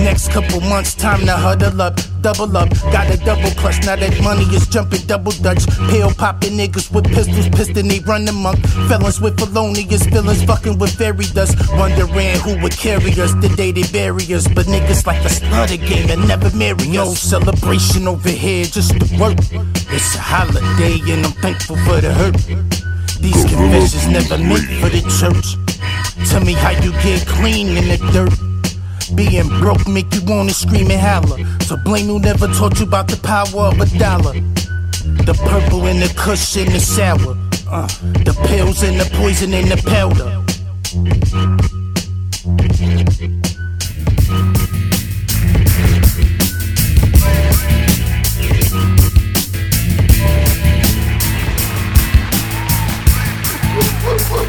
Next 0.05 0.31
couple 0.31 0.61
months, 0.61 0.95
time 0.95 1.21
to 1.27 1.33
huddle 1.33 1.83
up, 1.83 1.99
double 2.21 2.57
up. 2.57 2.71
Got 2.93 3.13
a 3.13 3.17
double 3.19 3.51
clutch, 3.51 3.85
now 3.85 3.97
that 3.97 4.23
money 4.23 4.45
is 4.55 4.67
jumping 4.69 5.07
double 5.07 5.33
dutch. 5.33 5.67
Pill 5.91 6.11
popping 6.15 6.53
niggas 6.53 6.93
with 6.93 7.07
pistols, 7.07 7.49
piston, 7.51 7.89
they 7.89 8.01
run 8.01 8.27
amok. 8.29 8.59
Felons 8.89 9.21
with 9.21 9.39
felonious 9.39 10.05
feelings, 10.07 10.43
fucking 10.45 10.79
with 10.79 10.95
fairy 10.97 11.25
dust. 11.35 11.57
Wondering 11.73 12.39
who 12.41 12.61
would 12.63 12.77
carry 12.77 13.11
us 13.21 13.35
the 13.35 13.89
bury 13.93 14.25
us. 14.35 14.47
But 14.49 14.67
niggas 14.67 15.07
like 15.07 15.25
a 15.25 15.29
slaughter 15.29 15.77
game 15.77 16.11
and 16.11 16.27
never 16.27 16.55
marry 16.57 16.89
us. 16.89 16.95
No 16.95 17.15
celebration 17.15 18.09
over 18.09 18.29
here, 18.29 18.65
just 18.65 18.99
the 18.99 19.19
work. 19.21 19.39
It's 19.91 20.15
a 20.15 20.19
holiday 20.19 21.01
and 21.13 21.27
I'm 21.27 21.33
thankful 21.33 21.77
for 21.85 22.01
the 22.01 22.13
hurt. 22.13 22.92
These 23.23 23.45
confessions 23.45 24.09
never 24.09 24.37
meant 24.37 24.67
for 24.81 24.89
the 24.91 25.03
church. 25.19 25.57
Tell 26.29 26.45
me 26.45 26.55
how 26.55 26.71
you 26.71 26.91
get 27.03 27.27
clean 27.27 27.69
in 27.77 27.87
the 27.89 27.99
dirt. 28.13 28.35
Being 29.15 29.49
broke 29.61 29.87
make 29.87 30.13
you 30.15 30.23
wanna 30.25 30.53
scream 30.53 30.91
and 30.91 31.01
holler. 31.01 31.39
So 31.61 31.77
blame 31.77 32.07
who 32.07 32.19
never 32.19 32.49
taught 32.49 32.79
you 32.81 32.87
about 32.87 33.09
the 33.09 33.17
power 33.19 33.67
of 33.71 33.81
a 33.81 33.87
dollar. 33.99 34.35
The 35.29 35.35
purple 35.49 35.87
and 35.87 36.03
the 36.03 36.13
cushion, 36.17 36.67
the 36.73 36.81
sour. 36.81 37.37
Uh, 37.71 37.87
the 38.27 38.37
pills 38.49 38.83
and 38.83 39.01
the 39.01 39.09
poison 39.17 39.55
and 39.55 39.71
the 39.71 39.79
powder. 39.89 41.82